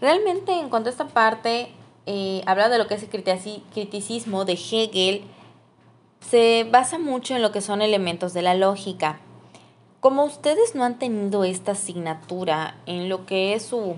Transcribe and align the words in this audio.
Realmente 0.00 0.52
en 0.52 0.68
cuanto 0.68 0.88
a 0.88 0.92
esta 0.92 1.08
parte, 1.08 1.72
eh, 2.06 2.42
habla 2.46 2.68
de 2.68 2.78
lo 2.78 2.86
que 2.86 2.94
es 2.94 3.02
el 3.02 3.10
criticismo 3.10 4.44
de 4.44 4.52
Hegel, 4.52 5.24
se 6.20 6.66
basa 6.70 6.98
mucho 6.98 7.34
en 7.34 7.42
lo 7.42 7.52
que 7.52 7.60
son 7.60 7.82
elementos 7.82 8.32
de 8.32 8.42
la 8.42 8.54
lógica. 8.54 9.20
Como 10.00 10.24
ustedes 10.24 10.74
no 10.74 10.84
han 10.84 10.98
tenido 10.98 11.44
esta 11.44 11.72
asignatura 11.72 12.76
en 12.86 13.08
lo 13.08 13.26
que 13.26 13.54
es 13.54 13.64
su, 13.64 13.96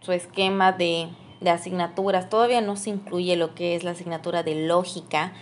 su 0.00 0.12
esquema 0.12 0.72
de, 0.72 1.08
de 1.40 1.50
asignaturas, 1.50 2.30
todavía 2.30 2.60
no 2.60 2.76
se 2.76 2.90
incluye 2.90 3.36
lo 3.36 3.54
que 3.54 3.74
es 3.74 3.84
la 3.84 3.90
asignatura 3.90 4.42
de 4.42 4.66
lógica, 4.66 5.32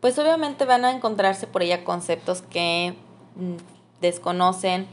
pues 0.00 0.18
obviamente 0.18 0.64
van 0.64 0.84
a 0.84 0.92
encontrarse 0.92 1.46
por 1.46 1.62
ella 1.62 1.84
conceptos 1.84 2.42
que 2.42 2.94
mm, 3.36 3.56
desconocen, 4.00 4.86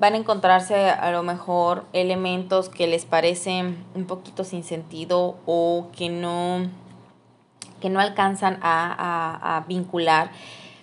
van 0.00 0.14
a 0.14 0.16
encontrarse 0.16 0.88
a 0.88 1.10
lo 1.12 1.22
mejor 1.22 1.84
elementos 1.92 2.70
que 2.70 2.86
les 2.86 3.04
parecen 3.04 3.84
un 3.94 4.06
poquito 4.06 4.44
sin 4.44 4.64
sentido 4.64 5.36
o 5.44 5.88
que 5.94 6.08
no, 6.08 6.70
que 7.80 7.90
no 7.90 8.00
alcanzan 8.00 8.58
a, 8.62 9.62
vincular 9.68 10.30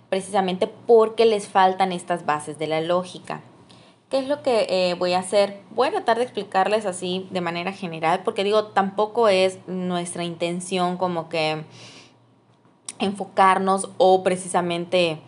precisamente 0.09 0.67
porque 0.67 1.25
les 1.25 1.47
faltan 1.47 1.91
estas 1.91 2.27
bases 2.27 2.59
de 2.59 2.67
la 2.67 2.79
lógica. 2.79 3.41
¿Qué 4.09 4.19
es 4.19 4.27
lo 4.27 4.43
que 4.43 4.67
eh, 4.69 4.93
voy 4.93 5.13
a 5.13 5.19
hacer? 5.19 5.61
Voy 5.71 5.87
a 5.87 5.91
tratar 5.91 6.17
de 6.17 6.23
explicarles 6.23 6.85
así 6.85 7.27
de 7.31 7.41
manera 7.41 7.73
general, 7.73 8.21
porque 8.23 8.43
digo, 8.43 8.65
tampoco 8.65 9.27
es 9.27 9.57
nuestra 9.67 10.23
intención 10.23 10.95
como 10.95 11.27
que 11.27 11.65
enfocarnos 12.99 13.89
o 13.97 14.23
precisamente 14.23 15.19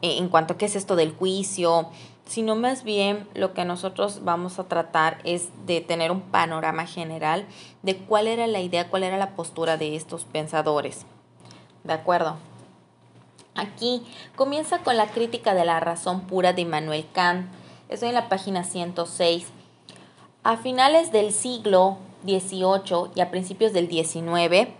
en 0.00 0.28
cuanto 0.28 0.54
a 0.54 0.58
qué 0.58 0.64
es 0.64 0.76
esto 0.76 0.96
del 0.96 1.12
juicio, 1.12 1.90
sino 2.26 2.56
más 2.56 2.84
bien 2.84 3.28
lo 3.34 3.52
que 3.52 3.64
nosotros 3.64 4.24
vamos 4.24 4.58
a 4.58 4.64
tratar 4.64 5.18
es 5.24 5.48
de 5.66 5.80
tener 5.80 6.10
un 6.10 6.20
panorama 6.20 6.86
general 6.86 7.46
de 7.82 7.96
cuál 7.96 8.28
era 8.28 8.46
la 8.46 8.60
idea, 8.60 8.88
cuál 8.88 9.02
era 9.02 9.16
la 9.16 9.34
postura 9.34 9.76
de 9.76 9.96
estos 9.96 10.24
pensadores. 10.24 11.04
¿De 11.84 11.92
acuerdo? 11.92 12.36
Aquí 13.54 14.02
comienza 14.36 14.78
con 14.78 14.96
la 14.96 15.08
crítica 15.08 15.54
de 15.54 15.64
la 15.64 15.80
razón 15.80 16.22
pura 16.22 16.52
de 16.52 16.62
Immanuel 16.62 17.06
Kant. 17.12 17.50
Estoy 17.88 18.08
en 18.08 18.14
la 18.14 18.28
página 18.28 18.64
106. 18.64 19.48
A 20.44 20.56
finales 20.56 21.12
del 21.12 21.32
siglo 21.32 21.98
XVIII 22.24 23.10
y 23.14 23.20
a 23.20 23.30
principios 23.30 23.72
del 23.72 23.88
XIX, 23.88 24.70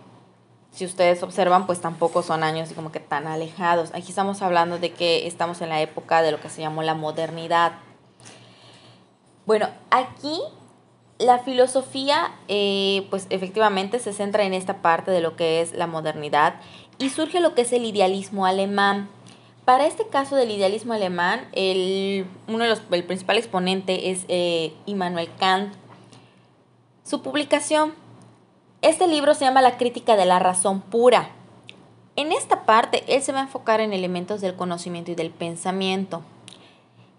si 0.73 0.85
ustedes 0.85 1.21
observan, 1.21 1.67
pues 1.67 1.81
tampoco 1.81 2.23
son 2.23 2.43
años 2.43 2.73
como 2.73 2.91
que 2.91 2.99
tan 2.99 3.27
alejados. 3.27 3.91
Aquí 3.93 4.09
estamos 4.09 4.41
hablando 4.41 4.79
de 4.79 4.91
que 4.91 5.27
estamos 5.27 5.61
en 5.61 5.69
la 5.69 5.81
época 5.81 6.23
de 6.23 6.31
lo 6.31 6.41
que 6.41 6.49
se 6.49 6.61
llamó 6.61 6.81
la 6.81 6.95
modernidad. 6.95 7.73
Bueno, 9.45 9.69
aquí 9.91 10.41
la 11.19 11.39
filosofía, 11.39 12.31
eh, 12.47 13.05
pues 13.11 13.27
efectivamente 13.29 13.99
se 13.99 14.13
centra 14.13 14.45
en 14.45 14.53
esta 14.55 14.81
parte 14.81 15.11
de 15.11 15.21
lo 15.21 15.35
que 15.35 15.61
es 15.61 15.73
la 15.73 15.85
modernidad 15.85 16.55
y 16.97 17.09
surge 17.09 17.39
lo 17.39 17.53
que 17.53 17.61
es 17.61 17.71
el 17.71 17.85
idealismo 17.85 18.47
alemán. 18.47 19.09
Para 19.65 19.85
este 19.85 20.07
caso 20.07 20.35
del 20.35 20.49
idealismo 20.49 20.93
alemán, 20.93 21.47
el, 21.53 22.25
uno 22.47 22.63
de 22.63 22.71
los, 22.71 22.81
el 22.89 23.03
principal 23.03 23.37
exponente 23.37 24.09
es 24.09 24.25
eh, 24.27 24.73
Immanuel 24.87 25.29
Kant. 25.39 25.73
Su 27.03 27.21
publicación 27.21 27.93
este 28.83 29.07
libro 29.07 29.33
se 29.33 29.45
llama 29.45 29.61
La 29.61 29.77
crítica 29.77 30.17
de 30.17 30.25
la 30.25 30.39
razón 30.39 30.81
pura. 30.81 31.29
En 32.17 32.31
esta 32.33 32.65
parte, 32.65 33.03
él 33.07 33.23
se 33.23 33.31
va 33.31 33.39
a 33.39 33.43
enfocar 33.43 33.79
en 33.79 33.93
elementos 33.93 34.41
del 34.41 34.55
conocimiento 34.55 35.09
y 35.09 35.15
del 35.15 35.31
pensamiento. 35.31 36.21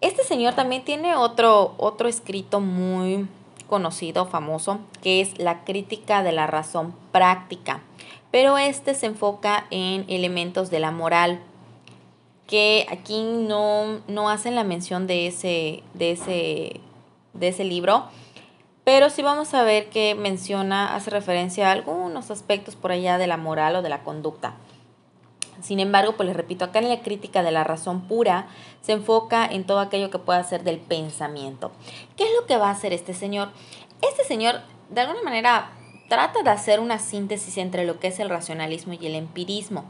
Este 0.03 0.23
señor 0.25 0.55
también 0.55 0.85
tiene 0.85 1.17
otro, 1.17 1.75
otro 1.79 2.07
escrito 2.07 2.61
muy 2.61 3.27
conocido, 3.67 4.27
famoso, 4.27 4.79
que 5.03 5.23
es 5.23 5.39
La 5.39 5.65
crítica 5.65 6.23
de 6.23 6.33
la 6.33 6.47
razón 6.47 6.95
práctica. 7.12 7.81
Pero 8.31 8.59
este 8.59 8.95
se 8.95 9.07
enfoca 9.07 9.67
en 9.70 10.05
elementos 10.09 10.70
de 10.70 10.81
la 10.81 10.91
moral, 10.91 11.41
que 12.47 12.86
aquí 12.91 13.23
no, 13.23 14.01
no 14.07 14.29
hacen 14.29 14.55
la 14.55 14.64
mención 14.64 15.07
de 15.07 15.29
ese, 15.29 15.83
de 15.95 16.13
ese, 16.13 16.81
de 17.33 17.48
ese 17.48 17.64
libro 17.64 18.05
pero 18.84 19.08
sí 19.11 19.22
vamos 19.22 19.55
a 19.55 19.64
ver 19.64 19.89
que 19.89 20.14
menciona, 20.14 20.95
hace 20.95 21.11
referencia 21.11 21.68
a 21.68 21.72
algunos 21.72 22.30
aspectos 22.30 22.77
por 22.77 22.92
allá 22.92 23.18
de 23.18 23.27
la 23.27 23.39
moral 23.39 23.77
o 23.77 23.83
de 23.83 23.89
la 23.89 24.02
conducta. 24.02 24.55
Sin 25.62 25.80
embargo, 25.80 26.12
pues 26.17 26.27
les 26.27 26.36
repito, 26.36 26.64
acá 26.67 26.80
en 26.80 26.90
la 26.90 27.00
crítica 27.00 27.42
de 27.42 27.50
la 27.50 27.64
razón 27.64 28.02
pura 28.02 28.48
se 28.83 28.92
enfoca 28.92 29.46
en 29.46 29.64
todo 29.64 29.80
aquello 29.80 30.11
que 30.11 30.18
pueda 30.18 30.42
ser 30.45 30.62
del 30.62 30.78
pensamiento. 30.78 31.72
¿Qué 32.17 32.24
es 32.24 32.30
lo 32.39 32.46
que 32.46 32.58
va 32.58 32.68
a 32.68 32.72
hacer 32.72 32.92
este 32.92 33.14
señor? 33.14 33.48
Este 34.02 34.24
señor, 34.24 34.61
de 34.90 35.01
alguna 35.01 35.22
manera, 35.22 35.70
trata 36.11 36.42
de 36.42 36.51
hacer 36.51 36.80
una 36.80 36.98
síntesis 36.98 37.56
entre 37.56 37.86
lo 37.86 37.98
que 37.98 38.08
es 38.08 38.18
el 38.20 38.28
racionalismo 38.28 38.92
y 38.92 39.06
el 39.06 39.14
empirismo. 39.14 39.84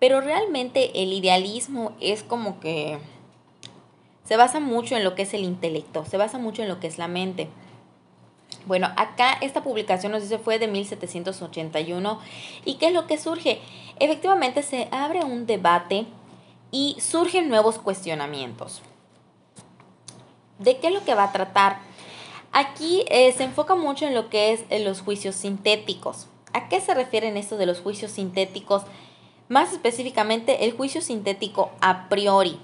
Pero 0.00 0.20
realmente 0.20 1.02
el 1.02 1.12
idealismo 1.12 1.92
es 2.00 2.22
como 2.22 2.58
que 2.58 2.98
se 4.24 4.36
basa 4.36 4.58
mucho 4.58 4.96
en 4.96 5.04
lo 5.04 5.14
que 5.14 5.22
es 5.22 5.34
el 5.34 5.44
intelecto, 5.44 6.04
se 6.04 6.16
basa 6.16 6.38
mucho 6.38 6.62
en 6.62 6.68
lo 6.68 6.80
que 6.80 6.88
es 6.88 6.98
la 6.98 7.06
mente. 7.06 7.48
Bueno, 8.66 8.88
acá 8.96 9.38
esta 9.40 9.62
publicación 9.62 10.12
nos 10.12 10.22
dice 10.22 10.38
fue 10.38 10.58
de 10.58 10.66
1781. 10.66 12.20
¿Y 12.64 12.74
qué 12.74 12.88
es 12.88 12.92
lo 12.92 13.06
que 13.06 13.18
surge? 13.18 13.60
Efectivamente 14.00 14.62
se 14.62 14.88
abre 14.90 15.24
un 15.24 15.46
debate 15.46 16.06
y 16.70 16.96
surgen 17.00 17.48
nuevos 17.48 17.78
cuestionamientos. 17.78 18.82
¿De 20.58 20.78
qué 20.78 20.88
es 20.88 20.94
lo 20.94 21.04
que 21.04 21.14
va 21.14 21.24
a 21.24 21.32
tratar? 21.32 21.78
Aquí 22.52 23.04
eh, 23.08 23.32
se 23.32 23.44
enfoca 23.44 23.74
mucho 23.74 24.06
en 24.06 24.14
lo 24.14 24.30
que 24.30 24.52
es 24.52 24.64
en 24.70 24.84
los 24.84 25.00
juicios 25.02 25.36
sintéticos. 25.36 26.26
¿A 26.52 26.68
qué 26.68 26.80
se 26.80 26.94
refieren 26.94 27.36
esto 27.36 27.56
de 27.56 27.66
los 27.66 27.80
juicios 27.80 28.10
sintéticos? 28.12 28.82
Más 29.48 29.72
específicamente 29.72 30.64
el 30.64 30.72
juicio 30.72 31.02
sintético 31.02 31.70
a 31.80 32.08
priori. 32.08 32.58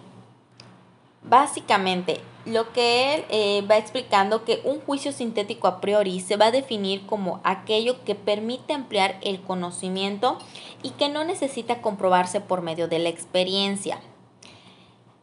Básicamente, 1.23 2.21
lo 2.45 2.73
que 2.73 3.15
él 3.15 3.25
eh, 3.29 3.65
va 3.71 3.77
explicando 3.77 4.45
que 4.45 4.61
un 4.65 4.81
juicio 4.81 5.13
sintético 5.13 5.69
a 5.69 5.81
priori 5.81 6.21
se 6.21 6.37
va 6.37 6.47
a 6.47 6.51
definir 6.51 7.07
como 7.07 7.41
aquello 7.45 8.03
que 8.05 8.15
permite 8.15 8.73
ampliar 8.73 9.19
el 9.23 9.41
conocimiento 9.41 10.39
y 10.83 10.91
que 10.91 11.09
no 11.09 11.25
necesita 11.25 11.81
comprobarse 11.81 12.41
por 12.41 12.63
medio 12.63 12.89
de 12.89 12.99
la 12.99 13.09
experiencia. 13.09 14.01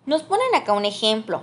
Nos 0.06 0.24
ponen 0.24 0.56
acá 0.56 0.74
un 0.74 0.85
ejemplo. 0.85 1.41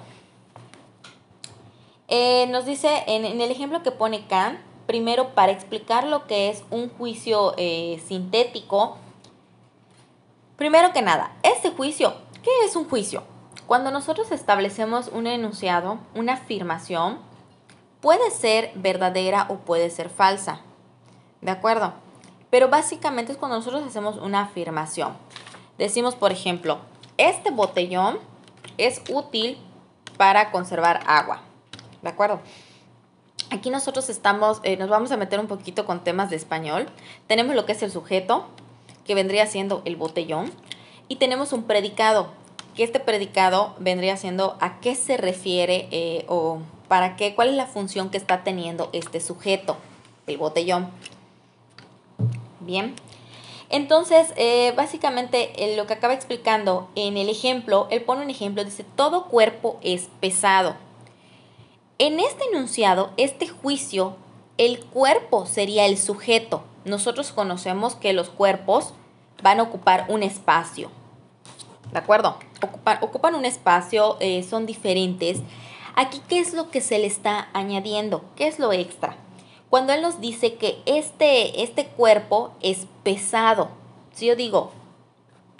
Eh, 2.08 2.46
nos 2.48 2.64
dice 2.64 3.04
en, 3.06 3.24
el 3.24 3.50
ejemplo 3.50 3.82
que 3.82 3.90
pone 3.90 4.26
Kant, 4.26 4.60
primero 4.86 5.34
para 5.34 5.52
explicar 5.52 6.06
lo 6.06 6.26
que 6.26 6.48
es 6.48 6.64
un 6.70 6.88
juicio 6.88 7.54
eh, 7.58 8.00
sintético, 8.06 8.96
primero 10.56 10.92
que 10.92 11.02
nada, 11.02 11.36
este 11.42 11.70
juicio, 11.70 12.14
¿qué 12.42 12.50
es 12.64 12.76
un 12.76 12.88
juicio? 12.88 13.24
Cuando 13.66 13.90
nosotros 13.90 14.30
establecemos 14.30 15.08
un 15.08 15.26
enunciado, 15.26 15.98
una 16.14 16.34
afirmación, 16.34 17.18
puede 18.00 18.30
ser 18.30 18.70
verdadera 18.76 19.46
o 19.48 19.56
puede 19.56 19.90
ser 19.90 20.08
falsa. 20.08 20.60
¿De 21.40 21.50
acuerdo? 21.50 21.92
Pero 22.48 22.68
básicamente 22.68 23.32
es 23.32 23.38
cuando 23.38 23.56
nosotros 23.56 23.82
hacemos 23.84 24.18
una 24.18 24.42
afirmación. 24.42 25.16
Decimos, 25.78 26.14
por 26.14 26.30
ejemplo, 26.30 26.78
este 27.18 27.50
botellón 27.50 28.18
es 28.78 29.02
útil 29.10 29.58
para 30.16 30.52
conservar 30.52 31.00
agua. 31.06 31.42
¿De 32.02 32.08
acuerdo? 32.08 32.40
Aquí 33.50 33.70
nosotros 33.70 34.08
estamos, 34.08 34.60
eh, 34.62 34.76
nos 34.76 34.88
vamos 34.88 35.10
a 35.10 35.16
meter 35.16 35.40
un 35.40 35.48
poquito 35.48 35.86
con 35.86 36.04
temas 36.04 36.30
de 36.30 36.36
español. 36.36 36.88
Tenemos 37.26 37.56
lo 37.56 37.66
que 37.66 37.72
es 37.72 37.82
el 37.82 37.90
sujeto, 37.90 38.46
que 39.04 39.16
vendría 39.16 39.46
siendo 39.46 39.82
el 39.84 39.96
botellón. 39.96 40.52
Y 41.08 41.16
tenemos 41.16 41.52
un 41.52 41.64
predicado, 41.64 42.28
que 42.76 42.84
este 42.84 43.00
predicado 43.00 43.74
vendría 43.78 44.16
siendo 44.16 44.56
a 44.60 44.80
qué 44.80 44.94
se 44.94 45.16
refiere 45.16 45.88
eh, 45.90 46.24
o 46.28 46.58
para 46.88 47.16
qué, 47.16 47.34
cuál 47.34 47.48
es 47.48 47.54
la 47.54 47.66
función 47.66 48.10
que 48.10 48.18
está 48.18 48.44
teniendo 48.44 48.90
este 48.92 49.20
sujeto, 49.20 49.76
el 50.26 50.36
botellón. 50.36 50.88
Bien. 52.60 52.94
Entonces, 53.68 54.32
eh, 54.36 54.72
básicamente 54.76 55.74
lo 55.76 55.86
que 55.86 55.94
acaba 55.94 56.14
explicando 56.14 56.88
en 56.94 57.16
el 57.16 57.28
ejemplo, 57.28 57.88
él 57.90 58.02
pone 58.02 58.22
un 58.22 58.30
ejemplo, 58.30 58.62
dice, 58.64 58.84
todo 58.94 59.24
cuerpo 59.24 59.78
es 59.82 60.08
pesado. 60.20 60.76
En 61.98 62.20
este 62.20 62.44
enunciado, 62.52 63.10
este 63.16 63.48
juicio, 63.48 64.16
el 64.58 64.84
cuerpo 64.84 65.46
sería 65.46 65.86
el 65.86 65.98
sujeto. 65.98 66.62
Nosotros 66.84 67.32
conocemos 67.32 67.96
que 67.96 68.12
los 68.12 68.28
cuerpos 68.28 68.92
van 69.42 69.60
a 69.60 69.64
ocupar 69.64 70.04
un 70.08 70.22
espacio. 70.22 70.90
¿De 71.92 71.98
acuerdo? 71.98 72.38
ocupan, 73.00 73.34
un 73.34 73.44
espacio, 73.44 74.16
eh, 74.20 74.42
son 74.42 74.66
diferentes. 74.66 75.38
Aquí, 75.94 76.20
¿qué 76.28 76.38
es 76.38 76.52
lo 76.54 76.70
que 76.70 76.80
se 76.80 76.98
le 76.98 77.06
está 77.06 77.48
añadiendo? 77.52 78.24
¿Qué 78.36 78.46
es 78.46 78.58
lo 78.58 78.72
extra? 78.72 79.16
Cuando 79.70 79.92
él 79.92 80.02
nos 80.02 80.20
dice 80.20 80.54
que 80.54 80.78
este, 80.86 81.62
este 81.62 81.86
cuerpo 81.86 82.52
es 82.60 82.86
pesado, 83.02 83.68
si 84.12 84.26
yo 84.26 84.36
digo, 84.36 84.72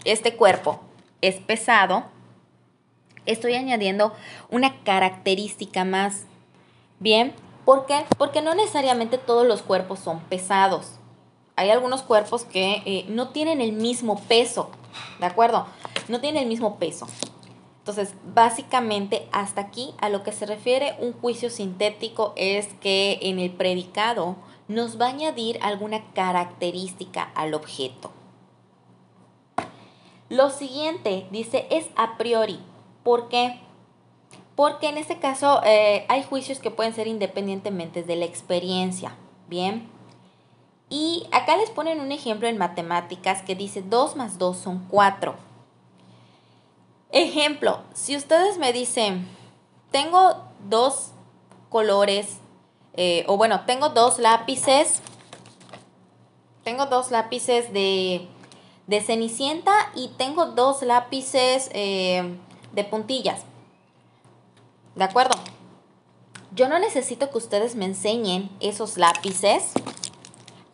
este 0.05 0.37
cuerpo 0.37 0.81
es 1.20 1.37
pesado, 1.37 2.05
estoy 3.25 3.55
añadiendo 3.55 4.12
una 4.50 4.82
característica 4.84 5.84
más. 5.84 6.25
Bien, 6.99 7.34
¿Por 7.67 7.84
qué? 7.84 8.05
Porque 8.17 8.43
no 8.43 8.55
necesariamente 8.55 9.19
todos 9.19 9.44
los 9.44 9.61
cuerpos 9.61 9.99
son 9.99 10.20
pesados. 10.20 10.93
Hay 11.56 11.69
algunos 11.70 12.02
cuerpos 12.02 12.44
que 12.44 12.81
eh, 12.87 13.05
no 13.08 13.31
tienen 13.31 13.61
el 13.61 13.73
mismo 13.73 14.20
peso, 14.28 14.70
¿de 15.19 15.26
acuerdo? 15.26 15.67
No 16.08 16.20
tienen 16.20 16.42
el 16.42 16.48
mismo 16.48 16.76
peso. 16.76 17.06
Entonces, 17.78 18.14
básicamente, 18.34 19.28
hasta 19.30 19.60
aquí 19.60 19.94
a 19.98 20.08
lo 20.08 20.24
que 20.24 20.32
se 20.32 20.44
refiere 20.44 20.96
un 20.98 21.12
juicio 21.12 21.50
sintético 21.50 22.32
es 22.36 22.66
que 22.80 23.20
en 23.22 23.38
el 23.38 23.52
predicado 23.52 24.36
nos 24.68 25.00
va 25.00 25.06
a 25.06 25.10
añadir 25.10 25.58
alguna 25.62 26.12
característica 26.12 27.22
al 27.34 27.54
objeto. 27.54 28.10
Lo 30.28 30.50
siguiente 30.50 31.28
dice 31.30 31.68
es 31.70 31.86
a 31.94 32.18
priori. 32.18 32.58
¿Por 33.04 33.28
qué? 33.28 33.60
Porque 34.56 34.88
en 34.88 34.98
este 34.98 35.18
caso 35.20 35.60
eh, 35.64 36.04
hay 36.08 36.24
juicios 36.24 36.58
que 36.58 36.72
pueden 36.72 36.94
ser 36.94 37.06
independientemente 37.06 38.02
de 38.02 38.16
la 38.16 38.24
experiencia. 38.24 39.14
Bien. 39.48 39.88
Y 40.88 41.28
acá 41.30 41.56
les 41.56 41.70
ponen 41.70 42.00
un 42.00 42.10
ejemplo 42.10 42.48
en 42.48 42.58
matemáticas 42.58 43.42
que 43.42 43.54
dice 43.54 43.82
2 43.82 44.16
más 44.16 44.38
2 44.38 44.56
son 44.56 44.86
4. 44.88 45.36
Ejemplo, 47.18 47.80
si 47.94 48.14
ustedes 48.14 48.58
me 48.58 48.74
dicen, 48.74 49.26
tengo 49.90 50.44
dos 50.68 51.12
colores, 51.70 52.38
eh, 52.92 53.24
o 53.26 53.38
bueno, 53.38 53.62
tengo 53.66 53.88
dos 53.88 54.18
lápices, 54.18 55.00
tengo 56.62 56.86
dos 56.86 57.10
lápices 57.10 57.72
de 57.72 58.28
de 58.86 59.00
Cenicienta 59.00 59.72
y 59.94 60.08
tengo 60.16 60.46
dos 60.46 60.82
lápices 60.82 61.70
eh, 61.72 62.36
de 62.72 62.84
puntillas. 62.84 63.42
¿De 64.94 65.04
acuerdo? 65.04 65.36
Yo 66.52 66.68
no 66.68 66.78
necesito 66.78 67.30
que 67.30 67.38
ustedes 67.38 67.74
me 67.74 67.84
enseñen 67.84 68.50
esos 68.60 68.96
lápices 68.96 69.72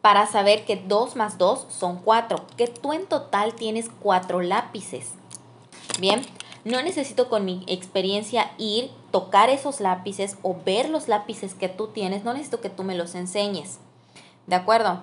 para 0.00 0.26
saber 0.26 0.64
que 0.64 0.74
2 0.74 1.14
más 1.14 1.38
2 1.38 1.66
son 1.68 1.98
4, 2.02 2.44
que 2.56 2.66
tú 2.66 2.92
en 2.92 3.06
total 3.06 3.54
tienes 3.54 3.88
4 4.00 4.42
lápices. 4.42 5.12
Bien, 5.98 6.22
no 6.64 6.82
necesito 6.82 7.28
con 7.28 7.44
mi 7.44 7.64
experiencia 7.66 8.52
ir, 8.56 8.90
tocar 9.10 9.50
esos 9.50 9.80
lápices 9.80 10.38
o 10.42 10.56
ver 10.64 10.88
los 10.88 11.08
lápices 11.08 11.54
que 11.54 11.68
tú 11.68 11.88
tienes, 11.88 12.24
no 12.24 12.32
necesito 12.32 12.60
que 12.60 12.70
tú 12.70 12.84
me 12.84 12.94
los 12.94 13.14
enseñes. 13.14 13.78
¿De 14.46 14.56
acuerdo? 14.56 15.02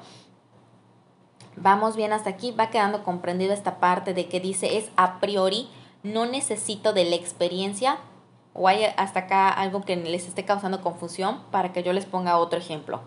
Vamos 1.56 1.96
bien 1.96 2.14
hasta 2.14 2.30
aquí, 2.30 2.52
va 2.52 2.70
quedando 2.70 3.04
comprendido 3.04 3.54
esta 3.54 3.80
parte 3.80 4.14
de 4.14 4.28
que 4.28 4.40
dice 4.40 4.78
es 4.78 4.90
a 4.96 5.20
priori, 5.20 5.70
no 6.04 6.26
necesito 6.26 6.94
de 6.94 7.06
la 7.06 7.16
experiencia 7.16 7.98
o 8.54 8.68
hay 8.68 8.86
hasta 8.98 9.22
acá 9.22 9.50
algo 9.50 9.82
que 9.82 9.96
les 9.96 10.28
esté 10.28 10.46
causando 10.46 10.82
confusión 10.82 11.42
para 11.52 11.74
que 11.74 11.84
yo 11.84 11.94
les 11.94 12.06
ponga 12.06 12.38
otro 12.38 12.60
ejemplo. 12.60 13.02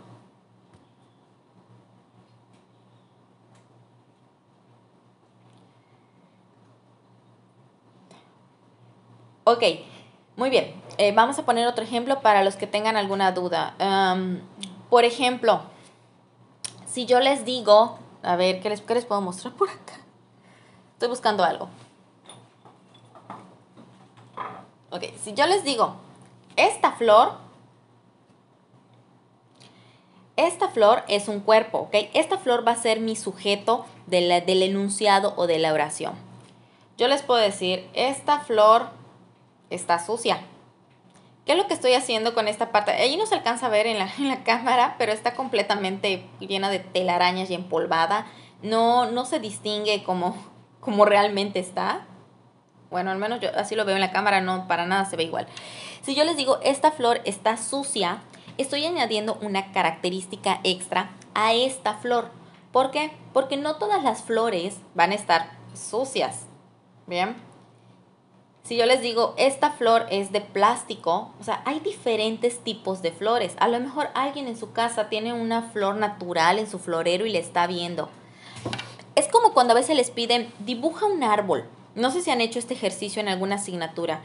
Ok, 9.45 9.63
muy 10.37 10.51
bien. 10.51 10.75
Eh, 10.99 11.13
vamos 11.13 11.39
a 11.39 11.45
poner 11.45 11.67
otro 11.67 11.85
ejemplo 11.85 12.21
para 12.21 12.45
los 12.45 12.57
que 12.57 12.67
tengan 12.67 12.97
alguna 12.97 13.33
duda. 13.33 13.75
por 14.91 15.05
ejemplo, 15.05 15.63
si 16.87 17.07
yo 17.07 17.21
les 17.21 17.45
digo 17.45 17.99
a 18.23 18.37
ver, 18.37 18.61
¿qué 18.61 18.69
les, 18.69 18.81
puedo 18.81 19.21
mostrar 19.21 19.53
por 19.55 19.69
acá? 19.69 19.95
Estoy 20.95 21.09
buscando 21.09 21.45
algo. 21.45 21.69
Ok, 24.91 25.05
si 25.21 25.35
yo 25.35 25.47
les 25.47 25.65
digo, 25.65 25.97
esta 26.55 26.93
flor, 26.93 27.33
esta 30.37 30.69
flor 30.69 31.03
es 31.09 31.29
un 31.29 31.41
cuerpo, 31.41 31.79
¿ok? 31.79 31.95
Esta 32.15 32.39
flor 32.39 32.67
va 32.67 32.73
a 32.73 32.77
ser 32.77 33.01
mi 33.01 33.17
sujeto 33.17 33.87
del 34.07 34.63
enunciado 34.63 35.35
o 35.37 35.47
de 35.47 35.59
la 35.59 35.73
oración. 35.73 36.15
Yo 36.99 37.09
les 37.09 37.23
puedo 37.23 37.41
decir, 37.41 37.89
esta 37.95 38.39
flor 38.41 38.91
está 39.75 39.99
sucia. 39.99 40.41
¿Qué 41.45 41.53
es 41.53 41.59
lo 41.59 41.67
que 41.67 41.75
estoy 41.75 41.95
haciendo 41.95 42.35
con 42.35 42.47
esta 42.47 42.71
parte? 42.71 42.93
Ahí 42.93 43.17
no 43.17 43.27
se 43.27 43.35
alcanza 43.35 43.67
a 43.67 43.71
ver 43.71 43.87
en 43.87 43.99
la, 43.99 44.09
en 44.19 44.29
la 44.29 44.45
cámara, 44.45 44.95
pero 44.99 45.13
está 45.13 45.35
completamente 45.35 46.25
llena 46.39 46.71
de 46.71 46.79
telarañas 46.79 47.51
y 47.51 47.55
empolvada. 47.55 48.27
No, 48.63 49.11
no 49.11 49.25
se 49.25 49.41
distingue 49.41 50.05
como, 50.05 50.37
como 50.81 51.05
realmente 51.05 51.59
está. 51.59 52.07
Bueno, 52.91 53.11
al 53.11 53.19
menos 53.19 53.41
yo 53.41 53.49
así 53.57 53.75
lo 53.75 53.85
veo 53.85 53.97
en 53.97 54.01
la 54.01 54.13
cámara, 54.13 54.41
no 54.41 54.69
para 54.69 54.87
nada 54.87 55.05
se 55.05 55.17
ve 55.17 55.25
igual. 55.25 55.47
Si 56.03 56.15
yo 56.15 56.25
les 56.25 56.37
digo, 56.37 56.59
esta 56.63 56.93
flor 56.93 57.21
está 57.25 57.57
sucia, 57.57 58.23
estoy 58.59 58.85
añadiendo 58.85 59.39
una 59.41 59.73
característica 59.73 60.61
extra 60.63 61.11
a 61.35 61.55
esta 61.55 61.95
flor. 61.95 62.31
¿Por 62.71 62.91
qué? 62.91 63.11
Porque 63.33 63.57
no 63.57 63.77
todas 63.77 64.03
las 64.05 64.23
flores 64.23 64.77
van 64.95 65.11
a 65.11 65.15
estar 65.15 65.51
sucias. 65.75 66.47
Bien. 67.07 67.52
Si 68.65 68.77
yo 68.77 68.87
les 68.87 69.01
digo, 69.01 69.35
esta 69.39 69.71
flor 69.71 70.07
es 70.09 70.31
de 70.31 70.41
plástico, 70.41 71.33
o 71.41 71.45
sea, 71.45 71.63
hay 71.65 71.81
diferentes 71.81 72.61
tipos 72.61 73.03
de 73.03 73.11
flores. 73.11 73.57
A 73.59 73.67
lo 73.67 73.81
mejor 73.81 74.09
alguien 74.15 74.47
en 74.47 74.57
su 74.57 74.73
casa 74.73 75.09
tiene 75.09 75.33
una 75.33 75.63
flor 75.63 75.97
natural 75.97 76.61
en 76.61 76.71
su 76.71 76.79
florero 76.79 77.27
y 77.27 77.31
le 77.31 77.41
está 77.41 77.67
viendo. 77.67 78.09
Es 79.17 79.27
como 79.27 79.53
cuando 79.53 79.73
a 79.73 79.75
veces 79.75 79.97
les 79.97 80.13
piden, 80.13 80.53
dibuja 80.61 81.07
un 81.07 81.25
árbol. 81.25 81.65
No 81.97 82.13
sé 82.13 82.23
si 82.23 82.31
han 82.31 82.41
hecho 82.41 82.61
este 82.61 82.75
ejercicio 82.75 83.21
en 83.21 83.29
alguna 83.29 83.57
asignatura. 83.57 84.21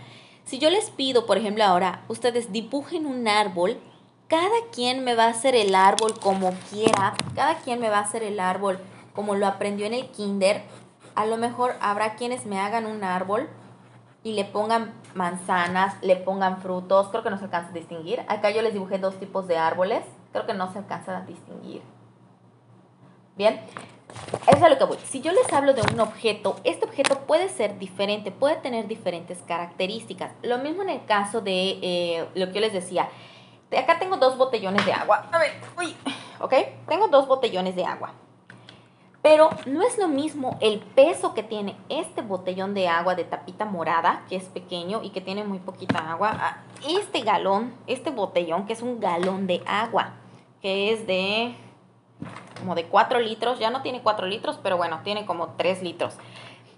Si 0.46 0.60
yo 0.60 0.70
les 0.70 0.92
pido, 0.92 1.26
por 1.26 1.40
ejemplo, 1.40 1.64
ahora, 1.64 2.04
ustedes 2.08 2.52
dibujen 2.52 3.08
un 3.08 3.28
árbol, 3.28 3.80
cada 4.28 4.56
quien 4.72 5.04
me 5.04 5.16
va 5.16 5.26
a 5.26 5.30
hacer 5.30 5.56
el 5.56 5.74
árbol 5.74 6.18
como 6.20 6.54
quiera, 6.70 7.16
cada 7.34 7.58
quien 7.58 7.80
me 7.80 7.90
va 7.90 7.98
a 7.98 8.04
hacer 8.04 8.22
el 8.22 8.40
árbol 8.40 8.78
como 9.16 9.34
lo 9.34 9.48
aprendió 9.48 9.88
en 9.88 9.96
el 9.96 10.08
kinder. 10.12 10.62
A 11.16 11.26
lo 11.26 11.38
mejor 11.38 11.76
habrá 11.82 12.16
quienes 12.16 12.46
me 12.46 12.60
hagan 12.60 12.86
un 12.86 13.04
árbol 13.04 13.50
y 14.28 14.34
le 14.34 14.44
pongan 14.44 14.94
manzanas, 15.16 15.96
le 16.02 16.18
pongan 16.18 16.62
frutos, 16.62 17.08
creo 17.08 17.24
que 17.24 17.30
no 17.30 17.38
se 17.38 17.46
alcanza 17.46 17.70
a 17.70 17.74
distinguir. 17.74 18.26
Acá 18.28 18.50
yo 18.50 18.62
les 18.62 18.74
dibujé 18.74 18.98
dos 18.98 19.16
tipos 19.16 19.48
de 19.48 19.58
árboles, 19.58 20.04
creo 20.34 20.46
que 20.46 20.54
no 20.54 20.70
se 20.74 20.80
alcanza 20.80 21.16
a 21.16 21.22
distinguir. 21.22 21.82
Bien, 23.38 23.62
eso 24.48 24.66
es 24.66 24.70
lo 24.70 24.78
que 24.78 24.84
voy. 24.84 24.98
Si 25.06 25.22
yo 25.22 25.32
les 25.32 25.52
hablo 25.54 25.74
de 25.74 25.82
un 25.94 26.02
objeto, 26.02 26.58
este 26.66 26.86
objeto 26.86 27.20
puede 27.20 27.48
ser 27.48 27.80
diferente, 27.80 28.32
puede 28.32 28.58
tener 28.58 28.90
diferentes 28.90 29.42
características. 29.44 30.34
Lo 30.44 30.58
mismo 30.58 30.82
en 30.82 30.90
el 30.90 31.06
caso 31.06 31.40
de 31.40 31.80
eh, 31.82 32.28
lo 32.36 32.48
que 32.48 32.56
yo 32.56 32.60
les 32.60 32.74
decía. 32.74 33.08
De 33.72 33.78
acá 33.78 33.98
tengo 33.98 34.18
dos 34.18 34.38
botellones 34.38 34.86
de 34.86 34.92
agua. 34.92 35.30
A 35.32 35.40
ver, 35.40 35.52
uy, 35.78 35.96
ok. 36.42 36.54
Tengo 36.90 37.08
dos 37.08 37.28
botellones 37.28 37.78
de 37.78 37.86
agua. 37.86 38.12
Pero 39.30 39.50
no 39.66 39.82
es 39.82 39.98
lo 39.98 40.08
mismo 40.08 40.58
el 40.62 40.80
peso 40.80 41.34
que 41.34 41.44
tiene 41.44 41.76
este 41.90 42.22
botellón 42.22 42.74
de 42.74 42.88
agua 42.88 43.14
de 43.14 43.26
tapita 43.26 43.66
morada, 43.66 44.24
que 44.30 44.38
es 44.38 44.46
pequeño 44.46 45.04
y 45.04 45.10
que 45.10 45.20
tiene 45.20 45.44
muy 45.44 45.60
poquita 45.60 46.14
agua, 46.14 46.30
a 46.30 46.64
este 46.88 47.24
galón, 47.24 47.74
este 47.88 48.10
botellón, 48.10 48.66
que 48.66 48.72
es 48.72 48.82
un 48.82 49.02
galón 49.02 49.46
de 49.46 49.62
agua, 49.68 50.14
que 50.62 50.94
es 50.94 51.06
de 51.08 51.58
como 52.58 52.74
de 52.74 52.86
4 52.86 53.20
litros, 53.20 53.60
ya 53.60 53.70
no 53.70 53.82
tiene 53.82 54.02
4 54.02 54.28
litros, 54.28 54.62
pero 54.64 54.78
bueno, 54.78 55.02
tiene 55.04 55.26
como 55.26 55.48
3 55.58 55.84
litros. 55.84 56.16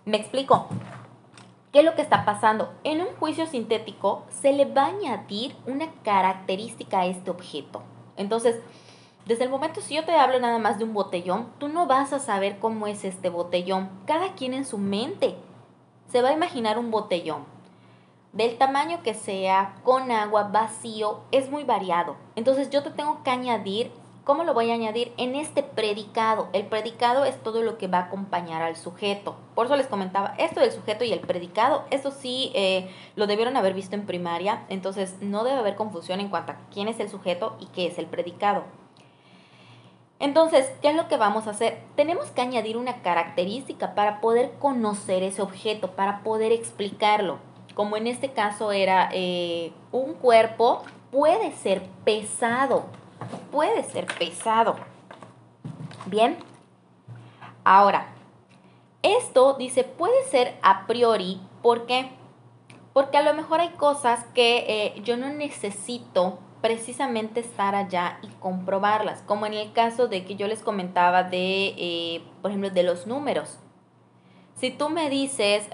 Me 0.05 0.17
explico. 0.17 0.69
¿Qué 1.71 1.81
es 1.81 1.85
lo 1.85 1.93
que 1.93 2.01
está 2.01 2.25
pasando? 2.25 2.73
En 2.83 3.01
un 3.01 3.09
juicio 3.19 3.45
sintético 3.45 4.25
se 4.41 4.53
le 4.53 4.65
va 4.65 4.85
a 4.85 4.87
añadir 4.87 5.55
una 5.67 5.91
característica 6.01 7.01
a 7.01 7.05
este 7.05 7.29
objeto. 7.29 7.83
Entonces, 8.17 8.59
desde 9.29 9.43
el 9.43 9.51
momento, 9.51 9.79
si 9.79 9.93
yo 9.93 10.05
te 10.05 10.15
hablo 10.15 10.39
nada 10.39 10.57
más 10.57 10.79
de 10.79 10.85
un 10.85 10.95
botellón, 10.95 11.53
tú 11.59 11.67
no 11.67 11.85
vas 11.85 12.13
a 12.13 12.19
saber 12.19 12.57
cómo 12.57 12.87
es 12.87 13.05
este 13.05 13.29
botellón. 13.29 13.87
Cada 14.07 14.33
quien 14.33 14.55
en 14.55 14.65
su 14.65 14.79
mente 14.79 15.35
se 16.07 16.23
va 16.23 16.29
a 16.29 16.33
imaginar 16.33 16.79
un 16.79 16.89
botellón. 16.89 17.45
Del 18.33 18.57
tamaño 18.57 19.03
que 19.03 19.13
sea, 19.13 19.75
con 19.83 20.11
agua, 20.11 20.49
vacío, 20.51 21.19
es 21.31 21.51
muy 21.51 21.63
variado. 21.63 22.15
Entonces 22.35 22.71
yo 22.71 22.81
te 22.81 22.89
tengo 22.89 23.21
que 23.21 23.29
añadir, 23.29 23.91
¿cómo 24.23 24.43
lo 24.45 24.55
voy 24.55 24.71
a 24.71 24.73
añadir? 24.73 25.13
En 25.17 25.35
este 25.35 25.61
predicado. 25.61 26.47
El 26.51 26.65
predicado 26.65 27.23
es 27.23 27.39
todo 27.43 27.61
lo 27.61 27.77
que 27.77 27.87
va 27.87 27.99
a 27.99 28.05
acompañar 28.05 28.63
al 28.63 28.77
sujeto. 28.77 29.35
Por 29.53 29.67
eso 29.67 29.75
les 29.75 29.85
comentaba 29.85 30.33
esto 30.39 30.59
del 30.59 30.71
sujeto 30.71 31.03
y 31.03 31.13
el 31.13 31.19
predicado. 31.19 31.83
Eso 31.91 32.09
sí 32.09 32.51
eh, 32.55 32.89
lo 33.15 33.27
debieron 33.27 33.57
haber 33.57 33.75
visto 33.75 33.93
en 33.93 34.07
primaria. 34.07 34.65
Entonces 34.69 35.17
no 35.21 35.43
debe 35.43 35.59
haber 35.59 35.75
confusión 35.75 36.19
en 36.19 36.29
cuanto 36.29 36.53
a 36.53 36.57
quién 36.73 36.87
es 36.87 36.99
el 36.99 37.09
sujeto 37.09 37.57
y 37.59 37.67
qué 37.67 37.85
es 37.85 37.99
el 37.99 38.07
predicado. 38.07 38.63
Entonces, 40.19 40.69
¿qué 40.81 40.89
es 40.89 40.95
lo 40.95 41.07
que 41.07 41.15
vamos 41.15 41.47
a 41.47 41.51
hacer? 41.51 41.81
Tenemos 41.95 42.27
que 42.31 42.41
añadir 42.41 42.75
una 42.77 43.01
característica 43.01 43.95
para 43.95 44.19
poder 44.19 44.51
conocer 44.59 45.23
ese 45.23 45.41
objeto, 45.41 45.91
para 45.91 46.19
poder 46.23 46.51
explicarlo. 46.51 47.37
Como 47.73 47.95
en 47.95 48.07
este 48.07 48.33
caso 48.33 48.73
era 48.73 49.09
eh, 49.13 49.71
un 49.93 50.13
cuerpo, 50.15 50.83
puede 51.09 51.53
ser 51.53 51.81
pesado, 52.03 52.85
puede 53.49 53.83
ser 53.83 54.07
pesado. 54.07 54.75
Bien, 56.05 56.37
ahora, 57.63 58.07
esto 59.01 59.53
dice 59.53 59.85
puede 59.85 60.25
ser 60.25 60.57
a 60.61 60.85
priori, 60.85 61.39
¿por 61.61 61.85
qué? 61.85 62.11
Porque 62.91 63.17
a 63.17 63.23
lo 63.23 63.33
mejor 63.33 63.61
hay 63.61 63.69
cosas 63.69 64.25
que 64.33 64.65
eh, 64.67 65.01
yo 65.03 65.15
no 65.15 65.29
necesito 65.29 66.39
precisamente 66.61 67.39
estar 67.39 67.75
allá 67.75 68.19
y 68.21 68.27
comprobarlas, 68.39 69.21
como 69.21 69.45
en 69.45 69.53
el 69.53 69.71
caso 69.71 70.07
de 70.07 70.25
que 70.25 70.35
yo 70.35 70.47
les 70.47 70.61
comentaba 70.61 71.23
de, 71.23 71.73
eh, 71.77 72.23
por 72.41 72.51
ejemplo, 72.51 72.69
de 72.69 72.83
los 72.83 73.07
números. 73.07 73.59
Si 74.55 74.71
tú 74.71 74.89
me 74.89 75.09
dices, 75.09 75.69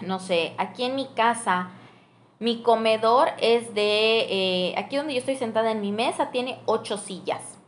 no 0.00 0.18
sé, 0.18 0.54
aquí 0.58 0.84
en 0.84 0.96
mi 0.96 1.06
casa, 1.06 1.70
mi 2.40 2.62
comedor 2.62 3.28
es 3.38 3.72
de, 3.74 4.26
eh, 4.28 4.74
aquí 4.76 4.96
donde 4.96 5.14
yo 5.14 5.20
estoy 5.20 5.36
sentada 5.36 5.70
en 5.70 5.80
mi 5.80 5.92
mesa, 5.92 6.30
tiene 6.30 6.60
ocho 6.66 6.98
sillas. 6.98 7.58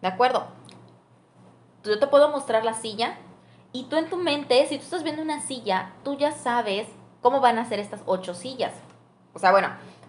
¿De 0.00 0.06
acuerdo? 0.06 0.46
Yo 1.82 1.98
te 1.98 2.06
puedo 2.06 2.30
mostrar 2.30 2.64
la 2.64 2.74
silla 2.74 3.18
y 3.72 3.84
tú 3.84 3.96
en 3.96 4.08
tu 4.08 4.16
mente, 4.16 4.64
si 4.66 4.78
tú 4.78 4.84
estás 4.84 5.02
viendo 5.02 5.22
una 5.22 5.40
silla, 5.40 5.92
tú 6.04 6.16
ya 6.16 6.30
sabes 6.30 6.86
cómo 7.20 7.40
van 7.40 7.58
a 7.58 7.64
ser 7.64 7.80
estas 7.80 8.02
ocho 8.06 8.32
sillas. 8.34 8.74
O 9.34 9.40
sea, 9.40 9.50
bueno, 9.50 9.68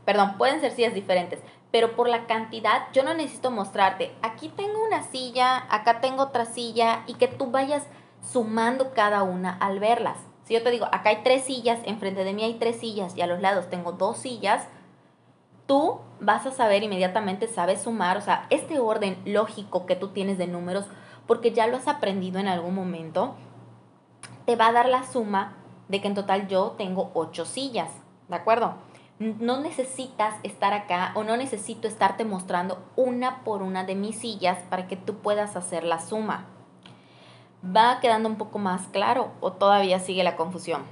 perdón, 0.09 0.39
pueden 0.39 0.59
ser 0.59 0.71
sillas 0.71 0.95
diferentes, 0.95 1.39
pero 1.69 1.95
por 1.95 2.09
la 2.09 2.25
cantidad 2.25 2.87
yo 2.93 3.03
no 3.03 3.13
necesito 3.13 3.51
mostrarte, 3.51 4.11
aquí 4.23 4.49
tengo 4.49 4.83
una 4.83 5.03
silla, 5.03 5.67
acá 5.69 6.01
tengo 6.01 6.23
otra 6.23 6.45
silla 6.45 7.03
y 7.05 7.13
que 7.13 7.27
tú 7.27 7.51
vayas 7.51 7.85
sumando 8.23 8.91
cada 8.95 9.21
una 9.21 9.55
al 9.55 9.79
verlas. 9.79 10.17
Si 10.45 10.55
yo 10.55 10.63
te 10.63 10.71
digo, 10.71 10.87
acá 10.87 11.09
hay 11.09 11.19
tres 11.23 11.43
sillas, 11.43 11.79
enfrente 11.85 12.23
de 12.23 12.33
mí 12.33 12.43
hay 12.43 12.55
tres 12.55 12.79
sillas 12.79 13.15
y 13.15 13.21
a 13.21 13.27
los 13.27 13.39
lados 13.39 13.69
tengo 13.69 13.91
dos 13.91 14.17
sillas, 14.17 14.67
tú 15.67 15.99
vas 16.19 16.43
a 16.47 16.51
saber 16.53 16.81
inmediatamente, 16.81 17.47
sabes 17.47 17.83
sumar, 17.83 18.17
o 18.17 18.21
sea, 18.21 18.47
este 18.49 18.79
orden 18.79 19.21
lógico 19.25 19.85
que 19.85 19.95
tú 19.95 20.07
tienes 20.07 20.39
de 20.39 20.47
números, 20.47 20.85
porque 21.27 21.51
ya 21.51 21.67
lo 21.67 21.77
has 21.77 21.87
aprendido 21.87 22.39
en 22.39 22.47
algún 22.47 22.73
momento, 22.73 23.35
te 24.47 24.55
va 24.55 24.69
a 24.69 24.73
dar 24.73 24.89
la 24.89 25.05
suma 25.05 25.57
de 25.87 26.01
que 26.01 26.07
en 26.07 26.15
total 26.15 26.47
yo 26.47 26.73
tengo 26.79 27.11
ocho 27.13 27.45
sillas, 27.45 27.91
¿de 28.27 28.35
acuerdo? 28.35 28.88
No 29.19 29.59
necesitas 29.59 30.35
estar 30.43 30.71
acá 30.71 31.11
o 31.13 31.25
no 31.25 31.35
necesito 31.35 31.89
estarte 31.89 32.23
mostrando 32.23 32.81
una 32.95 33.43
por 33.43 33.61
una 33.61 33.83
de 33.83 33.95
mis 33.95 34.17
sillas 34.17 34.57
para 34.69 34.87
que 34.87 34.95
tú 34.95 35.15
puedas 35.15 35.57
hacer 35.57 35.83
la 35.83 35.99
suma. 35.99 36.45
¿Va 37.63 37.99
quedando 37.99 38.29
un 38.29 38.37
poco 38.37 38.59
más 38.59 38.87
claro 38.87 39.33
o 39.41 39.51
todavía 39.51 39.99
sigue 39.99 40.23
la 40.23 40.37
confusión? 40.37 40.83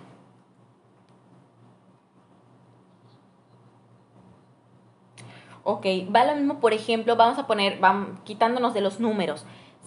Ok, 5.63 5.85
va 6.13 6.25
lo 6.25 6.35
mismo, 6.35 6.59
por 6.59 6.73
ejemplo, 6.73 7.15
vamos 7.15 7.39
a 7.39 7.47
poner, 7.47 7.79
vamos, 7.79 8.19
quitándonos 8.25 8.73
de 8.73 8.81
los 8.81 8.99
números. 8.99 9.45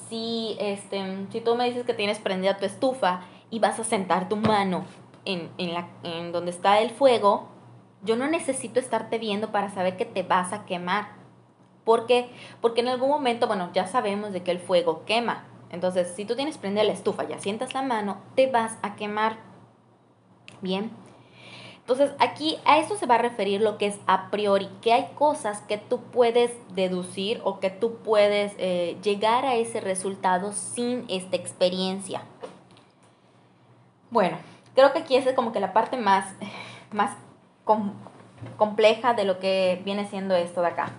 Si, 0.09 0.56
este, 0.59 1.26
si 1.30 1.42
tú 1.42 1.56
me 1.56 1.66
dices 1.66 1.85
que 1.85 1.94
tienes 1.94 2.18
prendida 2.18 2.56
tu 2.56 2.64
estufa 2.64 3.20
y 3.50 3.59
vas 3.59 3.78
a 3.78 3.85
sentar 3.85 4.30
tu 4.30 4.37
mano 4.37 4.85
en, 5.26 5.50
en, 5.59 5.75
la, 5.75 5.88
en 6.02 6.32
donde 6.32 6.50
está 6.50 6.80
el 6.80 6.90
fuego, 6.90 7.60
yo 8.02 8.16
no 8.16 8.28
necesito 8.28 8.80
estarte 8.80 9.19
viendo 9.19 9.52
para 9.52 9.71
saber 9.71 9.97
que 9.97 10.04
te 10.04 10.23
vas 10.23 10.52
a 10.52 10.64
quemar. 10.64 11.09
¿Por 11.85 12.07
qué? 12.07 12.30
Porque 12.61 12.80
en 12.80 12.88
algún 12.88 13.09
momento, 13.09 13.47
bueno, 13.47 13.71
ya 13.73 13.87
sabemos 13.87 14.33
de 14.33 14.42
que 14.42 14.50
el 14.50 14.59
fuego 14.59 15.04
quema. 15.04 15.45
Entonces, 15.71 16.12
si 16.14 16.25
tú 16.25 16.35
tienes 16.35 16.59
prendida 16.59 16.85
la 16.85 16.92
estufa 16.92 17.25
y 17.25 17.33
asientas 17.33 17.75
la 17.75 17.83
mano, 17.83 18.19
te 18.35 18.50
vas 18.50 18.78
a 18.83 18.97
quemar. 18.97 19.37
Bien. 20.61 20.90
Entonces, 21.80 22.12
aquí 22.19 22.59
a 22.64 22.78
eso 22.78 22.97
se 22.97 23.07
va 23.07 23.16
a 23.16 23.19
referir 23.19 23.61
lo 23.61 23.76
que 23.76 23.87
es 23.87 23.99
a 24.07 24.30
priori, 24.30 24.69
que 24.80 24.92
hay 24.92 25.09
cosas 25.14 25.61
que 25.62 25.78
tú 25.78 26.00
puedes 26.00 26.52
deducir 26.75 27.40
o 27.45 27.59
que 27.59 27.71
tú 27.71 27.97
puedes 27.97 28.52
eh, 28.59 28.97
llegar 29.02 29.45
a 29.45 29.57
ese 29.57 29.80
resultado 29.80 30.52
sin 30.52 31.04
esta 31.09 31.37
experiencia. 31.37 32.23
Bueno, 34.11 34.38
creo 34.75 34.92
que 34.92 35.00
aquí 35.00 35.16
es 35.16 35.33
como 35.35 35.52
que 35.52 35.61
la 35.61 35.73
parte 35.73 35.97
más, 35.97 36.33
más 36.92 37.16
compleja 38.57 39.14
de 39.14 39.25
lo 39.25 39.38
que 39.38 39.81
viene 39.85 40.07
siendo 40.07 40.35
esto 40.35 40.61
de 40.61 40.69
acá. 40.69 40.90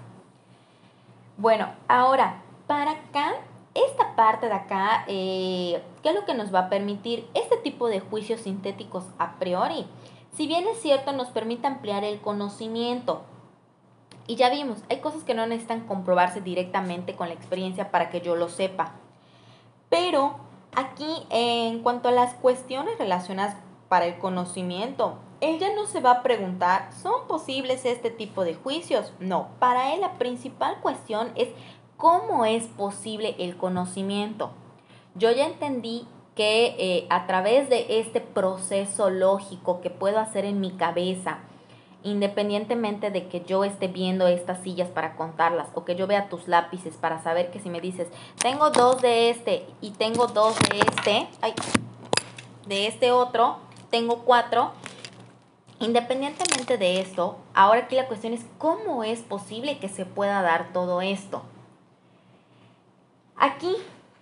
Bueno, 1.37 1.69
ahora, 1.87 2.41
para 2.67 2.91
acá, 2.91 3.33
esta 3.73 4.15
parte 4.15 4.47
de 4.47 4.53
acá, 4.53 5.05
eh, 5.07 5.81
¿qué 6.03 6.09
es 6.09 6.15
lo 6.15 6.25
que 6.25 6.33
nos 6.33 6.53
va 6.53 6.59
a 6.59 6.69
permitir? 6.69 7.27
Este 7.33 7.57
tipo 7.57 7.87
de 7.87 7.99
juicios 7.99 8.41
sintéticos 8.41 9.05
a 9.17 9.35
priori. 9.35 9.87
Si 10.33 10.47
bien 10.47 10.67
es 10.67 10.81
cierto, 10.81 11.11
nos 11.13 11.29
permite 11.29 11.67
ampliar 11.67 12.03
el 12.03 12.19
conocimiento. 12.21 13.23
Y 14.27 14.35
ya 14.35 14.49
vimos, 14.49 14.83
hay 14.89 14.97
cosas 14.97 15.23
que 15.23 15.33
no 15.33 15.45
necesitan 15.47 15.87
comprobarse 15.87 16.41
directamente 16.41 17.15
con 17.15 17.27
la 17.27 17.33
experiencia 17.33 17.91
para 17.91 18.09
que 18.09 18.21
yo 18.21 18.35
lo 18.35 18.49
sepa. 18.49 18.93
Pero 19.89 20.35
Aquí, 20.73 21.25
en 21.29 21.83
cuanto 21.83 22.07
a 22.07 22.13
las 22.13 22.33
cuestiones 22.35 22.97
relacionadas 22.97 23.57
para 23.89 24.05
el 24.05 24.17
conocimiento, 24.19 25.17
él 25.41 25.59
ya 25.59 25.73
no 25.73 25.87
se 25.87 25.99
va 25.99 26.11
a 26.11 26.23
preguntar, 26.23 26.89
¿son 26.93 27.27
posibles 27.27 27.83
este 27.85 28.11
tipo 28.11 28.43
de 28.43 28.53
juicios? 28.53 29.11
No, 29.19 29.49
para 29.59 29.93
él 29.93 30.01
la 30.01 30.13
principal 30.13 30.77
cuestión 30.81 31.31
es 31.35 31.49
cómo 31.97 32.45
es 32.45 32.67
posible 32.67 33.35
el 33.39 33.57
conocimiento. 33.57 34.51
Yo 35.15 35.31
ya 35.31 35.47
entendí 35.47 36.07
que 36.35 36.75
eh, 36.77 37.07
a 37.09 37.27
través 37.27 37.69
de 37.69 37.99
este 37.99 38.21
proceso 38.21 39.09
lógico 39.09 39.81
que 39.81 39.89
puedo 39.89 40.19
hacer 40.19 40.45
en 40.45 40.61
mi 40.61 40.71
cabeza, 40.71 41.39
independientemente 42.03 43.11
de 43.11 43.27
que 43.27 43.41
yo 43.41 43.63
esté 43.63 43.87
viendo 43.87 44.27
estas 44.27 44.61
sillas 44.63 44.89
para 44.89 45.15
contarlas 45.15 45.67
o 45.73 45.85
que 45.85 45.95
yo 45.95 46.07
vea 46.07 46.29
tus 46.29 46.47
lápices 46.47 46.95
para 46.97 47.21
saber 47.21 47.51
que 47.51 47.59
si 47.59 47.69
me 47.69 47.81
dices, 47.81 48.07
tengo 48.41 48.69
dos 48.69 49.01
de 49.01 49.29
este 49.29 49.65
y 49.81 49.91
tengo 49.91 50.27
dos 50.27 50.55
de 50.69 50.79
este, 50.79 51.27
de 52.67 52.87
este 52.87 53.11
otro, 53.11 53.57
tengo 53.89 54.19
cuatro, 54.19 54.71
independientemente 55.81 56.77
de 56.77 57.01
esto, 57.01 57.37
ahora 57.53 57.81
aquí 57.81 57.95
la 57.95 58.07
cuestión 58.07 58.33
es 58.33 58.45
cómo 58.57 59.03
es 59.03 59.19
posible 59.19 59.79
que 59.79 59.89
se 59.89 60.05
pueda 60.05 60.41
dar 60.41 60.71
todo 60.71 61.01
esto. 61.01 61.43
Aquí, 63.35 63.75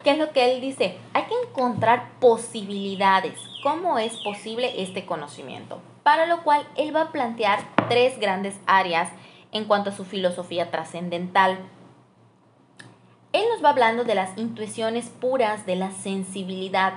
¿qué 0.04 0.12
es 0.12 0.18
lo 0.18 0.32
que 0.32 0.52
él 0.52 0.62
dice? 0.62 0.98
Hay 1.14 1.24
que 1.26 1.36
encontrar 1.48 2.10
posibilidades. 2.20 3.40
¿Cómo 3.62 4.00
es 4.00 4.18
posible 4.24 4.82
este 4.82 5.06
conocimiento? 5.06 5.82
para 6.10 6.26
lo 6.26 6.42
cual 6.42 6.68
él 6.76 6.96
va 6.96 7.02
a 7.04 7.12
plantear 7.12 7.60
tres 7.88 8.20
grandes 8.20 8.60
áreas 8.66 9.12
en 9.52 9.66
cuanto 9.66 9.92
a 9.92 9.94
su 9.94 10.06
filosofía 10.06 10.72
trascendental. 10.72 11.60
Él 13.32 13.44
nos 13.54 13.64
va 13.64 13.70
hablando 13.70 14.06
de 14.06 14.16
las 14.16 14.36
intuiciones 14.36 15.10
puras 15.10 15.68
de 15.68 15.76
la 15.76 15.92
sensibilidad. 15.92 16.94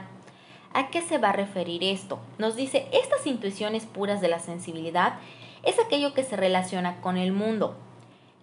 ¿A 0.74 0.88
qué 0.88 1.02
se 1.02 1.18
va 1.18 1.30
a 1.30 1.32
referir 1.32 1.84
esto? 1.84 2.18
Nos 2.38 2.56
dice, 2.56 2.88
estas 2.92 3.26
intuiciones 3.26 3.84
puras 3.84 4.20
de 4.20 4.28
la 4.28 4.38
sensibilidad 4.38 5.14
es 5.62 5.78
aquello 5.78 6.14
que 6.14 6.24
se 6.24 6.36
relaciona 6.36 7.00
con 7.00 7.16
el 7.16 7.32
mundo. 7.32 7.76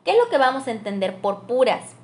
¿Qué 0.05 0.11
es 0.11 0.17
lo 0.17 0.29
que 0.29 0.37
vamos 0.37 0.67
a 0.67 0.71
entender 0.71 1.17
por 1.17 1.47
puras? 1.47 1.95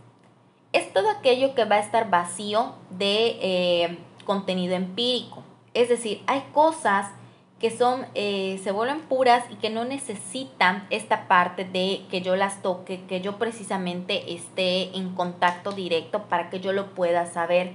Es 0.73 0.91
todo 0.93 1.09
aquello 1.09 1.55
que 1.55 1.65
va 1.65 1.75
a 1.75 1.79
estar 1.79 2.09
vacío 2.09 2.73
de 2.89 3.37
eh, 3.41 3.97
contenido 4.25 4.75
empírico. 4.75 5.43
Es 5.73 5.89
decir, 5.89 6.23
hay 6.27 6.43
cosas 6.53 7.11
que 7.59 7.71
son, 7.71 8.05
eh, 8.15 8.59
se 8.63 8.71
vuelven 8.71 9.01
puras 9.01 9.45
y 9.49 9.55
que 9.55 9.69
no 9.69 9.85
necesitan 9.85 10.85
esta 10.89 11.27
parte 11.27 11.63
de 11.63 12.01
que 12.09 12.21
yo 12.21 12.35
las 12.35 12.61
toque, 12.61 13.05
que 13.07 13.21
yo 13.21 13.37
precisamente 13.37 14.33
esté 14.33 14.95
en 14.97 15.15
contacto 15.15 15.71
directo 15.71 16.23
para 16.23 16.49
que 16.49 16.59
yo 16.59 16.73
lo 16.73 16.93
pueda 16.93 17.25
saber. 17.25 17.73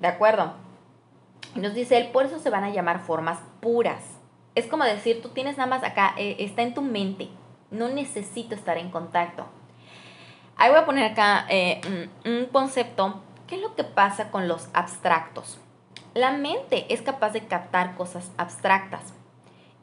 ¿De 0.00 0.08
acuerdo? 0.08 0.65
Nos 1.56 1.74
dice 1.74 1.98
él, 1.98 2.10
por 2.12 2.26
eso 2.26 2.38
se 2.38 2.50
van 2.50 2.64
a 2.64 2.70
llamar 2.70 3.00
formas 3.00 3.38
puras. 3.60 4.02
Es 4.54 4.66
como 4.66 4.84
decir, 4.84 5.22
tú 5.22 5.30
tienes 5.30 5.56
nada 5.56 5.68
más 5.68 5.82
acá, 5.84 6.14
eh, 6.16 6.36
está 6.38 6.62
en 6.62 6.74
tu 6.74 6.82
mente, 6.82 7.28
no 7.70 7.88
necesito 7.88 8.54
estar 8.54 8.78
en 8.78 8.90
contacto. 8.90 9.46
Ahí 10.56 10.70
voy 10.70 10.78
a 10.78 10.86
poner 10.86 11.12
acá 11.12 11.46
eh, 11.50 12.08
un 12.24 12.46
concepto, 12.46 13.22
¿qué 13.46 13.56
es 13.56 13.60
lo 13.60 13.74
que 13.74 13.84
pasa 13.84 14.30
con 14.30 14.48
los 14.48 14.68
abstractos? 14.72 15.58
La 16.14 16.32
mente 16.32 16.86
es 16.88 17.02
capaz 17.02 17.30
de 17.30 17.46
captar 17.46 17.94
cosas 17.94 18.32
abstractas. 18.38 19.12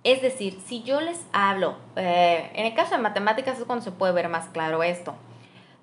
Es 0.04 0.22
decir, 0.22 0.60
si 0.66 0.84
yo 0.84 1.00
les 1.00 1.26
hablo, 1.32 1.78
eh, 1.96 2.52
en 2.56 2.66
el 2.66 2.74
caso 2.74 2.96
de 2.96 3.02
matemáticas 3.02 3.60
es 3.60 3.66
cuando 3.66 3.86
se 3.86 3.92
puede 3.92 4.14
ver 4.14 4.28
más 4.30 4.48
claro 4.48 4.84
esto. 4.84 5.14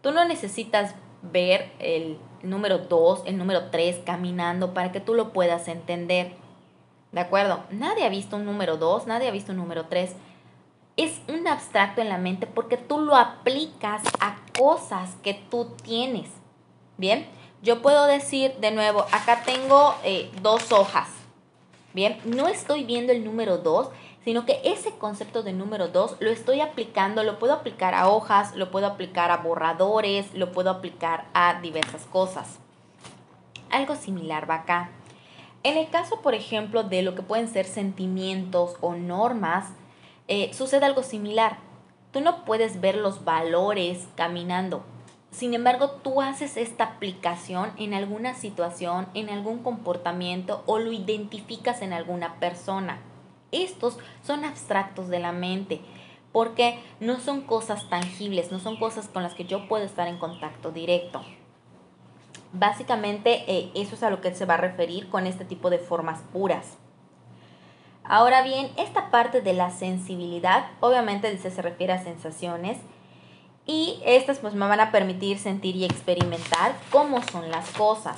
Tú 0.03 0.11
no 0.11 0.25
necesitas 0.25 0.95
ver 1.23 1.71
el 1.79 2.19
número 2.43 2.79
2, 2.79 3.23
el 3.27 3.39
número 3.39 3.71
3 3.71 4.01
caminando 4.05 4.75
para 4.75 4.93
que 4.93 5.01
tú 5.01 5.15
lo 5.15 5.33
puedas 5.33 5.69
entender. 5.69 6.33
¿De 7.13 7.21
acuerdo? 7.21 7.65
Nadie 7.71 8.05
ha 8.05 8.09
visto 8.09 8.37
un 8.37 8.45
número 8.45 8.77
2, 8.77 9.07
nadie 9.07 9.29
ha 9.29 9.33
visto 9.33 9.53
un 9.53 9.59
número 9.59 9.87
3. 9.87 10.15
Es 10.97 11.21
un 11.29 11.47
abstracto 11.47 12.01
en 12.01 12.09
la 12.09 12.19
mente 12.19 12.47
porque 12.47 12.77
tú 12.77 12.99
lo 12.99 13.17
aplicas 13.17 14.03
a 14.21 14.37
cosas 14.59 15.17
que 15.23 15.35
tú 15.35 15.73
tienes. 15.83 16.29
¿Bien? 16.97 17.27
yo 17.63 17.83
puedo 17.83 18.07
decir 18.07 18.55
de 18.61 18.71
nuevo, 18.71 19.05
acá 19.13 19.43
tengo 19.45 19.95
eh, 20.05 20.31
dos 20.43 20.73
hojas. 20.73 21.09
Bien, 21.93 22.19
no 22.25 22.49
estoy 22.49 22.85
viendo 22.85 23.13
el 23.13 23.25
número 23.25 23.59
2, 23.59 23.89
sino 24.25 24.45
que 24.45 24.61
ese 24.65 24.93
concepto 24.99 25.43
de 25.43 25.53
número 25.53 25.89
2 25.89 26.17
lo 26.21 26.31
estoy 26.31 26.61
aplicando, 26.61 27.23
lo 27.23 27.39
puedo 27.39 27.55
aplicar 27.55 27.95
a 27.95 28.09
hojas, 28.09 28.55
lo 28.55 28.71
puedo 28.71 28.87
aplicar 28.87 29.31
a 29.31 29.39
borradores, 29.39 30.35
lo 30.35 30.53
puedo 30.53 30.71
aplicar 30.71 31.27
a 31.33 31.61
diversas 31.61 32.05
cosas. 32.07 32.59
Algo 33.71 33.97
similar 33.97 34.49
va 34.49 34.57
acá. 34.57 34.91
En 35.63 35.77
el 35.77 35.91
caso, 35.91 36.21
por 36.23 36.35
ejemplo, 36.35 36.83
de 36.83 37.03
lo 37.03 37.15
que 37.15 37.23
pueden 37.23 37.49
ser 37.49 37.67
sentimientos 37.67 38.77
o 38.81 38.95
normas, 38.95 39.69
eh, 40.29 40.53
sucede 40.55 40.87
algo 40.87 41.03
similar. 41.03 41.59
Tú 42.13 42.21
no 42.21 42.45
puedes 42.45 42.81
ver 42.81 42.97
los 42.97 43.25
valores 43.25 44.09
caminando. 44.17 44.83
Sin 45.31 45.55
embargo, 45.55 45.91
tú 46.03 46.21
haces 46.21 46.57
esta 46.57 46.85
aplicación 46.85 47.73
en 47.77 47.95
alguna 47.95 48.35
situación, 48.35 49.07
en 49.15 49.31
algún 49.31 49.63
comportamiento 49.63 50.65
o 50.67 50.79
lo 50.79 50.93
identificas 50.93 51.83
en 51.83 51.93
alguna 51.93 52.41
persona. 52.41 52.99
Estos 53.53 53.99
son 54.25 54.45
abstractos 54.45 55.09
de 55.09 55.21
la 55.21 55.33
mente 55.33 55.81
porque 56.33 56.79
no 57.01 57.19
son 57.19 57.43
cosas 57.43 57.89
tangibles, 57.89 58.53
no 58.53 58.61
son 58.61 58.77
cosas 58.77 59.09
con 59.09 59.23
las 59.23 59.35
que 59.35 59.45
yo 59.45 59.69
puedo 59.69 59.85
estar 59.85 60.07
en 60.07 60.19
contacto 60.19 60.71
directo. 60.71 61.23
Básicamente 62.53 63.45
eh, 63.47 63.71
eso 63.75 63.95
es 63.95 64.03
a 64.03 64.11
lo 64.11 64.21
que 64.21 64.35
se 64.35 64.45
va 64.45 64.55
a 64.55 64.59
referir 64.59 65.09
con 65.09 65.27
este 65.27 65.45
tipo 65.45 65.71
de 65.71 65.79
formas 65.79 66.21
puras. 66.33 66.77
Ahora 68.05 68.43
bien, 68.43 68.71
esta 68.77 69.11
parte 69.11 69.41
de 69.41 69.53
la 69.53 69.71
sensibilidad, 69.71 70.67
obviamente 70.81 71.31
dice 71.31 71.51
se 71.51 71.63
refiere 71.63 71.93
a 71.93 72.03
sensaciones 72.03 72.79
y 73.67 74.01
estas 74.05 74.39
pues 74.39 74.55
me 74.55 74.67
van 74.67 74.81
a 74.81 74.91
permitir 74.91 75.39
sentir 75.39 75.77
y 75.77 75.85
experimentar 75.85 76.75
cómo 76.91 77.23
son 77.23 77.51
las 77.51 77.71
cosas. 77.71 78.17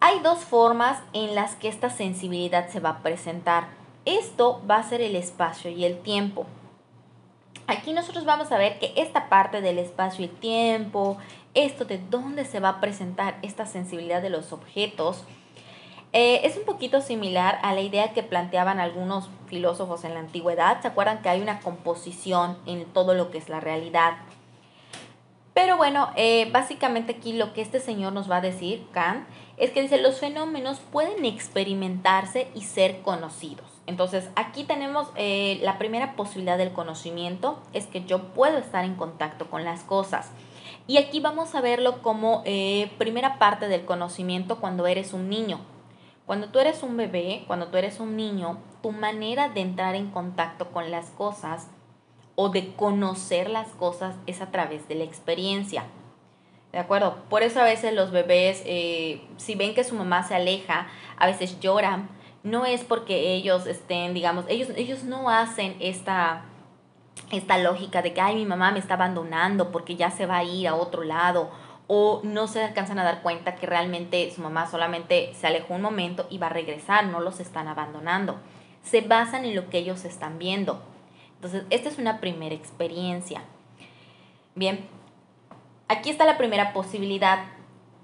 Hay 0.00 0.20
dos 0.20 0.38
formas 0.38 0.98
en 1.12 1.34
las 1.34 1.56
que 1.56 1.68
esta 1.68 1.90
sensibilidad 1.90 2.70
se 2.70 2.80
va 2.80 2.90
a 2.90 2.98
presentar. 3.02 3.79
Esto 4.04 4.62
va 4.68 4.76
a 4.76 4.88
ser 4.88 5.00
el 5.00 5.14
espacio 5.14 5.70
y 5.70 5.84
el 5.84 5.98
tiempo. 6.00 6.46
Aquí 7.66 7.92
nosotros 7.92 8.24
vamos 8.24 8.50
a 8.50 8.58
ver 8.58 8.78
que 8.78 8.92
esta 8.96 9.28
parte 9.28 9.60
del 9.60 9.78
espacio 9.78 10.24
y 10.24 10.28
el 10.28 10.34
tiempo, 10.34 11.18
esto 11.54 11.84
de 11.84 11.98
dónde 11.98 12.44
se 12.44 12.60
va 12.60 12.70
a 12.70 12.80
presentar 12.80 13.38
esta 13.42 13.66
sensibilidad 13.66 14.22
de 14.22 14.30
los 14.30 14.52
objetos, 14.52 15.24
eh, 16.12 16.40
es 16.42 16.56
un 16.56 16.64
poquito 16.64 17.00
similar 17.00 17.60
a 17.62 17.72
la 17.72 17.82
idea 17.82 18.12
que 18.12 18.24
planteaban 18.24 18.80
algunos 18.80 19.30
filósofos 19.46 20.02
en 20.04 20.14
la 20.14 20.20
antigüedad. 20.20 20.82
¿Se 20.82 20.88
acuerdan 20.88 21.22
que 21.22 21.28
hay 21.28 21.40
una 21.40 21.60
composición 21.60 22.58
en 22.66 22.84
todo 22.86 23.14
lo 23.14 23.30
que 23.30 23.38
es 23.38 23.48
la 23.48 23.60
realidad? 23.60 24.14
Pero 25.54 25.76
bueno, 25.76 26.10
eh, 26.16 26.50
básicamente 26.50 27.16
aquí 27.18 27.34
lo 27.34 27.52
que 27.52 27.60
este 27.60 27.80
señor 27.80 28.12
nos 28.12 28.30
va 28.30 28.38
a 28.38 28.40
decir, 28.40 28.86
Kant, 28.92 29.28
es 29.56 29.70
que 29.70 29.82
dice, 29.82 30.00
los 30.00 30.18
fenómenos 30.18 30.80
pueden 30.80 31.24
experimentarse 31.24 32.48
y 32.54 32.62
ser 32.62 33.02
conocidos. 33.02 33.79
Entonces, 33.90 34.30
aquí 34.36 34.62
tenemos 34.62 35.08
eh, 35.16 35.58
la 35.62 35.76
primera 35.76 36.14
posibilidad 36.14 36.56
del 36.56 36.72
conocimiento, 36.72 37.60
es 37.72 37.86
que 37.86 38.04
yo 38.04 38.28
puedo 38.28 38.56
estar 38.56 38.84
en 38.84 38.94
contacto 38.94 39.50
con 39.50 39.64
las 39.64 39.82
cosas. 39.82 40.30
Y 40.86 40.96
aquí 40.98 41.18
vamos 41.18 41.56
a 41.56 41.60
verlo 41.60 42.00
como 42.02 42.44
primera 42.98 43.40
parte 43.40 43.66
del 43.66 43.84
conocimiento 43.84 44.60
cuando 44.60 44.86
eres 44.86 45.12
un 45.12 45.28
niño. 45.28 45.60
Cuando 46.24 46.50
tú 46.50 46.60
eres 46.60 46.84
un 46.84 46.96
bebé, 46.96 47.42
cuando 47.48 47.66
tú 47.66 47.78
eres 47.78 47.98
un 47.98 48.16
niño, 48.16 48.58
tu 48.80 48.92
manera 48.92 49.48
de 49.48 49.62
entrar 49.62 49.96
en 49.96 50.12
contacto 50.12 50.70
con 50.70 50.92
las 50.92 51.10
cosas 51.10 51.68
o 52.36 52.50
de 52.50 52.72
conocer 52.74 53.50
las 53.50 53.66
cosas 53.70 54.14
es 54.28 54.40
a 54.40 54.52
través 54.52 54.86
de 54.86 54.94
la 54.94 55.02
experiencia. 55.02 55.86
¿De 56.70 56.78
acuerdo? 56.78 57.16
Por 57.28 57.42
eso 57.42 57.60
a 57.60 57.64
veces 57.64 57.92
los 57.92 58.12
bebés, 58.12 58.62
eh, 58.64 59.22
si 59.38 59.56
ven 59.56 59.74
que 59.74 59.82
su 59.82 59.96
mamá 59.96 60.22
se 60.22 60.36
aleja, 60.36 60.86
a 61.18 61.26
veces 61.26 61.58
lloran. 61.58 62.08
No 62.42 62.64
es 62.64 62.84
porque 62.84 63.34
ellos 63.34 63.66
estén, 63.66 64.14
digamos, 64.14 64.44
ellos, 64.48 64.68
ellos 64.76 65.04
no 65.04 65.28
hacen 65.28 65.76
esta, 65.80 66.44
esta 67.30 67.58
lógica 67.58 68.02
de 68.02 68.14
que, 68.14 68.20
ay, 68.20 68.36
mi 68.36 68.46
mamá 68.46 68.70
me 68.70 68.78
está 68.78 68.94
abandonando 68.94 69.70
porque 69.70 69.96
ya 69.96 70.10
se 70.10 70.26
va 70.26 70.38
a 70.38 70.44
ir 70.44 70.66
a 70.68 70.74
otro 70.74 71.04
lado 71.04 71.50
o 71.92 72.20
no 72.22 72.46
se 72.46 72.62
alcanzan 72.62 73.00
a 73.00 73.04
dar 73.04 73.20
cuenta 73.20 73.56
que 73.56 73.66
realmente 73.66 74.30
su 74.30 74.40
mamá 74.40 74.70
solamente 74.70 75.34
se 75.34 75.48
alejó 75.48 75.74
un 75.74 75.82
momento 75.82 76.28
y 76.30 76.38
va 76.38 76.46
a 76.46 76.50
regresar, 76.50 77.06
no 77.06 77.18
los 77.18 77.40
están 77.40 77.66
abandonando. 77.66 78.36
Se 78.84 79.00
basan 79.00 79.44
en 79.44 79.56
lo 79.56 79.68
que 79.68 79.78
ellos 79.78 80.04
están 80.04 80.38
viendo. 80.38 80.80
Entonces, 81.34 81.64
esta 81.68 81.88
es 81.88 81.98
una 81.98 82.20
primera 82.20 82.54
experiencia. 82.54 83.42
Bien, 84.54 84.86
aquí 85.88 86.10
está 86.10 86.26
la 86.26 86.38
primera 86.38 86.72
posibilidad 86.72 87.40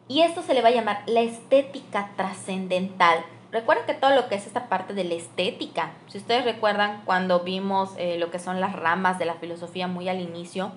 y 0.09 0.23
esto 0.23 0.43
se 0.43 0.55
le 0.55 0.62
va 0.62 0.69
a 0.69 0.73
llamar 0.73 1.05
la 1.07 1.21
estética 1.21 2.11
trascendental. 2.16 3.25
Recuerden 3.57 3.87
que 3.87 3.95
todo 3.95 4.14
lo 4.14 4.29
que 4.29 4.35
es 4.35 4.47
esta 4.47 4.69
parte 4.69 4.92
de 4.92 5.03
la 5.03 5.14
estética, 5.14 5.95
si 6.09 6.19
ustedes 6.19 6.45
recuerdan 6.45 7.01
cuando 7.07 7.40
vimos 7.40 7.95
eh, 7.97 8.19
lo 8.19 8.31
que 8.31 8.38
son 8.38 8.61
las 8.61 8.75
ramas 8.75 9.19
de 9.19 9.25
la 9.25 9.37
filosofía 9.37 9.87
muy 9.87 10.11
al 10.11 10.21
inicio, 10.21 10.73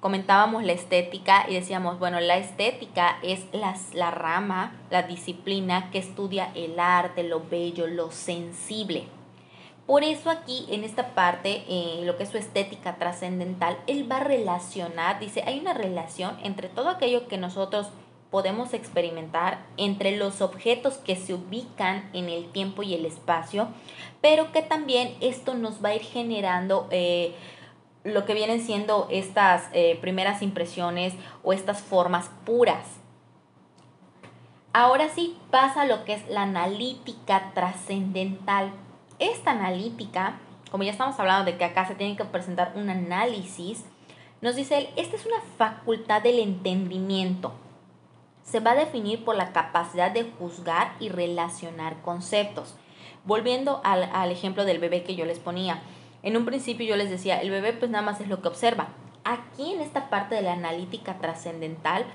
comentábamos 0.00 0.64
la 0.64 0.72
estética 0.72 1.46
y 1.48 1.54
decíamos, 1.54 2.00
bueno, 2.00 2.18
la 2.18 2.36
estética 2.36 3.18
es 3.22 3.46
la 3.52 4.10
rama, 4.10 4.72
la 4.90 5.04
disciplina 5.04 5.92
que 5.92 5.98
estudia 6.00 6.50
el 6.56 6.80
arte, 6.80 7.22
lo 7.22 7.40
bello, 7.48 7.86
lo 7.86 8.10
sensible. 8.10 9.04
Por 9.86 10.02
eso 10.02 10.28
aquí 10.28 10.66
en 10.70 10.82
esta 10.82 11.14
parte, 11.14 11.62
eh, 11.68 12.00
lo 12.02 12.16
que 12.16 12.24
es 12.24 12.30
su 12.30 12.36
estética 12.36 12.96
trascendental, 12.96 13.78
él 13.86 14.10
va 14.10 14.16
a 14.16 14.24
relacionar, 14.24 15.20
dice, 15.20 15.44
hay 15.46 15.60
una 15.60 15.72
relación 15.72 16.36
entre 16.42 16.68
todo 16.68 16.88
aquello 16.88 17.28
que 17.28 17.38
nosotros 17.38 17.92
podemos 18.30 18.74
experimentar, 18.74 19.64
entre 19.76 20.16
los 20.16 20.40
objetos 20.40 20.98
que 20.98 21.16
se 21.16 21.34
ubican 21.34 22.10
en 22.12 22.28
el 22.28 22.50
tiempo 22.50 22.82
y 22.82 22.94
el 22.94 23.06
espacio, 23.06 23.68
pero 24.20 24.52
que 24.52 24.62
también 24.62 25.14
esto 25.20 25.54
nos 25.54 25.84
va 25.84 25.90
a 25.90 25.94
ir 25.94 26.02
generando... 26.02 26.88
Eh, 26.90 27.34
lo 28.04 28.24
que 28.24 28.34
vienen 28.34 28.60
siendo 28.60 29.06
estas 29.10 29.68
eh, 29.72 29.98
primeras 30.00 30.40
impresiones 30.42 31.14
o 31.42 31.52
estas 31.52 31.82
formas 31.82 32.30
puras. 32.44 32.86
Ahora 34.72 35.08
sí 35.08 35.36
pasa 35.50 35.84
lo 35.86 36.04
que 36.04 36.14
es 36.14 36.28
la 36.28 36.42
analítica 36.42 37.52
trascendental. 37.54 38.72
Esta 39.18 39.50
analítica, 39.50 40.38
como 40.70 40.84
ya 40.84 40.92
estamos 40.92 41.18
hablando 41.18 41.50
de 41.50 41.58
que 41.58 41.64
acá 41.64 41.86
se 41.86 41.94
tiene 41.94 42.16
que 42.16 42.24
presentar 42.24 42.72
un 42.76 42.88
análisis, 42.88 43.84
nos 44.40 44.54
dice 44.54 44.78
él, 44.78 44.88
esta 44.96 45.16
es 45.16 45.26
una 45.26 45.40
facultad 45.56 46.22
del 46.22 46.38
entendimiento. 46.38 47.52
Se 48.48 48.60
va 48.60 48.70
a 48.70 48.76
definir 48.76 49.24
por 49.24 49.36
la 49.36 49.52
capacidad 49.52 50.10
de 50.10 50.30
juzgar 50.38 50.92
y 51.00 51.10
relacionar 51.10 52.00
conceptos. 52.00 52.76
Volviendo 53.24 53.82
al, 53.84 54.04
al 54.04 54.30
ejemplo 54.30 54.64
del 54.64 54.78
bebé 54.78 55.02
que 55.02 55.16
yo 55.16 55.26
les 55.26 55.38
ponía, 55.38 55.82
en 56.22 56.36
un 56.36 56.46
principio 56.46 56.86
yo 56.86 56.96
les 56.96 57.10
decía, 57.10 57.42
el 57.42 57.50
bebé 57.50 57.74
pues 57.74 57.90
nada 57.90 58.04
más 58.04 58.20
es 58.20 58.28
lo 58.28 58.40
que 58.40 58.48
observa. 58.48 58.88
Aquí 59.24 59.74
en 59.74 59.80
esta 59.80 60.08
parte 60.08 60.36
de 60.36 60.42
la 60.42 60.54
analítica 60.54 61.18
trascendental, 61.18 62.06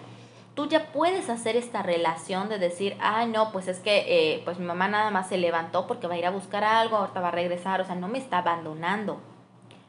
tú 0.56 0.67
ya 0.67 0.91
puedes 0.91 1.30
hacer 1.30 1.56
esta 1.56 1.84
relación 1.84 2.50
de 2.50 2.58
decir, 2.58 2.98
ah, 3.00 3.26
no, 3.26 3.52
pues 3.52 3.67
es 3.67 3.80
que 3.80 4.06
eh, 4.08 4.41
pues 4.43 4.58
mi 4.58 4.65
mamá 4.65 4.88
nada 4.88 5.12
más 5.12 5.30
se 5.30 5.38
levantó 5.38 5.86
porque 5.86 6.08
va 6.08 6.15
a 6.15 6.17
ir 6.17 6.26
a 6.26 6.32
buscar 6.32 6.63
algo, 6.63 6.98
ahorita 6.98 7.22
va 7.22 7.28
a 7.28 7.32
regresar, 7.32 7.80
o 7.82 7.86
sea, 7.86 7.96
no 7.96 8.08
me 8.08 8.17
está 8.17 8.39
abandonando. 8.39 9.19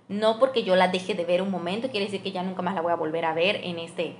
No 0.09 0.39
porque 0.39 0.65
yo 0.65 0.77
la 0.77 0.89
deje 0.89 1.15
de 1.15 1.25
ver 1.25 1.41
un 1.41 1.51
momento, 1.51 1.91
quiere 1.91 2.07
decir 2.07 2.23
que 2.23 2.33
ya 2.33 2.43
nunca 2.43 2.63
más 2.63 2.75
la 2.75 2.83
voy 2.83 2.93
a 2.93 2.97
volver 2.97 3.25
a 3.25 3.33
ver 3.33 3.61
en 3.65 3.79
este, 3.79 4.17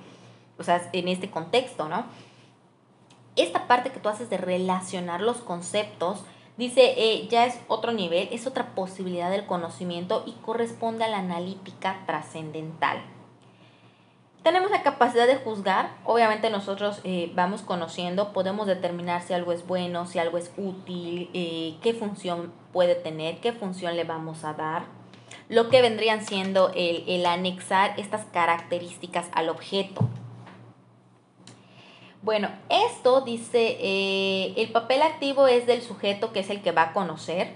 o 0.57 0.63
sea, 0.63 0.89
en 0.93 1.07
este 1.07 1.29
contexto, 1.29 1.89
¿no? 1.89 2.05
Esta 3.35 3.67
parte 3.67 3.91
que 3.91 3.99
tú 3.99 4.09
haces 4.09 4.29
de 4.29 4.37
relacionar 4.37 5.21
los 5.21 5.37
conceptos 5.37 6.23
Dice, 6.57 6.93
eh, 6.97 7.27
ya 7.29 7.45
es 7.45 7.59
otro 7.67 7.91
nivel, 7.91 8.29
es 8.31 8.47
otra 8.47 8.75
posibilidad 8.75 9.29
del 9.29 9.45
conocimiento 9.45 10.23
y 10.25 10.31
corresponde 10.41 11.03
a 11.03 11.09
la 11.09 11.17
analítica 11.17 12.03
trascendental. 12.05 13.01
Tenemos 14.41 14.71
la 14.71 14.83
capacidad 14.83 15.27
de 15.27 15.35
juzgar, 15.37 15.97
obviamente 16.05 16.49
nosotros 16.49 17.01
eh, 17.03 17.31
vamos 17.35 17.61
conociendo, 17.61 18.31
podemos 18.31 18.67
determinar 18.67 19.21
si 19.23 19.33
algo 19.33 19.51
es 19.51 19.67
bueno, 19.67 20.05
si 20.05 20.19
algo 20.19 20.37
es 20.37 20.51
útil, 20.55 21.29
eh, 21.33 21.75
qué 21.81 21.93
función 21.93 22.53
puede 22.71 22.95
tener, 22.95 23.39
qué 23.41 23.51
función 23.51 23.97
le 23.97 24.03
vamos 24.05 24.45
a 24.45 24.53
dar, 24.53 24.83
lo 25.49 25.69
que 25.69 25.81
vendrían 25.81 26.25
siendo 26.25 26.71
el, 26.73 27.03
el 27.07 27.25
anexar 27.25 27.99
estas 27.99 28.23
características 28.25 29.27
al 29.33 29.49
objeto. 29.49 30.07
Bueno, 32.25 32.49
esto 32.69 33.21
dice, 33.21 33.77
eh, 33.79 34.55
el 34.57 34.71
papel 34.71 35.03
activo 35.03 35.45
es 35.45 35.67
del 35.67 35.83
sujeto 35.83 36.33
que 36.33 36.39
es 36.39 36.49
el 36.49 36.63
que 36.63 36.71
va 36.71 36.81
a 36.81 36.91
conocer 36.91 37.55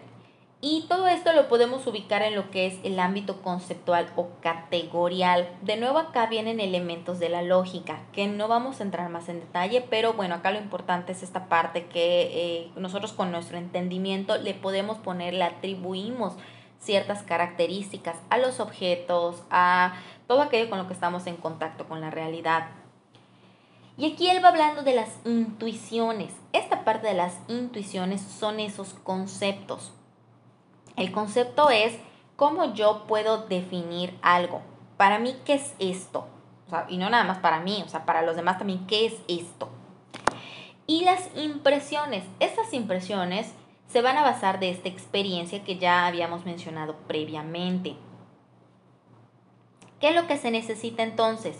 y 0.62 0.86
todo 0.88 1.08
esto 1.08 1.34
lo 1.34 1.48
podemos 1.48 1.88
ubicar 1.88 2.22
en 2.22 2.36
lo 2.36 2.52
que 2.52 2.68
es 2.68 2.76
el 2.84 3.00
ámbito 3.00 3.42
conceptual 3.42 4.12
o 4.16 4.28
categorial. 4.44 5.50
De 5.64 5.76
nuevo 5.76 5.98
acá 5.98 6.28
vienen 6.28 6.60
elementos 6.60 7.18
de 7.18 7.30
la 7.30 7.42
lógica 7.42 8.04
que 8.14 8.28
no 8.28 8.48
vamos 8.48 8.80
a 8.80 8.84
entrar 8.84 9.10
más 9.10 9.28
en 9.28 9.40
detalle, 9.40 9.84
pero 9.90 10.14
bueno, 10.14 10.36
acá 10.36 10.52
lo 10.52 10.60
importante 10.60 11.14
es 11.14 11.24
esta 11.24 11.50
parte 11.50 11.88
que 11.88 12.30
eh, 12.32 12.72
nosotros 12.76 13.12
con 13.12 13.32
nuestro 13.32 13.58
entendimiento 13.58 14.38
le 14.38 14.54
podemos 14.54 15.00
poner, 15.00 15.34
le 15.34 15.46
atribuimos 15.46 16.36
ciertas 16.80 17.24
características 17.24 18.18
a 18.30 18.38
los 18.38 18.60
objetos, 18.60 19.42
a 19.50 19.94
todo 20.28 20.44
aquello 20.44 20.70
con 20.70 20.78
lo 20.78 20.86
que 20.86 20.94
estamos 20.94 21.26
en 21.26 21.38
contacto 21.38 21.88
con 21.88 22.02
la 22.02 22.12
realidad. 22.12 22.68
Y 24.00 24.14
aquí 24.14 24.30
él 24.30 24.42
va 24.42 24.48
hablando 24.48 24.82
de 24.82 24.96
las 24.96 25.10
intuiciones. 25.26 26.32
Esta 26.54 26.86
parte 26.86 27.08
de 27.08 27.16
las 27.16 27.38
intuiciones 27.50 28.22
son 28.22 28.62
esos 28.62 28.94
conceptos. 28.94 29.92
El 30.96 31.12
concepto 31.12 31.70
es 31.70 31.98
cómo 32.38 32.74
yo 32.74 33.04
puedo 33.08 33.46
definir 33.48 34.18
algo. 34.22 34.62
Para 34.96 35.20
mí, 35.20 35.36
¿qué 35.44 35.56
es 35.56 35.74
esto? 35.80 36.28
y 36.88 36.98
no 36.98 37.10
nada 37.10 37.24
más 37.24 37.40
para 37.40 37.60
mí, 37.60 37.82
o 37.84 37.90
sea, 37.90 38.06
para 38.06 38.22
los 38.22 38.36
demás 38.36 38.60
también, 38.60 38.86
¿qué 38.86 39.08
es 39.08 39.16
esto? 39.28 39.70
Y 40.86 41.04
las 41.04 41.30
impresiones. 41.36 42.24
Estas 42.40 42.74
impresiones 42.74 43.54
se 43.88 44.02
van 44.02 44.18
a 44.18 44.22
basar 44.22 44.60
de 44.60 44.70
esta 44.70 44.88
experiencia 44.88 45.64
que 45.64 45.78
ya 45.78 46.06
habíamos 46.06 46.46
mencionado 46.46 46.96
previamente. 47.08 47.96
¿Qué 50.00 50.10
es 50.10 50.16
lo 50.16 50.28
que 50.28 50.38
se 50.38 50.52
necesita 50.52 51.02
entonces? 51.02 51.58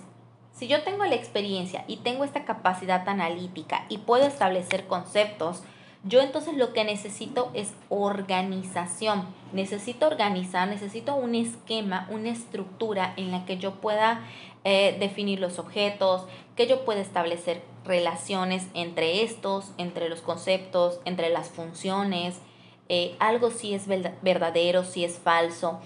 Si 0.54 0.68
yo 0.68 0.84
tengo 0.84 1.06
la 1.06 1.16
experiencia 1.16 1.86
y 1.88 1.98
tengo 1.98 2.24
esta 2.24 2.46
capacidad 2.46 3.08
analítica 3.08 3.86
y 3.90 4.00
puedo 4.00 4.26
establecer 4.26 4.88
conceptos, 4.88 5.64
yo 6.04 6.22
entonces 6.22 6.56
lo 6.56 6.72
que 6.74 6.84
necesito 6.86 7.52
es 7.54 7.74
organización. 7.90 9.28
Necesito 9.52 10.08
organizar, 10.08 10.68
necesito 10.68 11.16
un 11.16 11.36
esquema, 11.36 12.08
una 12.10 12.30
estructura 12.30 13.14
en 13.18 13.32
la 13.32 13.46
que 13.46 13.58
yo 13.58 13.76
pueda 13.76 14.22
eh, 14.64 14.96
definir 15.00 15.40
los 15.40 15.60
objetos, 15.60 16.26
que 16.56 16.68
yo 16.68 16.86
pueda 16.86 17.02
establecer 17.02 17.62
relaciones 17.86 18.68
entre 18.74 19.24
estos, 19.24 19.72
entre 19.78 20.10
los 20.10 20.22
conceptos, 20.22 21.00
entre 21.06 21.30
las 21.30 21.50
funciones, 21.50 22.40
eh, 22.88 23.16
algo 23.20 23.52
si 23.52 23.74
es 23.74 23.88
verdadero, 23.88 24.84
si 24.84 25.04
es 25.04 25.20
falso, 25.20 25.80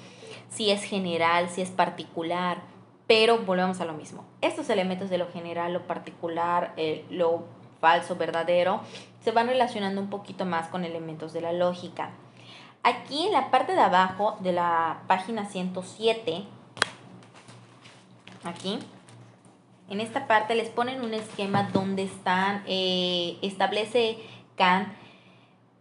si 0.50 0.72
es 0.72 0.84
general, 0.84 1.50
si 1.50 1.62
es 1.62 1.70
particular. 1.70 2.62
Pero 3.08 3.40
volvemos 3.40 3.82
a 3.82 3.86
lo 3.86 3.94
mismo. 3.94 4.24
Estos 4.42 4.70
elementos 4.70 5.10
de 5.10 5.18
lo 5.18 5.28
general, 5.32 5.74
lo 5.74 5.88
particular, 5.88 6.74
eh, 6.78 7.06
lo 7.10 7.46
falso, 7.82 8.16
verdadero, 8.16 8.82
se 9.24 9.32
van 9.32 9.48
relacionando 9.48 10.00
un 10.00 10.10
poquito 10.10 10.46
más 10.46 10.68
con 10.68 10.86
elementos 10.86 11.34
de 11.34 11.42
la 11.42 11.52
lógica. 11.52 12.12
Aquí 12.84 13.26
en 13.26 13.32
la 13.32 13.52
parte 13.52 13.74
de 13.74 13.82
abajo 13.82 14.38
de 14.40 14.54
la 14.54 15.04
página 15.08 15.46
107, 15.46 16.44
aquí, 18.44 18.80
en 19.90 20.02
esta 20.02 20.28
parte 20.28 20.56
les 20.56 20.70
ponen 20.70 21.02
un 21.02 21.14
esquema 21.14 21.70
donde 21.74 22.04
están, 22.04 22.64
eh, 22.68 23.38
establece 23.42 24.18
Kant 24.56 24.90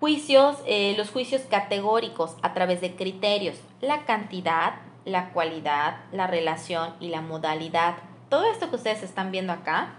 juicios, 0.03 0.57
eh, 0.67 0.97
los 0.99 1.11
juicios 1.11 1.43
categóricos 1.43 2.35
a 2.43 2.55
través 2.55 2.81
de 2.81 2.97
criterios, 2.97 3.57
la 3.81 4.05
cantidad, 4.05 4.75
la 5.05 5.31
cualidad, 5.31 5.97
la 6.13 6.27
relación 6.27 6.95
y 7.01 7.09
la 7.09 7.21
modalidad. 7.21 7.97
Todo 8.29 8.45
esto 8.51 8.71
que 8.71 8.77
ustedes 8.77 9.03
están 9.03 9.31
viendo 9.31 9.53
acá 9.53 9.97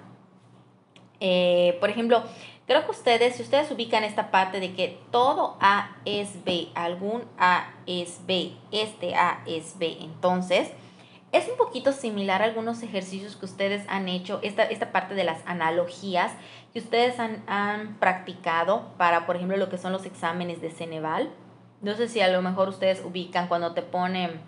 eh, 1.26 1.78
por 1.80 1.90
ejemplo, 1.90 2.22
creo 2.68 2.84
que 2.84 2.92
ustedes, 2.92 3.38
si 3.38 3.44
ustedes 3.44 3.72
ubican 3.72 4.04
esta 4.04 4.30
parte 4.30 4.60
de 4.60 4.74
que 4.74 5.00
todo 5.10 5.56
A 5.62 5.96
es 6.04 6.44
B, 6.44 6.68
algún 6.76 7.24
A 7.38 7.72
es 7.88 8.20
B, 8.28 8.52
este 8.74 9.16
A 9.16 9.42
es 9.46 9.80
B, 9.80 10.00
entonces 10.02 10.72
es 11.32 11.48
un 11.48 11.56
poquito 11.56 11.94
similar 11.94 12.42
a 12.42 12.46
algunos 12.46 12.84
ejercicios 12.84 13.38
que 13.38 13.46
ustedes 13.46 13.86
han 13.88 14.10
hecho, 14.10 14.42
esta, 14.44 14.64
esta 14.64 14.92
parte 14.92 15.16
de 15.16 15.24
las 15.24 15.40
analogías 15.46 16.34
que 16.74 16.80
ustedes 16.80 17.18
han, 17.20 17.98
practicado 18.02 18.90
para, 18.98 19.26
por 19.26 19.38
ejemplo, 19.38 19.56
lo 19.56 19.70
que 19.70 19.78
son 19.78 19.94
los 19.94 20.06
exámenes 20.06 20.60
de 20.60 20.72
Ceneval. 20.72 21.32
No 21.82 21.96
sé 21.96 22.10
si 22.10 22.20
a 22.20 22.28
lo 22.28 22.42
mejor 22.42 22.68
ustedes 22.68 23.02
ubican 23.06 23.48
cuando 23.48 23.74
te 23.74 23.82
ponen, 23.82 24.42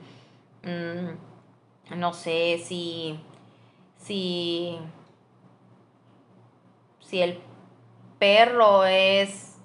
mm, 0.65 1.97
no 1.97 2.13
sé, 2.13 2.61
si, 2.63 3.19
si 3.97 4.77
si 7.05 7.21
el 7.21 7.39
perro 8.19 8.85
es 8.85 9.57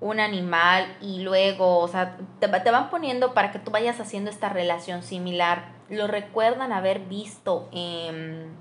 un 0.00 0.20
animal 0.20 0.96
y 1.00 1.20
luego, 1.22 1.78
o 1.78 1.88
sea, 1.88 2.18
te, 2.38 2.46
van 2.48 2.90
poniendo 2.90 3.32
para 3.32 3.50
que 3.50 3.58
tú 3.58 3.70
vayas 3.70 3.98
haciendo 3.98 4.30
esta 4.30 4.50
relación 4.50 5.02
similar. 5.02 5.72
Lo 5.88 6.06
recuerdan 6.06 6.72
haber 6.72 7.00
visto 7.00 7.68
en, 7.72 8.54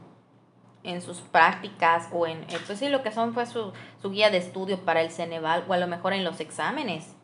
en 0.84 1.02
sus 1.02 1.20
prácticas 1.20 2.08
o 2.14 2.26
en, 2.26 2.46
pues 2.66 2.80
sí, 2.80 2.88
lo 2.88 3.04
que 3.04 3.12
son 3.12 3.34
fue 3.34 3.46
su, 3.46 3.74
su, 4.02 4.12
guía 4.12 4.30
de 4.30 4.38
estudio 4.38 4.80
para 4.80 5.02
el 5.02 5.12
Ceneval 5.12 5.66
o 5.68 5.74
a 5.74 5.78
lo 5.78 5.88
mejor 5.88 6.14
en 6.14 6.24
los 6.24 6.40
exámenes. 6.40 7.16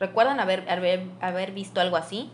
¿Recuerdan 0.00 0.40
haber, 0.40 0.68
haber, 0.70 1.06
haber 1.20 1.52
visto 1.52 1.80
algo 1.80 1.96
así? 1.96 2.32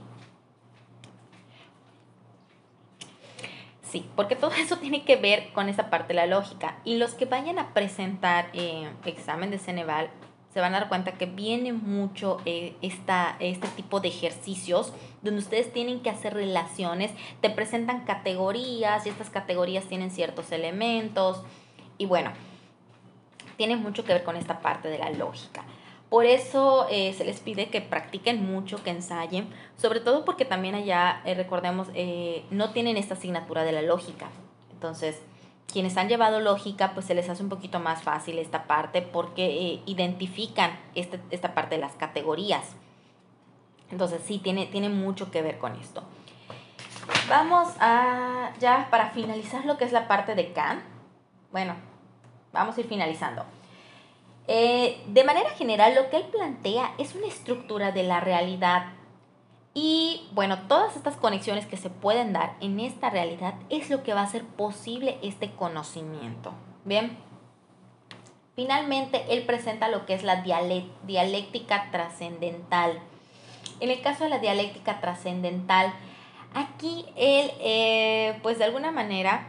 Sí, 3.90 4.08
porque 4.14 4.36
todo 4.36 4.52
eso 4.52 4.76
tiene 4.76 5.02
que 5.04 5.16
ver 5.16 5.52
con 5.52 5.68
esa 5.68 5.90
parte 5.90 6.08
de 6.08 6.14
la 6.14 6.26
lógica. 6.26 6.78
Y 6.84 6.96
los 6.96 7.14
que 7.14 7.24
vayan 7.24 7.58
a 7.58 7.74
presentar 7.74 8.48
eh, 8.52 8.88
examen 9.04 9.50
de 9.50 9.58
Ceneval 9.58 10.10
se 10.54 10.60
van 10.60 10.74
a 10.74 10.80
dar 10.80 10.88
cuenta 10.88 11.12
que 11.12 11.26
viene 11.26 11.72
mucho 11.72 12.38
eh, 12.44 12.76
esta, 12.82 13.36
este 13.40 13.68
tipo 13.68 14.00
de 14.00 14.08
ejercicios 14.08 14.92
donde 15.22 15.40
ustedes 15.40 15.72
tienen 15.72 16.00
que 16.00 16.10
hacer 16.10 16.34
relaciones, 16.34 17.12
te 17.40 17.50
presentan 17.50 18.04
categorías 18.04 19.06
y 19.06 19.10
estas 19.10 19.30
categorías 19.30 19.84
tienen 19.84 20.10
ciertos 20.10 20.50
elementos 20.50 21.42
y 21.98 22.06
bueno, 22.06 22.32
tiene 23.56 23.76
mucho 23.76 24.04
que 24.04 24.12
ver 24.12 24.24
con 24.24 24.36
esta 24.36 24.60
parte 24.60 24.88
de 24.88 24.98
la 24.98 25.10
lógica. 25.10 25.64
Por 26.10 26.26
eso 26.26 26.88
eh, 26.90 27.14
se 27.16 27.24
les 27.24 27.38
pide 27.38 27.70
que 27.70 27.80
practiquen 27.80 28.44
mucho, 28.44 28.82
que 28.82 28.90
ensayen, 28.90 29.48
sobre 29.76 30.00
todo 30.00 30.24
porque 30.24 30.44
también 30.44 30.74
allá, 30.74 31.22
eh, 31.24 31.34
recordemos, 31.34 31.88
eh, 31.94 32.44
no 32.50 32.70
tienen 32.70 32.96
esta 32.96 33.14
asignatura 33.14 33.62
de 33.62 33.70
la 33.70 33.82
lógica. 33.82 34.26
Entonces, 34.72 35.22
quienes 35.72 35.96
han 35.96 36.08
llevado 36.08 36.40
lógica, 36.40 36.94
pues 36.94 37.06
se 37.06 37.14
les 37.14 37.28
hace 37.28 37.44
un 37.44 37.48
poquito 37.48 37.78
más 37.78 38.02
fácil 38.02 38.40
esta 38.40 38.64
parte 38.64 39.02
porque 39.02 39.80
identifican 39.86 40.72
este, 40.96 41.20
esta 41.30 41.54
parte 41.54 41.76
de 41.76 41.80
las 41.80 41.94
categorías. 41.94 42.74
Entonces, 43.92 44.20
sí, 44.24 44.38
tiene, 44.38 44.66
tiene 44.66 44.88
mucho 44.88 45.30
que 45.30 45.42
ver 45.42 45.58
con 45.58 45.76
esto. 45.76 46.02
Vamos 47.28 47.68
a, 47.78 48.50
ya 48.58 48.88
para 48.90 49.10
finalizar 49.10 49.64
lo 49.64 49.78
que 49.78 49.84
es 49.84 49.92
la 49.92 50.08
parte 50.08 50.34
de 50.34 50.52
Kant. 50.52 50.82
Bueno, 51.52 51.76
vamos 52.52 52.76
a 52.76 52.80
ir 52.80 52.88
finalizando. 52.88 53.44
Eh, 54.52 55.00
de 55.06 55.22
manera 55.22 55.50
general, 55.50 55.94
lo 55.94 56.10
que 56.10 56.16
él 56.16 56.24
plantea 56.24 56.92
es 56.98 57.14
una 57.14 57.28
estructura 57.28 57.92
de 57.92 58.02
la 58.02 58.18
realidad. 58.18 58.86
Y 59.74 60.28
bueno, 60.32 60.66
todas 60.66 60.96
estas 60.96 61.14
conexiones 61.14 61.66
que 61.66 61.76
se 61.76 61.88
pueden 61.88 62.32
dar 62.32 62.56
en 62.60 62.80
esta 62.80 63.10
realidad 63.10 63.54
es 63.68 63.90
lo 63.90 64.02
que 64.02 64.12
va 64.12 64.22
a 64.22 64.24
hacer 64.24 64.42
posible 64.44 65.18
este 65.22 65.52
conocimiento. 65.52 66.52
Bien, 66.84 67.16
finalmente 68.56 69.24
él 69.28 69.46
presenta 69.46 69.86
lo 69.86 70.04
que 70.04 70.14
es 70.14 70.24
la 70.24 70.42
dialéctica 70.42 71.88
trascendental. 71.92 72.98
En 73.78 73.88
el 73.88 74.02
caso 74.02 74.24
de 74.24 74.30
la 74.30 74.40
dialéctica 74.40 75.00
trascendental, 75.00 75.94
aquí 76.54 77.06
él, 77.14 77.52
eh, 77.60 78.36
pues 78.42 78.58
de 78.58 78.64
alguna 78.64 78.90
manera, 78.90 79.46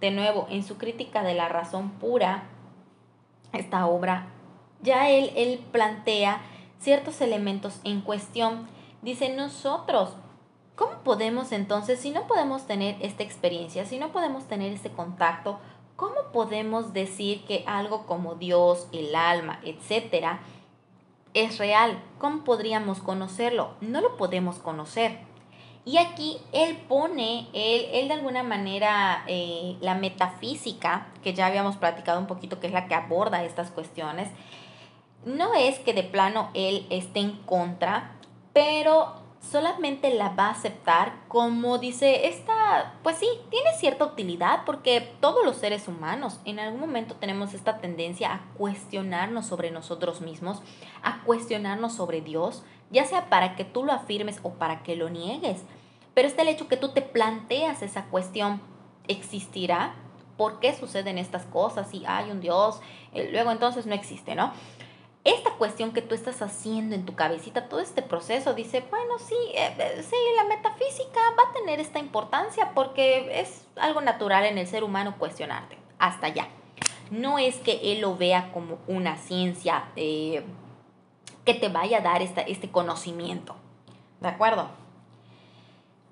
de 0.00 0.12
nuevo, 0.12 0.46
en 0.50 0.62
su 0.62 0.78
crítica 0.78 1.24
de 1.24 1.34
la 1.34 1.48
razón 1.48 1.90
pura, 1.98 2.44
esta 3.52 3.86
obra, 3.86 4.28
ya 4.82 5.10
él, 5.10 5.32
él 5.36 5.60
plantea 5.72 6.40
ciertos 6.78 7.20
elementos 7.20 7.80
en 7.84 8.00
cuestión. 8.00 8.68
Dice, 9.02 9.34
nosotros, 9.34 10.10
¿cómo 10.74 10.98
podemos 11.04 11.52
entonces, 11.52 12.00
si 12.00 12.10
no 12.10 12.26
podemos 12.26 12.66
tener 12.66 12.96
esta 13.00 13.22
experiencia, 13.22 13.84
si 13.84 13.98
no 13.98 14.12
podemos 14.12 14.44
tener 14.44 14.72
este 14.72 14.90
contacto, 14.90 15.58
¿cómo 15.96 16.32
podemos 16.32 16.92
decir 16.92 17.44
que 17.44 17.64
algo 17.66 18.06
como 18.06 18.34
Dios, 18.34 18.88
el 18.92 19.14
alma, 19.14 19.60
etcétera, 19.64 20.40
es 21.34 21.58
real? 21.58 22.02
¿Cómo 22.18 22.44
podríamos 22.44 23.00
conocerlo? 23.00 23.74
No 23.80 24.00
lo 24.00 24.16
podemos 24.16 24.58
conocer. 24.58 25.18
Y 25.84 25.98
aquí 25.98 26.38
él 26.52 26.76
pone, 26.88 27.46
él, 27.52 27.86
él 27.92 28.08
de 28.08 28.14
alguna 28.14 28.42
manera, 28.42 29.22
eh, 29.28 29.76
la 29.80 29.94
metafísica, 29.94 31.06
que 31.22 31.32
ya 31.32 31.46
habíamos 31.46 31.76
platicado 31.76 32.18
un 32.18 32.26
poquito, 32.26 32.58
que 32.58 32.66
es 32.66 32.72
la 32.72 32.88
que 32.88 32.96
aborda 32.96 33.44
estas 33.44 33.70
cuestiones, 33.70 34.28
no 35.26 35.54
es 35.54 35.80
que 35.80 35.92
de 35.92 36.04
plano 36.04 36.50
él 36.54 36.86
esté 36.88 37.20
en 37.20 37.32
contra, 37.42 38.16
pero 38.54 39.26
solamente 39.40 40.14
la 40.14 40.30
va 40.30 40.46
a 40.46 40.50
aceptar 40.52 41.14
como 41.28 41.78
dice, 41.78 42.28
esta, 42.28 42.94
pues 43.02 43.16
sí, 43.18 43.28
tiene 43.50 43.72
cierta 43.74 44.04
utilidad 44.04 44.60
porque 44.64 45.12
todos 45.20 45.44
los 45.44 45.56
seres 45.56 45.88
humanos 45.88 46.40
en 46.44 46.60
algún 46.60 46.80
momento 46.80 47.16
tenemos 47.16 47.54
esta 47.54 47.78
tendencia 47.78 48.32
a 48.32 48.40
cuestionarnos 48.56 49.46
sobre 49.46 49.70
nosotros 49.70 50.20
mismos, 50.20 50.62
a 51.02 51.22
cuestionarnos 51.24 51.92
sobre 51.92 52.20
Dios, 52.20 52.62
ya 52.90 53.04
sea 53.04 53.28
para 53.28 53.56
que 53.56 53.64
tú 53.64 53.84
lo 53.84 53.92
afirmes 53.92 54.38
o 54.44 54.54
para 54.54 54.82
que 54.84 54.96
lo 54.96 55.10
niegues. 55.10 55.62
Pero 56.14 56.28
está 56.28 56.42
el 56.42 56.48
hecho 56.48 56.68
que 56.68 56.76
tú 56.76 56.90
te 56.90 57.02
planteas 57.02 57.82
esa 57.82 58.04
cuestión, 58.04 58.60
¿existirá? 59.08 59.94
¿Por 60.36 60.60
qué 60.60 60.74
suceden 60.74 61.18
estas 61.18 61.44
cosas? 61.46 61.90
Si 61.90 62.04
hay 62.06 62.30
un 62.30 62.40
Dios, 62.40 62.80
eh, 63.12 63.28
luego 63.32 63.50
entonces 63.50 63.86
no 63.86 63.94
existe, 63.94 64.34
¿no? 64.34 64.52
Esta 65.26 65.50
cuestión 65.54 65.90
que 65.90 66.02
tú 66.02 66.14
estás 66.14 66.40
haciendo 66.40 66.94
en 66.94 67.04
tu 67.04 67.16
cabecita, 67.16 67.68
todo 67.68 67.80
este 67.80 68.00
proceso, 68.00 68.54
dice, 68.54 68.84
bueno, 68.88 69.18
sí, 69.18 69.34
eh, 69.56 69.74
eh, 69.76 70.04
sí, 70.08 70.14
la 70.36 70.44
metafísica 70.44 71.18
va 71.36 71.50
a 71.50 71.52
tener 71.52 71.80
esta 71.80 71.98
importancia 71.98 72.70
porque 72.76 73.40
es 73.40 73.66
algo 73.74 74.00
natural 74.00 74.44
en 74.44 74.56
el 74.56 74.68
ser 74.68 74.84
humano 74.84 75.16
cuestionarte. 75.18 75.78
Hasta 75.98 76.28
allá. 76.28 76.46
No 77.10 77.40
es 77.40 77.56
que 77.56 77.92
él 77.92 78.02
lo 78.02 78.16
vea 78.16 78.52
como 78.52 78.78
una 78.86 79.16
ciencia 79.16 79.88
que 79.96 80.44
te 81.44 81.68
vaya 81.70 81.98
a 81.98 82.02
dar 82.02 82.22
esta, 82.22 82.42
este 82.42 82.70
conocimiento. 82.70 83.56
¿De 84.20 84.28
acuerdo? 84.28 84.68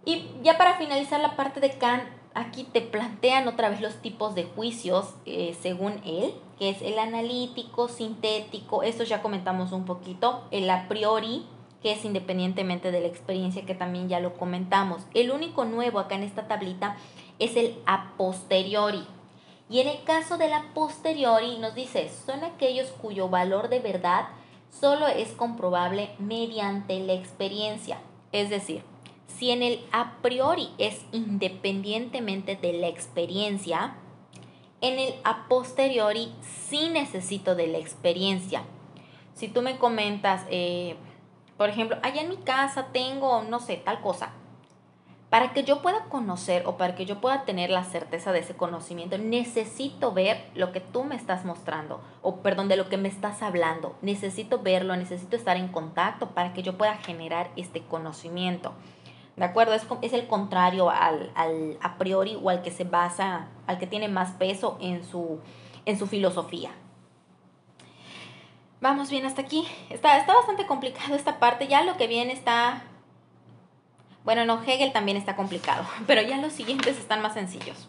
Y 0.04 0.28
ya 0.42 0.58
para 0.58 0.74
finalizar 0.74 1.20
la 1.20 1.36
parte 1.36 1.60
de 1.60 1.70
Kant, 1.78 2.02
aquí 2.34 2.64
te 2.64 2.80
plantean 2.80 3.48
otra 3.48 3.68
vez 3.68 3.80
los 3.80 3.96
tipos 3.96 4.34
de 4.34 4.44
juicios 4.44 5.14
eh, 5.24 5.56
según 5.60 6.00
él, 6.04 6.34
que 6.58 6.70
es 6.70 6.82
el 6.82 6.98
analítico, 6.98 7.88
sintético, 7.88 8.82
esto 8.82 9.04
ya 9.04 9.22
comentamos 9.22 9.72
un 9.72 9.84
poquito, 9.84 10.44
el 10.50 10.68
a 10.68 10.88
priori, 10.88 11.46
que 11.82 11.92
es 11.92 12.04
independientemente 12.04 12.90
de 12.90 13.00
la 13.00 13.06
experiencia 13.06 13.66
que 13.66 13.74
también 13.74 14.08
ya 14.08 14.18
lo 14.18 14.34
comentamos. 14.34 15.02
El 15.12 15.30
único 15.30 15.64
nuevo 15.64 15.98
acá 15.98 16.14
en 16.14 16.22
esta 16.22 16.48
tablita 16.48 16.96
es 17.38 17.56
el 17.56 17.76
a 17.86 18.12
posteriori. 18.16 19.06
Y 19.68 19.80
en 19.80 19.88
el 19.88 20.02
caso 20.04 20.38
de 20.38 20.48
la 20.48 20.64
posteriori 20.74 21.58
nos 21.58 21.74
dice, 21.74 22.10
son 22.26 22.42
aquellos 22.44 22.88
cuyo 22.90 23.28
valor 23.28 23.68
de 23.68 23.80
verdad 23.80 24.28
solo 24.70 25.06
es 25.06 25.32
comprobable 25.32 26.10
mediante 26.18 26.98
la 27.00 27.12
experiencia. 27.12 27.98
Es 28.32 28.50
decir, 28.50 28.82
si 29.38 29.50
en 29.50 29.62
el 29.62 29.84
a 29.92 30.18
priori 30.22 30.70
es 30.78 31.04
independientemente 31.12 32.56
de 32.56 32.72
la 32.74 32.88
experiencia, 32.88 33.96
en 34.80 34.98
el 34.98 35.14
a 35.24 35.48
posteriori 35.48 36.32
sí 36.68 36.90
necesito 36.90 37.54
de 37.54 37.66
la 37.66 37.78
experiencia. 37.78 38.64
Si 39.34 39.48
tú 39.48 39.62
me 39.62 39.78
comentas, 39.78 40.42
eh, 40.50 40.96
por 41.56 41.68
ejemplo, 41.68 41.98
allá 42.02 42.22
en 42.22 42.28
mi 42.28 42.36
casa 42.36 42.88
tengo, 42.92 43.42
no 43.42 43.60
sé, 43.60 43.76
tal 43.76 44.00
cosa, 44.00 44.32
para 45.30 45.52
que 45.52 45.64
yo 45.64 45.82
pueda 45.82 46.04
conocer 46.04 46.62
o 46.64 46.76
para 46.76 46.94
que 46.94 47.06
yo 47.06 47.20
pueda 47.20 47.44
tener 47.44 47.68
la 47.68 47.82
certeza 47.82 48.30
de 48.30 48.38
ese 48.38 48.54
conocimiento, 48.54 49.18
necesito 49.18 50.12
ver 50.12 50.44
lo 50.54 50.70
que 50.70 50.78
tú 50.78 51.02
me 51.02 51.16
estás 51.16 51.44
mostrando, 51.44 52.00
o 52.22 52.36
perdón, 52.36 52.68
de 52.68 52.76
lo 52.76 52.88
que 52.88 52.98
me 52.98 53.08
estás 53.08 53.42
hablando. 53.42 53.96
Necesito 54.00 54.60
verlo, 54.60 54.94
necesito 54.96 55.34
estar 55.34 55.56
en 55.56 55.66
contacto 55.66 56.30
para 56.30 56.52
que 56.52 56.62
yo 56.62 56.78
pueda 56.78 56.96
generar 56.98 57.50
este 57.56 57.82
conocimiento. 57.82 58.74
¿De 59.36 59.44
acuerdo? 59.44 59.74
Es, 59.74 59.86
es 60.02 60.12
el 60.12 60.26
contrario 60.26 60.90
al, 60.90 61.32
al, 61.34 61.78
a 61.80 61.98
priori 61.98 62.38
o 62.40 62.50
al 62.50 62.62
que 62.62 62.70
se 62.70 62.84
basa, 62.84 63.48
al 63.66 63.78
que 63.78 63.86
tiene 63.86 64.08
más 64.08 64.32
peso 64.32 64.78
en 64.80 65.04
su, 65.04 65.40
en 65.84 65.98
su 65.98 66.06
filosofía. 66.06 66.70
Vamos 68.80 69.10
bien 69.10 69.26
hasta 69.26 69.42
aquí. 69.42 69.66
Está, 69.90 70.18
está 70.18 70.34
bastante 70.34 70.66
complicado 70.66 71.14
esta 71.14 71.38
parte. 71.38 71.66
Ya 71.66 71.82
lo 71.82 71.96
que 71.96 72.06
viene 72.06 72.32
está 72.32 72.84
bueno, 74.24 74.46
no, 74.46 74.62
Hegel 74.62 74.92
también 74.92 75.18
está 75.18 75.36
complicado, 75.36 75.84
pero 76.06 76.22
ya 76.22 76.38
los 76.38 76.52
siguientes 76.52 76.98
están 76.98 77.22
más 77.22 77.34
sencillos. 77.34 77.88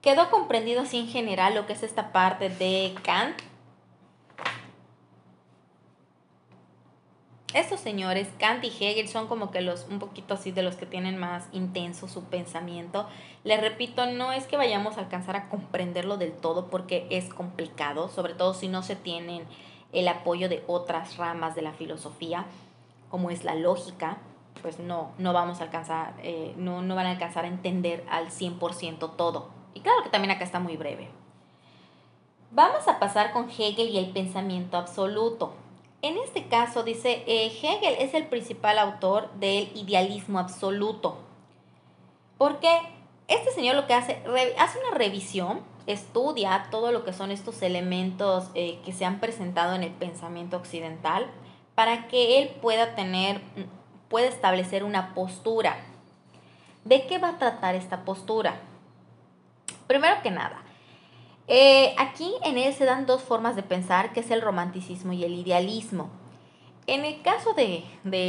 Quedó 0.00 0.30
comprendido 0.30 0.82
así 0.82 0.98
en 0.98 1.08
general 1.08 1.56
lo 1.56 1.66
que 1.66 1.72
es 1.72 1.82
esta 1.82 2.12
parte 2.12 2.48
de 2.48 2.94
Kant. 3.02 3.36
Estos 7.54 7.80
señores, 7.80 8.28
Kant 8.38 8.62
y 8.62 8.68
Hegel, 8.68 9.08
son 9.08 9.26
como 9.26 9.50
que 9.50 9.62
los 9.62 9.86
un 9.88 9.98
poquito 9.98 10.34
así 10.34 10.50
de 10.50 10.62
los 10.62 10.76
que 10.76 10.84
tienen 10.84 11.16
más 11.16 11.46
intenso 11.52 12.06
su 12.06 12.24
pensamiento. 12.24 13.08
Les 13.42 13.58
repito, 13.58 14.04
no 14.04 14.32
es 14.32 14.46
que 14.46 14.58
vayamos 14.58 14.98
a 14.98 15.00
alcanzar 15.00 15.34
a 15.34 15.48
comprenderlo 15.48 16.18
del 16.18 16.32
todo 16.32 16.66
porque 16.66 17.06
es 17.08 17.32
complicado, 17.32 18.10
sobre 18.10 18.34
todo 18.34 18.52
si 18.52 18.68
no 18.68 18.82
se 18.82 18.96
tienen 18.96 19.44
el 19.92 20.08
apoyo 20.08 20.50
de 20.50 20.62
otras 20.66 21.16
ramas 21.16 21.54
de 21.54 21.62
la 21.62 21.72
filosofía, 21.72 22.44
como 23.08 23.30
es 23.30 23.44
la 23.44 23.54
lógica, 23.54 24.18
pues 24.60 24.78
no, 24.78 25.12
no 25.16 25.32
vamos 25.32 25.60
a 25.60 25.64
alcanzar, 25.64 26.16
eh, 26.22 26.52
no, 26.58 26.82
no 26.82 26.94
van 26.96 27.06
a 27.06 27.12
alcanzar 27.12 27.46
a 27.46 27.48
entender 27.48 28.04
al 28.10 28.28
100% 28.28 29.16
todo. 29.16 29.48
Y 29.72 29.80
claro 29.80 30.02
que 30.02 30.10
también 30.10 30.32
acá 30.32 30.44
está 30.44 30.60
muy 30.60 30.76
breve. 30.76 31.08
Vamos 32.50 32.86
a 32.88 32.98
pasar 32.98 33.32
con 33.32 33.48
Hegel 33.48 33.88
y 33.88 33.96
el 33.96 34.10
pensamiento 34.10 34.76
absoluto. 34.76 35.54
En 36.00 36.16
este 36.18 36.46
caso 36.46 36.84
dice, 36.84 37.24
eh, 37.26 37.46
Hegel 37.46 37.96
es 37.98 38.14
el 38.14 38.26
principal 38.26 38.78
autor 38.78 39.30
del 39.34 39.70
idealismo 39.74 40.38
absoluto. 40.38 41.18
Porque 42.36 42.70
este 43.26 43.50
señor 43.50 43.74
lo 43.74 43.86
que 43.86 43.94
hace, 43.94 44.22
hace 44.58 44.78
una 44.78 44.96
revisión, 44.96 45.60
estudia 45.86 46.68
todo 46.70 46.92
lo 46.92 47.04
que 47.04 47.12
son 47.12 47.30
estos 47.30 47.62
elementos 47.62 48.50
eh, 48.54 48.78
que 48.84 48.92
se 48.92 49.04
han 49.04 49.18
presentado 49.18 49.74
en 49.74 49.82
el 49.82 49.90
pensamiento 49.90 50.56
occidental 50.56 51.26
para 51.74 52.08
que 52.08 52.42
él 52.42 52.50
pueda 52.60 52.94
tener 52.94 53.40
puede 54.08 54.28
establecer 54.28 54.84
una 54.84 55.14
postura. 55.14 55.76
¿De 56.84 57.06
qué 57.06 57.18
va 57.18 57.30
a 57.30 57.38
tratar 57.38 57.74
esta 57.74 58.04
postura? 58.04 58.60
Primero 59.86 60.22
que 60.22 60.30
nada, 60.30 60.62
eh, 61.48 61.94
aquí 61.98 62.30
en 62.44 62.58
él 62.58 62.74
se 62.74 62.84
dan 62.84 63.06
dos 63.06 63.22
formas 63.22 63.56
de 63.56 63.62
pensar, 63.62 64.12
que 64.12 64.20
es 64.20 64.30
el 64.30 64.42
romanticismo 64.42 65.12
y 65.12 65.24
el 65.24 65.32
idealismo. 65.32 66.10
En 66.86 67.04
el 67.04 67.20
caso 67.20 67.52
de, 67.52 67.84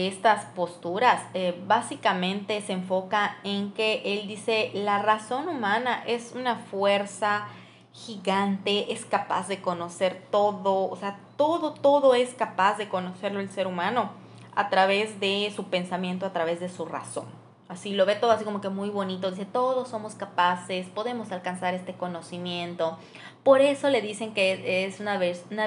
estas 0.07 0.45
posturas, 0.47 1.21
eh, 1.33 1.57
básicamente 1.65 2.61
se 2.61 2.73
enfoca 2.73 3.37
en 3.45 3.71
que 3.71 4.01
él 4.03 4.27
dice, 4.27 4.71
la 4.73 5.01
razón 5.01 5.47
humana 5.47 6.03
es 6.05 6.33
una 6.35 6.57
fuerza 6.57 7.47
gigante, 7.93 8.91
es 8.91 9.05
capaz 9.05 9.47
de 9.47 9.61
conocer 9.61 10.21
todo, 10.29 10.89
o 10.89 10.95
sea, 10.97 11.19
todo, 11.37 11.73
todo 11.73 12.15
es 12.15 12.33
capaz 12.33 12.77
de 12.77 12.89
conocerlo 12.89 13.39
el 13.39 13.49
ser 13.49 13.65
humano 13.65 14.11
a 14.55 14.69
través 14.69 15.21
de 15.21 15.51
su 15.55 15.65
pensamiento, 15.65 16.25
a 16.25 16.33
través 16.33 16.59
de 16.59 16.67
su 16.67 16.85
razón. 16.85 17.27
Así 17.69 17.93
lo 17.93 18.07
ve 18.07 18.15
todo 18.15 18.31
así 18.31 18.43
como 18.43 18.61
que 18.61 18.69
muy 18.69 18.89
bonito, 18.89 19.29
dice, 19.29 19.45
todos 19.45 19.87
somos 19.87 20.15
capaces, 20.15 20.87
podemos 20.87 21.31
alcanzar 21.31 21.75
este 21.75 21.93
conocimiento. 21.93 22.97
Por 23.43 23.61
eso 23.61 23.91
le 23.91 24.01
dicen 24.01 24.33
que 24.33 24.85
es 24.85 24.99
una, 24.99 25.17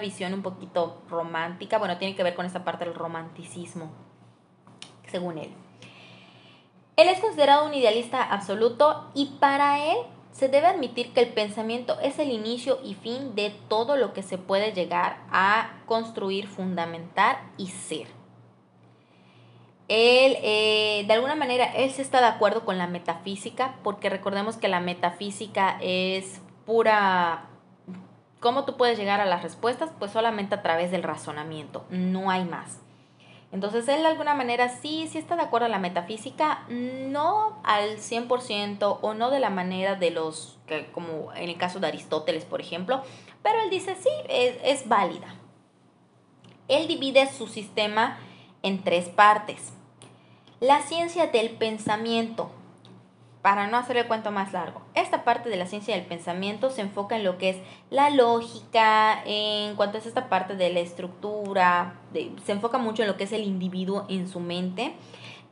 visión 0.00 0.34
un 0.34 0.42
poquito 0.42 1.00
romántica, 1.08 1.78
bueno, 1.78 1.98
tiene 1.98 2.16
que 2.16 2.24
ver 2.24 2.34
con 2.34 2.44
esta 2.44 2.64
parte 2.64 2.84
del 2.84 2.94
romanticismo, 2.94 3.92
según 5.06 5.38
él. 5.38 5.54
Él 6.96 7.08
es 7.08 7.20
considerado 7.20 7.66
un 7.66 7.74
idealista 7.74 8.20
absoluto 8.20 9.08
y 9.14 9.36
para 9.38 9.92
él 9.92 9.98
se 10.32 10.48
debe 10.48 10.66
admitir 10.66 11.12
que 11.12 11.20
el 11.20 11.28
pensamiento 11.28 12.00
es 12.00 12.18
el 12.18 12.32
inicio 12.32 12.80
y 12.82 12.94
fin 12.94 13.36
de 13.36 13.50
todo 13.68 13.96
lo 13.96 14.12
que 14.12 14.24
se 14.24 14.38
puede 14.38 14.72
llegar 14.72 15.20
a 15.30 15.70
construir, 15.86 16.48
fundamentar 16.48 17.38
y 17.56 17.68
ser. 17.68 18.21
Él, 19.94 20.38
eh, 20.42 21.04
de 21.06 21.12
alguna 21.12 21.34
manera, 21.34 21.66
él 21.66 21.90
se 21.90 22.00
está 22.00 22.20
de 22.22 22.26
acuerdo 22.26 22.64
con 22.64 22.78
la 22.78 22.86
metafísica, 22.86 23.74
porque 23.82 24.08
recordemos 24.08 24.56
que 24.56 24.68
la 24.68 24.80
metafísica 24.80 25.76
es 25.82 26.40
pura... 26.64 27.50
¿Cómo 28.40 28.64
tú 28.64 28.78
puedes 28.78 28.96
llegar 28.98 29.20
a 29.20 29.26
las 29.26 29.42
respuestas? 29.42 29.90
Pues 29.98 30.10
solamente 30.10 30.54
a 30.54 30.62
través 30.62 30.90
del 30.90 31.02
razonamiento, 31.02 31.84
no 31.90 32.30
hay 32.30 32.46
más. 32.46 32.80
Entonces 33.52 33.86
él 33.86 34.00
de 34.00 34.08
alguna 34.08 34.34
manera 34.34 34.70
sí, 34.70 35.08
sí 35.12 35.18
está 35.18 35.36
de 35.36 35.42
acuerdo 35.42 35.66
en 35.66 35.72
la 35.72 35.78
metafísica, 35.78 36.64
no 36.70 37.60
al 37.62 37.98
100% 37.98 38.98
o 39.02 39.12
no 39.12 39.30
de 39.30 39.40
la 39.40 39.50
manera 39.50 39.94
de 39.94 40.10
los, 40.10 40.58
como 40.92 41.34
en 41.34 41.50
el 41.50 41.58
caso 41.58 41.80
de 41.80 41.88
Aristóteles, 41.88 42.46
por 42.46 42.62
ejemplo, 42.62 43.02
pero 43.42 43.60
él 43.60 43.68
dice 43.68 43.94
sí, 43.94 44.08
es 44.30 44.88
válida. 44.88 45.34
Él 46.68 46.88
divide 46.88 47.30
su 47.30 47.46
sistema 47.46 48.18
en 48.62 48.82
tres 48.82 49.10
partes. 49.10 49.74
La 50.62 50.80
ciencia 50.80 51.26
del 51.26 51.50
pensamiento. 51.50 52.48
Para 53.42 53.66
no 53.66 53.76
hacer 53.78 53.96
el 53.96 54.06
cuento 54.06 54.30
más 54.30 54.52
largo, 54.52 54.80
esta 54.94 55.24
parte 55.24 55.48
de 55.48 55.56
la 55.56 55.66
ciencia 55.66 55.96
del 55.96 56.06
pensamiento 56.06 56.70
se 56.70 56.82
enfoca 56.82 57.16
en 57.16 57.24
lo 57.24 57.36
que 57.36 57.50
es 57.50 57.56
la 57.90 58.10
lógica, 58.10 59.24
en 59.26 59.74
cuanto 59.74 59.98
es 59.98 60.06
esta 60.06 60.28
parte 60.28 60.54
de 60.54 60.72
la 60.72 60.78
estructura, 60.78 61.94
se 62.12 62.52
enfoca 62.52 62.78
mucho 62.78 63.02
en 63.02 63.08
lo 63.08 63.16
que 63.16 63.24
es 63.24 63.32
el 63.32 63.42
individuo 63.42 64.06
en 64.08 64.28
su 64.28 64.38
mente. 64.38 64.92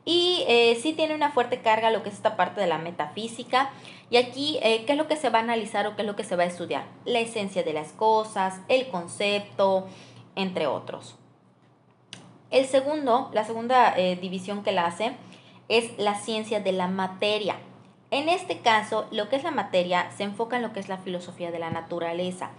Y 0.05 0.45
eh, 0.47 0.79
sí 0.81 0.93
tiene 0.93 1.13
una 1.13 1.33
fuerte 1.33 1.61
carga 1.61 1.91
lo 1.91 2.03
que 2.03 2.07
es 2.07 2.15
esta 2.15 2.37
parte 2.37 2.61
de 2.61 2.67
la 2.67 2.77
metafísica. 2.77 3.69
Y 4.09 4.15
aquí, 4.15 4.59
eh, 4.61 4.85
¿qué 4.85 4.93
es 4.93 4.97
lo 4.97 5.09
que 5.09 5.17
se 5.17 5.29
va 5.29 5.39
a 5.39 5.41
analizar 5.41 5.87
o 5.87 5.97
qué 5.97 6.03
es 6.03 6.07
lo 6.07 6.15
que 6.15 6.23
se 6.23 6.37
va 6.37 6.43
a 6.43 6.47
estudiar? 6.47 6.85
La 7.03 7.19
esencia 7.19 7.63
de 7.63 7.73
las 7.73 7.91
cosas, 7.91 8.61
el 8.69 8.87
concepto, 8.87 9.87
entre 10.35 10.67
otros. 10.67 11.17
El 12.51 12.65
segundo, 12.67 13.29
la 13.33 13.45
segunda 13.45 13.97
eh, 13.97 14.17
división 14.17 14.61
que 14.61 14.73
la 14.73 14.85
hace 14.85 15.13
es 15.69 15.97
la 15.97 16.15
ciencia 16.15 16.59
de 16.59 16.73
la 16.73 16.87
materia. 16.87 17.55
En 18.11 18.27
este 18.27 18.59
caso, 18.59 19.07
lo 19.09 19.29
que 19.29 19.37
es 19.37 19.43
la 19.43 19.51
materia 19.51 20.11
se 20.11 20.23
enfoca 20.23 20.57
en 20.57 20.61
lo 20.61 20.73
que 20.73 20.81
es 20.81 20.89
la 20.89 20.97
filosofía 20.97 21.49
de 21.49 21.59
la 21.59 21.69
naturaleza. 21.69 22.51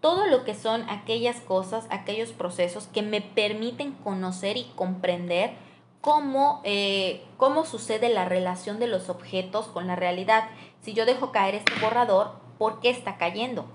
Todo 0.00 0.26
lo 0.26 0.44
que 0.44 0.54
son 0.54 0.88
aquellas 0.88 1.40
cosas, 1.40 1.86
aquellos 1.90 2.30
procesos 2.30 2.86
que 2.86 3.02
me 3.02 3.20
permiten 3.20 3.92
conocer 3.92 4.56
y 4.56 4.70
comprender 4.76 5.54
cómo, 6.00 6.60
eh, 6.62 7.24
cómo 7.36 7.64
sucede 7.64 8.10
la 8.10 8.26
relación 8.26 8.78
de 8.78 8.86
los 8.86 9.08
objetos 9.08 9.66
con 9.66 9.88
la 9.88 9.96
realidad. 9.96 10.44
Si 10.80 10.92
yo 10.92 11.06
dejo 11.06 11.32
caer 11.32 11.56
este 11.56 11.72
borrador, 11.80 12.36
¿por 12.56 12.78
qué 12.78 12.90
está 12.90 13.16
cayendo? 13.16 13.66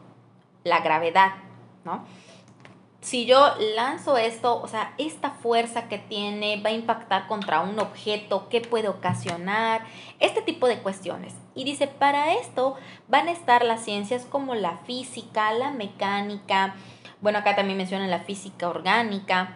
La 0.64 0.80
gravedad, 0.80 1.34
¿no? 1.84 2.06
Si 3.02 3.26
yo 3.26 3.54
lanzo 3.76 4.18
esto, 4.18 4.62
o 4.62 4.68
sea, 4.68 4.94
esta 4.98 5.32
fuerza 5.32 5.88
que 5.88 5.98
tiene 5.98 6.62
va 6.62 6.70
a 6.70 6.74
impactar 6.74 7.28
contra 7.28 7.62
un 7.62 7.80
objeto, 7.80 8.50
¿qué 8.50 8.60
puede 8.60 8.90
ocasionar? 8.90 9.86
Este 10.20 10.42
tipo 10.42 10.68
de 10.68 10.80
cuestiones. 10.80 11.34
Y 11.56 11.64
dice, 11.64 11.88
para 11.88 12.34
esto 12.34 12.76
van 13.08 13.30
a 13.30 13.32
estar 13.32 13.64
las 13.64 13.84
ciencias 13.84 14.26
como 14.26 14.54
la 14.54 14.78
física, 14.80 15.54
la 15.54 15.72
mecánica, 15.72 16.76
bueno, 17.22 17.40
acá 17.40 17.56
también 17.56 17.78
mencionan 17.78 18.10
la 18.10 18.20
física 18.20 18.70
orgánica. 18.70 19.56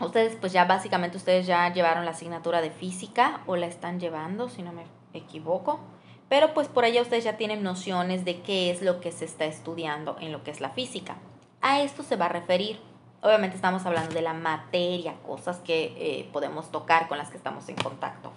Ustedes, 0.00 0.36
pues 0.36 0.52
ya 0.52 0.64
básicamente 0.64 1.16
ustedes 1.16 1.46
ya 1.46 1.72
llevaron 1.72 2.04
la 2.04 2.12
asignatura 2.12 2.60
de 2.60 2.70
física 2.70 3.42
o 3.46 3.56
la 3.56 3.66
están 3.66 4.00
llevando, 4.00 4.48
si 4.48 4.62
no 4.62 4.72
me 4.72 4.84
equivoco. 5.12 5.80
Pero 6.28 6.54
pues 6.54 6.68
por 6.68 6.84
allá 6.84 7.02
ustedes 7.02 7.24
ya 7.24 7.36
tienen 7.36 7.62
nociones 7.62 8.24
de 8.24 8.40
qué 8.40 8.70
es 8.70 8.80
lo 8.80 9.00
que 9.00 9.12
se 9.12 9.26
está 9.26 9.44
estudiando 9.44 10.16
en 10.20 10.32
lo 10.32 10.42
que 10.44 10.50
es 10.50 10.62
la 10.62 10.70
física. 10.70 11.16
A 11.62 11.80
esto 11.80 12.02
se 12.02 12.16
va 12.16 12.26
a 12.26 12.28
referir. 12.28 12.80
Obviamente 13.22 13.54
estamos 13.54 13.86
hablando 13.86 14.12
de 14.12 14.20
la 14.20 14.34
materia, 14.34 15.14
cosas 15.24 15.58
que 15.58 15.94
eh, 15.96 16.28
podemos 16.32 16.72
tocar, 16.72 17.06
con 17.06 17.18
las 17.18 17.30
que 17.30 17.36
estamos 17.36 17.68
en 17.68 17.76
contacto. 17.76 18.32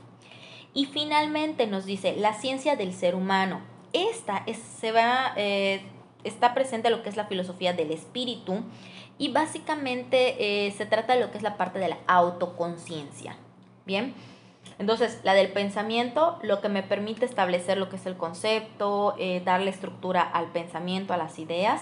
Y 0.75 0.85
finalmente 0.85 1.65
nos 1.65 1.85
dice 1.85 2.15
la 2.15 2.35
ciencia 2.35 2.75
del 2.75 2.93
ser 2.93 3.15
humano. 3.15 3.61
Esta 3.93 4.43
es, 4.45 4.59
se 4.59 4.91
va, 4.91 5.33
eh, 5.37 5.81
está 6.23 6.53
presente 6.53 6.91
lo 6.91 7.01
que 7.01 7.09
es 7.09 7.17
la 7.17 7.25
filosofía 7.25 7.73
del 7.73 7.91
espíritu 7.91 8.63
y 9.17 9.31
básicamente 9.31 10.67
eh, 10.67 10.71
se 10.71 10.85
trata 10.85 11.15
de 11.15 11.21
lo 11.21 11.31
que 11.31 11.37
es 11.37 11.43
la 11.43 11.57
parte 11.57 11.79
de 11.79 11.87
la 11.87 11.97
autoconciencia. 12.05 13.37
Bien, 13.87 14.13
entonces 14.77 15.19
la 15.23 15.33
del 15.33 15.51
pensamiento, 15.51 16.37
lo 16.43 16.61
que 16.61 16.69
me 16.69 16.83
permite 16.83 17.25
establecer 17.25 17.79
lo 17.79 17.89
que 17.89 17.95
es 17.95 18.05
el 18.05 18.17
concepto, 18.17 19.15
darle 19.45 19.71
estructura 19.71 20.21
al 20.21 20.47
pensamiento, 20.51 21.13
a 21.13 21.17
las 21.17 21.39
ideas 21.39 21.81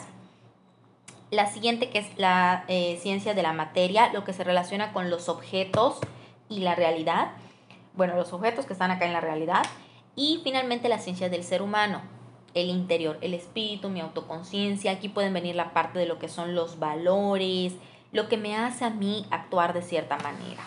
la 1.34 1.48
siguiente 1.48 1.90
que 1.90 2.00
es 2.00 2.18
la 2.18 2.64
eh, 2.68 2.98
ciencia 3.02 3.34
de 3.34 3.42
la 3.42 3.54
materia, 3.54 4.12
lo 4.14 4.24
que 4.24 4.34
se 4.34 4.44
relaciona 4.44 4.94
con 4.94 5.10
los 5.10 5.30
objetos 5.30 6.00
y 6.48 6.60
la 6.60 6.76
realidad. 6.76 7.32
Bueno, 7.94 8.16
los 8.16 8.34
objetos 8.34 8.66
que 8.66 8.74
están 8.74 8.92
acá 8.92 9.06
en 9.06 9.14
la 9.14 9.22
realidad. 9.22 9.64
Y 10.16 10.42
finalmente 10.44 10.90
la 10.90 11.00
ciencia 11.00 11.30
del 11.30 11.44
ser 11.44 11.64
humano, 11.64 12.02
el 12.54 12.70
interior, 12.70 13.18
el 13.22 13.34
espíritu, 13.34 13.90
mi 13.90 14.00
autoconciencia. 14.00 14.92
Aquí 14.92 15.10
pueden 15.10 15.34
venir 15.34 15.56
la 15.56 15.74
parte 15.74 15.98
de 15.98 16.06
lo 16.06 16.20
que 16.20 16.30
son 16.30 16.54
los 16.54 16.78
valores, 16.78 17.74
lo 18.12 18.30
que 18.30 18.38
me 18.38 18.56
hace 18.56 18.86
a 18.86 18.92
mí 18.92 19.26
actuar 19.32 19.74
de 19.74 19.82
cierta 19.82 20.18
manera. 20.18 20.64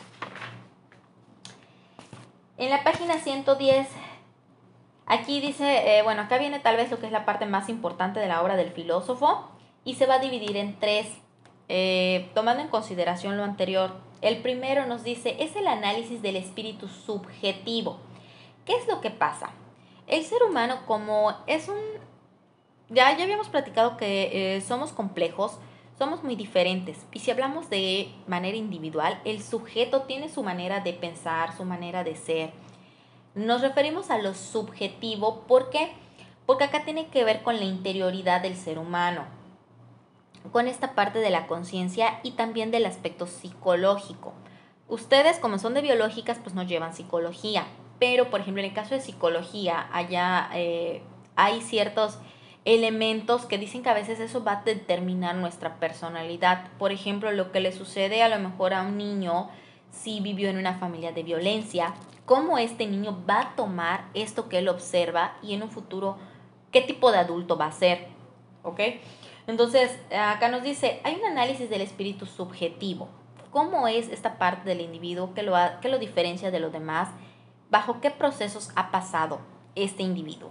En 2.58 2.70
la 2.70 2.82
página 2.82 3.18
110, 3.18 3.86
aquí 5.06 5.40
dice, 5.40 5.98
eh, 5.98 6.02
bueno, 6.02 6.22
acá 6.22 6.38
viene 6.38 6.58
tal 6.58 6.76
vez 6.76 6.90
lo 6.90 6.98
que 6.98 7.06
es 7.06 7.12
la 7.12 7.24
parte 7.24 7.46
más 7.46 7.68
importante 7.68 8.18
de 8.18 8.26
la 8.26 8.42
obra 8.42 8.56
del 8.56 8.72
filósofo 8.72 9.55
y 9.86 9.94
se 9.94 10.04
va 10.04 10.16
a 10.16 10.18
dividir 10.18 10.56
en 10.56 10.78
tres, 10.78 11.06
eh, 11.68 12.28
tomando 12.34 12.60
en 12.62 12.68
consideración 12.68 13.38
lo 13.38 13.44
anterior. 13.44 13.94
El 14.20 14.42
primero 14.42 14.84
nos 14.84 15.04
dice, 15.04 15.36
es 15.38 15.54
el 15.54 15.68
análisis 15.68 16.20
del 16.20 16.36
espíritu 16.36 16.88
subjetivo. 16.88 17.98
¿Qué 18.66 18.74
es 18.74 18.86
lo 18.88 19.00
que 19.00 19.10
pasa? 19.10 19.50
El 20.08 20.24
ser 20.24 20.42
humano 20.42 20.80
como 20.86 21.32
es 21.46 21.68
un... 21.68 21.76
Ya, 22.88 23.16
ya 23.16 23.24
habíamos 23.24 23.48
platicado 23.48 23.96
que 23.96 24.56
eh, 24.56 24.60
somos 24.60 24.92
complejos, 24.92 25.58
somos 25.96 26.24
muy 26.24 26.34
diferentes. 26.34 27.06
Y 27.12 27.20
si 27.20 27.30
hablamos 27.30 27.70
de 27.70 28.12
manera 28.26 28.56
individual, 28.56 29.20
el 29.24 29.40
sujeto 29.40 30.02
tiene 30.02 30.28
su 30.28 30.42
manera 30.42 30.80
de 30.80 30.94
pensar, 30.94 31.56
su 31.56 31.64
manera 31.64 32.02
de 32.02 32.16
ser. 32.16 32.50
Nos 33.36 33.60
referimos 33.60 34.10
a 34.10 34.18
lo 34.18 34.34
subjetivo. 34.34 35.42
¿Por 35.42 35.70
qué? 35.70 35.92
Porque 36.44 36.64
acá 36.64 36.84
tiene 36.84 37.06
que 37.06 37.22
ver 37.22 37.44
con 37.44 37.56
la 37.56 37.64
interioridad 37.64 38.40
del 38.40 38.56
ser 38.56 38.80
humano 38.80 39.35
con 40.52 40.68
esta 40.68 40.94
parte 40.94 41.18
de 41.18 41.30
la 41.30 41.46
conciencia 41.46 42.20
y 42.22 42.32
también 42.32 42.70
del 42.70 42.86
aspecto 42.86 43.26
psicológico. 43.26 44.34
Ustedes, 44.88 45.38
como 45.38 45.58
son 45.58 45.74
de 45.74 45.82
biológicas, 45.82 46.38
pues 46.42 46.54
no 46.54 46.62
llevan 46.62 46.94
psicología, 46.94 47.66
pero 47.98 48.30
por 48.30 48.40
ejemplo 48.40 48.62
en 48.62 48.68
el 48.68 48.74
caso 48.74 48.94
de 48.94 49.00
psicología, 49.00 49.88
allá 49.92 50.48
eh, 50.54 51.02
hay 51.34 51.60
ciertos 51.60 52.18
elementos 52.64 53.46
que 53.46 53.58
dicen 53.58 53.82
que 53.82 53.90
a 53.90 53.94
veces 53.94 54.20
eso 54.20 54.42
va 54.42 54.52
a 54.52 54.62
determinar 54.62 55.36
nuestra 55.36 55.78
personalidad. 55.78 56.68
Por 56.78 56.92
ejemplo, 56.92 57.30
lo 57.30 57.52
que 57.52 57.60
le 57.60 57.72
sucede 57.72 58.22
a 58.22 58.28
lo 58.28 58.38
mejor 58.38 58.74
a 58.74 58.82
un 58.82 58.98
niño 58.98 59.48
si 59.90 60.20
vivió 60.20 60.50
en 60.50 60.58
una 60.58 60.74
familia 60.74 61.12
de 61.12 61.22
violencia, 61.22 61.94
cómo 62.24 62.58
este 62.58 62.86
niño 62.86 63.22
va 63.28 63.40
a 63.40 63.56
tomar 63.56 64.06
esto 64.14 64.48
que 64.48 64.58
él 64.58 64.68
observa 64.68 65.36
y 65.42 65.54
en 65.54 65.62
un 65.62 65.70
futuro 65.70 66.18
qué 66.72 66.80
tipo 66.80 67.12
de 67.12 67.18
adulto 67.18 67.56
va 67.56 67.66
a 67.66 67.72
ser. 67.72 68.08
¿Ok? 68.62 68.80
Entonces, 69.46 69.96
acá 70.10 70.48
nos 70.48 70.62
dice, 70.62 71.00
hay 71.04 71.14
un 71.14 71.24
análisis 71.24 71.70
del 71.70 71.80
espíritu 71.80 72.26
subjetivo. 72.26 73.08
¿Cómo 73.50 73.88
es 73.88 74.08
esta 74.08 74.38
parte 74.38 74.68
del 74.68 74.80
individuo 74.80 75.32
que 75.34 75.42
lo, 75.42 75.54
que 75.80 75.88
lo 75.88 75.98
diferencia 75.98 76.50
de 76.50 76.60
los 76.60 76.72
demás? 76.72 77.08
¿Bajo 77.70 78.00
qué 78.00 78.10
procesos 78.10 78.70
ha 78.74 78.90
pasado 78.90 79.40
este 79.74 80.02
individuo? 80.02 80.50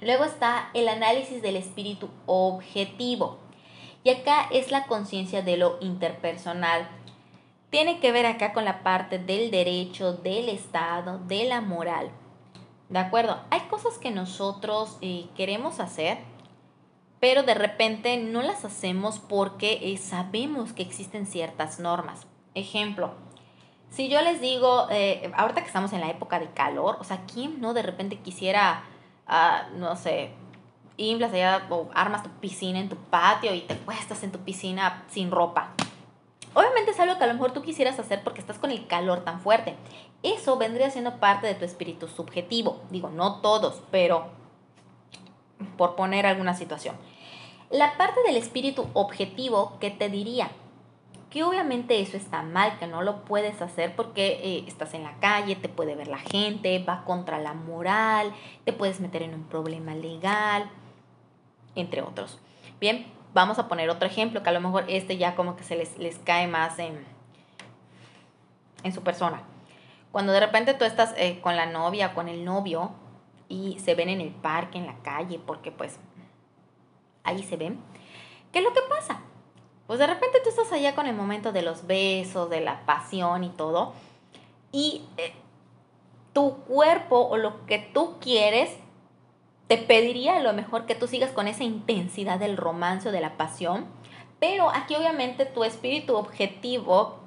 Luego 0.00 0.24
está 0.24 0.70
el 0.74 0.88
análisis 0.88 1.42
del 1.42 1.56
espíritu 1.56 2.08
objetivo. 2.26 3.38
Y 4.04 4.10
acá 4.10 4.48
es 4.52 4.70
la 4.70 4.86
conciencia 4.86 5.42
de 5.42 5.56
lo 5.56 5.78
interpersonal. 5.80 6.88
Tiene 7.70 8.00
que 8.00 8.12
ver 8.12 8.26
acá 8.26 8.52
con 8.52 8.64
la 8.64 8.82
parte 8.82 9.18
del 9.18 9.50
derecho, 9.50 10.14
del 10.14 10.48
Estado, 10.48 11.18
de 11.26 11.44
la 11.44 11.60
moral. 11.60 12.10
¿De 12.88 12.98
acuerdo? 12.98 13.40
Hay 13.50 13.60
cosas 13.62 13.98
que 13.98 14.10
nosotros 14.10 14.98
eh, 15.02 15.26
queremos 15.36 15.80
hacer 15.80 16.18
pero 17.20 17.42
de 17.42 17.54
repente 17.54 18.16
no 18.16 18.42
las 18.42 18.64
hacemos 18.64 19.18
porque 19.18 19.80
eh, 19.82 19.96
sabemos 19.96 20.72
que 20.72 20.82
existen 20.82 21.26
ciertas 21.26 21.80
normas. 21.80 22.26
Ejemplo, 22.54 23.12
si 23.90 24.08
yo 24.08 24.20
les 24.22 24.40
digo, 24.40 24.86
eh, 24.90 25.32
ahorita 25.36 25.62
que 25.62 25.66
estamos 25.66 25.92
en 25.92 26.00
la 26.00 26.10
época 26.10 26.38
de 26.38 26.50
calor, 26.50 26.96
o 27.00 27.04
sea, 27.04 27.22
¿quién 27.32 27.60
no 27.60 27.74
de 27.74 27.82
repente 27.82 28.18
quisiera, 28.18 28.84
ah, 29.26 29.68
no 29.74 29.96
sé, 29.96 30.30
inflas 30.96 31.32
allá 31.32 31.66
o 31.70 31.88
armas 31.94 32.22
tu 32.22 32.30
piscina 32.40 32.78
en 32.78 32.88
tu 32.88 32.96
patio 32.96 33.54
y 33.54 33.62
te 33.62 33.74
puestas 33.74 34.22
en 34.22 34.32
tu 34.32 34.38
piscina 34.40 35.04
sin 35.08 35.30
ropa? 35.30 35.72
Obviamente 36.54 36.90
es 36.90 37.00
algo 37.00 37.18
que 37.18 37.24
a 37.24 37.28
lo 37.28 37.34
mejor 37.34 37.52
tú 37.52 37.62
quisieras 37.62 37.98
hacer 37.98 38.22
porque 38.24 38.40
estás 38.40 38.58
con 38.58 38.70
el 38.70 38.86
calor 38.86 39.20
tan 39.20 39.40
fuerte. 39.40 39.76
Eso 40.22 40.56
vendría 40.56 40.90
siendo 40.90 41.20
parte 41.20 41.46
de 41.46 41.54
tu 41.54 41.64
espíritu 41.64 42.08
subjetivo. 42.08 42.80
Digo, 42.90 43.10
no 43.10 43.40
todos, 43.40 43.82
pero 43.90 44.37
por 45.76 45.96
poner 45.96 46.26
alguna 46.26 46.54
situación. 46.54 46.96
La 47.70 47.96
parte 47.98 48.20
del 48.26 48.36
espíritu 48.36 48.88
objetivo 48.94 49.78
que 49.78 49.90
te 49.90 50.08
diría 50.08 50.50
que 51.30 51.44
obviamente 51.44 52.00
eso 52.00 52.16
está 52.16 52.42
mal, 52.42 52.78
que 52.78 52.86
no 52.86 53.02
lo 53.02 53.24
puedes 53.24 53.60
hacer 53.60 53.94
porque 53.94 54.40
eh, 54.42 54.64
estás 54.66 54.94
en 54.94 55.04
la 55.04 55.18
calle, 55.20 55.56
te 55.56 55.68
puede 55.68 55.94
ver 55.94 56.08
la 56.08 56.18
gente, 56.18 56.82
va 56.82 57.04
contra 57.04 57.38
la 57.38 57.52
moral, 57.52 58.32
te 58.64 58.72
puedes 58.72 59.00
meter 59.00 59.22
en 59.22 59.34
un 59.34 59.44
problema 59.44 59.94
legal, 59.94 60.70
entre 61.74 62.00
otros. 62.00 62.38
Bien, 62.80 63.06
vamos 63.34 63.58
a 63.58 63.68
poner 63.68 63.90
otro 63.90 64.08
ejemplo 64.08 64.42
que 64.42 64.48
a 64.48 64.52
lo 64.52 64.60
mejor 64.60 64.84
este 64.88 65.18
ya 65.18 65.34
como 65.34 65.56
que 65.56 65.64
se 65.64 65.76
les, 65.76 65.98
les 65.98 66.18
cae 66.18 66.46
más 66.46 66.78
en, 66.78 67.04
en 68.82 68.92
su 68.92 69.02
persona. 69.02 69.42
Cuando 70.10 70.32
de 70.32 70.40
repente 70.40 70.72
tú 70.72 70.86
estás 70.86 71.12
eh, 71.18 71.40
con 71.42 71.56
la 71.56 71.66
novia 71.66 72.14
con 72.14 72.28
el 72.28 72.44
novio 72.44 72.92
y 73.48 73.78
se 73.78 73.94
ven 73.94 74.08
en 74.08 74.20
el 74.20 74.30
parque, 74.30 74.78
en 74.78 74.86
la 74.86 74.98
calle, 75.02 75.40
porque 75.44 75.72
pues 75.72 75.98
ahí 77.24 77.42
se 77.42 77.56
ven. 77.56 77.78
¿Qué 78.52 78.58
es 78.58 78.64
lo 78.64 78.72
que 78.72 78.80
pasa? 78.88 79.20
Pues 79.86 79.98
de 79.98 80.06
repente 80.06 80.38
tú 80.42 80.50
estás 80.50 80.70
allá 80.72 80.94
con 80.94 81.06
el 81.06 81.14
momento 81.14 81.52
de 81.52 81.62
los 81.62 81.86
besos, 81.86 82.50
de 82.50 82.60
la 82.60 82.84
pasión 82.84 83.44
y 83.44 83.48
todo, 83.50 83.94
y 84.70 85.02
eh, 85.16 85.32
tu 86.32 86.58
cuerpo 86.64 87.20
o 87.20 87.36
lo 87.36 87.64
que 87.66 87.78
tú 87.78 88.18
quieres 88.20 88.76
te 89.66 89.78
pediría 89.78 90.36
a 90.36 90.40
lo 90.40 90.52
mejor 90.52 90.86
que 90.86 90.94
tú 90.94 91.06
sigas 91.06 91.30
con 91.30 91.46
esa 91.46 91.64
intensidad 91.64 92.38
del 92.38 92.56
romance 92.56 93.08
o 93.08 93.12
de 93.12 93.20
la 93.20 93.36
pasión, 93.36 93.86
pero 94.40 94.70
aquí 94.70 94.94
obviamente 94.94 95.46
tu 95.46 95.64
espíritu 95.64 96.16
objetivo 96.16 97.18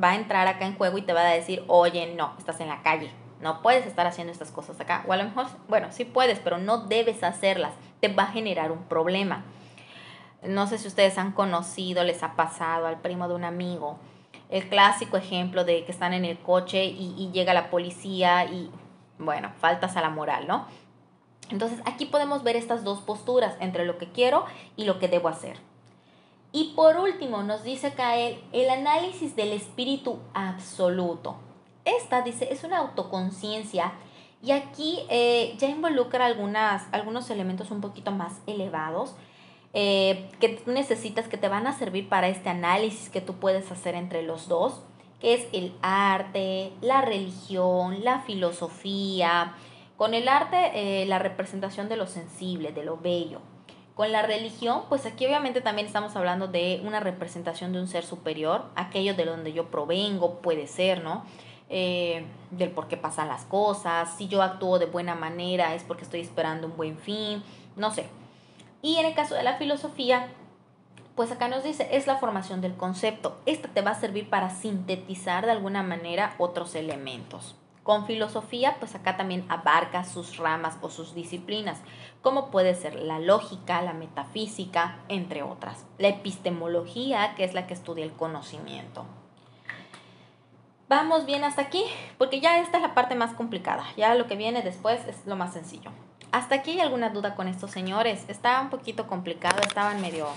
va 0.00 0.10
a 0.10 0.14
entrar 0.16 0.46
acá 0.46 0.66
en 0.66 0.76
juego 0.76 0.98
y 0.98 1.02
te 1.02 1.12
va 1.12 1.22
a 1.22 1.32
decir, 1.32 1.64
oye, 1.68 2.14
no, 2.14 2.34
estás 2.38 2.60
en 2.60 2.68
la 2.68 2.82
calle, 2.82 3.10
no 3.44 3.60
puedes 3.60 3.86
estar 3.86 4.06
haciendo 4.06 4.32
estas 4.32 4.50
cosas 4.50 4.80
acá. 4.80 5.04
O 5.06 5.12
a 5.12 5.18
lo 5.18 5.24
mejor, 5.24 5.46
bueno, 5.68 5.88
sí 5.90 6.06
puedes, 6.06 6.38
pero 6.38 6.56
no 6.56 6.78
debes 6.78 7.22
hacerlas. 7.22 7.74
Te 8.00 8.08
va 8.08 8.22
a 8.22 8.32
generar 8.32 8.72
un 8.72 8.84
problema. 8.84 9.44
No 10.42 10.66
sé 10.66 10.78
si 10.78 10.88
ustedes 10.88 11.18
han 11.18 11.32
conocido, 11.32 12.04
les 12.04 12.22
ha 12.22 12.36
pasado 12.36 12.86
al 12.86 13.02
primo 13.02 13.28
de 13.28 13.34
un 13.34 13.44
amigo. 13.44 13.98
El 14.48 14.66
clásico 14.70 15.18
ejemplo 15.18 15.64
de 15.64 15.84
que 15.84 15.92
están 15.92 16.14
en 16.14 16.24
el 16.24 16.38
coche 16.38 16.86
y, 16.86 17.30
llega 17.34 17.52
la 17.52 17.68
policía 17.68 18.46
y, 18.46 18.70
bueno, 19.18 19.52
faltas 19.58 19.98
a 19.98 20.00
la 20.00 20.08
moral, 20.08 20.46
¿no? 20.46 20.66
Entonces 21.50 21.80
aquí 21.84 22.06
podemos 22.06 22.44
ver 22.44 22.56
estas 22.56 22.82
dos 22.82 23.02
posturas 23.02 23.56
entre 23.60 23.84
lo 23.84 23.98
que 23.98 24.10
quiero 24.10 24.46
y 24.74 24.86
lo 24.86 24.98
que 24.98 25.08
debo 25.08 25.28
hacer. 25.28 25.58
Y 26.50 26.72
por 26.74 26.96
último 26.96 27.42
nos 27.42 27.62
dice 27.62 27.92
Kael 27.92 28.42
el 28.52 28.70
análisis 28.70 29.36
del 29.36 29.52
espíritu 29.52 30.20
absoluto. 30.32 31.36
Esta, 31.84 32.22
dice, 32.22 32.52
es 32.52 32.64
una 32.64 32.78
autoconciencia 32.78 33.92
y 34.42 34.52
aquí 34.52 35.00
eh, 35.08 35.54
ya 35.58 35.68
involucra 35.68 36.26
algunas, 36.26 36.86
algunos 36.92 37.30
elementos 37.30 37.70
un 37.70 37.80
poquito 37.80 38.10
más 38.10 38.40
elevados 38.46 39.14
eh, 39.72 40.30
que 40.38 40.62
necesitas, 40.66 41.28
que 41.28 41.36
te 41.36 41.48
van 41.48 41.66
a 41.66 41.72
servir 41.72 42.08
para 42.08 42.28
este 42.28 42.48
análisis 42.48 43.08
que 43.08 43.20
tú 43.20 43.34
puedes 43.34 43.72
hacer 43.72 43.94
entre 43.96 44.22
los 44.22 44.46
dos, 44.46 44.82
que 45.20 45.34
es 45.34 45.46
el 45.52 45.72
arte, 45.82 46.72
la 46.80 47.00
religión, 47.00 48.04
la 48.04 48.20
filosofía. 48.20 49.54
Con 49.96 50.14
el 50.14 50.28
arte, 50.28 50.72
eh, 50.74 51.06
la 51.06 51.18
representación 51.18 51.88
de 51.88 51.96
lo 51.96 52.06
sensible, 52.06 52.72
de 52.72 52.84
lo 52.84 52.98
bello. 52.98 53.40
Con 53.94 54.12
la 54.12 54.22
religión, 54.22 54.82
pues 54.88 55.06
aquí 55.06 55.24
obviamente 55.24 55.60
también 55.60 55.86
estamos 55.86 56.14
hablando 56.16 56.48
de 56.48 56.82
una 56.84 57.00
representación 57.00 57.72
de 57.72 57.80
un 57.80 57.88
ser 57.88 58.04
superior, 58.04 58.66
aquello 58.76 59.14
de 59.14 59.24
donde 59.24 59.52
yo 59.52 59.70
provengo, 59.70 60.40
puede 60.40 60.66
ser, 60.66 61.02
¿no? 61.02 61.24
Eh, 61.70 62.26
del 62.50 62.70
por 62.70 62.88
qué 62.88 62.96
pasan 62.96 63.28
las 63.28 63.44
cosas, 63.46 64.16
si 64.16 64.28
yo 64.28 64.42
actúo 64.42 64.78
de 64.78 64.86
buena 64.86 65.14
manera 65.14 65.74
es 65.74 65.82
porque 65.82 66.04
estoy 66.04 66.20
esperando 66.20 66.66
un 66.66 66.76
buen 66.76 66.98
fin, 66.98 67.42
no 67.74 67.90
sé. 67.90 68.06
Y 68.82 68.96
en 68.96 69.06
el 69.06 69.14
caso 69.14 69.34
de 69.34 69.42
la 69.42 69.56
filosofía, 69.56 70.28
Pues 71.14 71.30
acá 71.30 71.46
nos 71.46 71.62
dice, 71.62 71.88
es 71.92 72.08
la 72.08 72.16
formación 72.16 72.60
del 72.60 72.74
concepto. 72.74 73.38
Esta 73.46 73.68
te 73.68 73.82
va 73.82 73.92
a 73.92 74.00
servir 74.00 74.28
para 74.28 74.50
sintetizar 74.50 75.46
de 75.46 75.52
alguna 75.52 75.84
manera 75.84 76.34
otros 76.38 76.74
elementos. 76.74 77.54
Con 77.84 78.06
filosofía, 78.06 78.76
pues 78.80 78.94
acá 78.96 79.16
también 79.16 79.44
abarca 79.48 80.02
sus 80.04 80.38
ramas 80.38 80.76
o 80.80 80.88
sus 80.88 81.14
disciplinas, 81.14 81.82
como 82.20 82.50
puede 82.50 82.74
ser 82.74 82.96
la 82.96 83.20
lógica, 83.20 83.80
la 83.82 83.92
metafísica, 83.92 84.98
entre 85.08 85.42
otras. 85.44 85.86
La 85.98 86.08
epistemología, 86.08 87.34
que 87.36 87.44
es 87.44 87.54
la 87.54 87.66
que 87.68 87.74
estudia 87.74 88.04
el 88.04 88.12
conocimiento. 88.12 89.04
Vamos 90.96 91.26
bien 91.26 91.42
hasta 91.42 91.60
aquí, 91.60 91.84
porque 92.18 92.38
ya 92.38 92.60
esta 92.60 92.76
es 92.76 92.82
la 92.84 92.94
parte 92.94 93.16
más 93.16 93.34
complicada. 93.34 93.84
Ya 93.96 94.14
lo 94.14 94.28
que 94.28 94.36
viene 94.36 94.62
después 94.62 95.04
es 95.08 95.26
lo 95.26 95.34
más 95.34 95.52
sencillo. 95.52 95.90
¿Hasta 96.30 96.54
aquí 96.54 96.70
hay 96.70 96.80
alguna 96.82 97.10
duda 97.10 97.34
con 97.34 97.48
estos 97.48 97.72
señores? 97.72 98.24
Está 98.28 98.60
un 98.60 98.70
poquito 98.70 99.08
complicado, 99.08 99.60
estaban 99.60 100.00
medio 100.00 100.28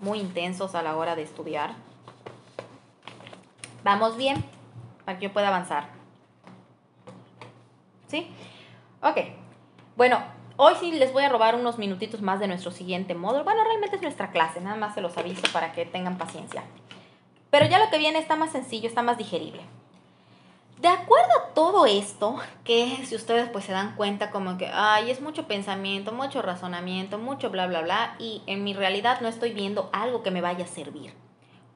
muy 0.00 0.20
intensos 0.20 0.76
a 0.76 0.82
la 0.82 0.94
hora 0.94 1.16
de 1.16 1.22
estudiar. 1.22 1.72
Vamos 3.82 4.16
bien, 4.16 4.44
para 5.04 5.18
que 5.18 5.24
yo 5.24 5.32
pueda 5.32 5.48
avanzar. 5.48 5.88
¿Sí? 8.06 8.28
Ok. 9.02 9.18
Bueno, 9.96 10.22
hoy 10.56 10.74
sí 10.78 10.92
les 10.92 11.12
voy 11.12 11.24
a 11.24 11.28
robar 11.28 11.56
unos 11.56 11.76
minutitos 11.76 12.22
más 12.22 12.38
de 12.38 12.46
nuestro 12.46 12.70
siguiente 12.70 13.16
módulo. 13.16 13.42
Bueno, 13.42 13.64
realmente 13.64 13.96
es 13.96 14.02
nuestra 14.02 14.30
clase, 14.30 14.60
nada 14.60 14.76
más 14.76 14.94
se 14.94 15.00
los 15.00 15.18
aviso 15.18 15.42
para 15.52 15.72
que 15.72 15.84
tengan 15.86 16.18
paciencia. 16.18 16.62
Pero 17.50 17.66
ya 17.66 17.80
lo 17.80 17.90
que 17.90 17.98
viene 17.98 18.20
está 18.20 18.36
más 18.36 18.52
sencillo, 18.52 18.86
está 18.86 19.02
más 19.02 19.18
digerible. 19.18 19.62
De 20.78 20.88
acuerdo 20.88 21.30
a 21.38 21.54
todo 21.54 21.86
esto, 21.86 22.36
que 22.64 22.98
si 23.06 23.14
ustedes 23.14 23.48
pues 23.48 23.64
se 23.64 23.72
dan 23.72 23.94
cuenta 23.94 24.30
como 24.30 24.58
que, 24.58 24.66
ay, 24.66 25.10
es 25.10 25.20
mucho 25.20 25.46
pensamiento, 25.46 26.12
mucho 26.12 26.42
razonamiento, 26.42 27.16
mucho 27.16 27.48
bla, 27.50 27.66
bla, 27.66 27.80
bla, 27.80 28.16
y 28.18 28.42
en 28.46 28.64
mi 28.64 28.74
realidad 28.74 29.20
no 29.20 29.28
estoy 29.28 29.52
viendo 29.52 29.88
algo 29.92 30.22
que 30.22 30.30
me 30.30 30.40
vaya 30.40 30.64
a 30.64 30.68
servir. 30.68 31.14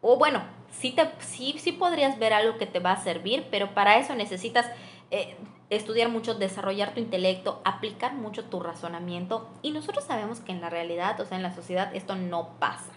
O 0.01 0.19
bueno, 0.19 0.43
sí, 0.71 0.93
te, 0.93 1.09
sí, 1.21 1.55
sí 1.59 1.73
podrías 1.73 2.19
ver 2.19 2.33
algo 2.33 2.59
que 2.59 2.67
te 2.67 2.81
va 2.81 2.93
a 2.93 3.03
servir, 3.03 3.47
pero 3.51 3.73
para 3.73 3.99
eso 3.99 4.15
necesitas 4.15 4.67
eh, 5.11 5.37
estudiar 5.71 6.09
mucho, 6.09 6.35
desarrollar 6.35 6.93
tu 6.93 7.01
intelecto, 7.01 7.63
aplicar 7.65 8.15
mucho 8.15 8.45
tu 8.45 8.61
razonamiento, 8.61 9.49
y 9.63 9.71
nosotros 9.71 10.05
sabemos 10.05 10.41
que 10.41 10.53
en 10.53 10.61
la 10.61 10.71
realidad, 10.71 11.19
o 11.21 11.25
sea, 11.25 11.37
en 11.37 11.43
la 11.45 11.55
sociedad, 11.55 11.95
esto 11.95 12.17
no 12.17 12.59
pasa. 12.59 12.93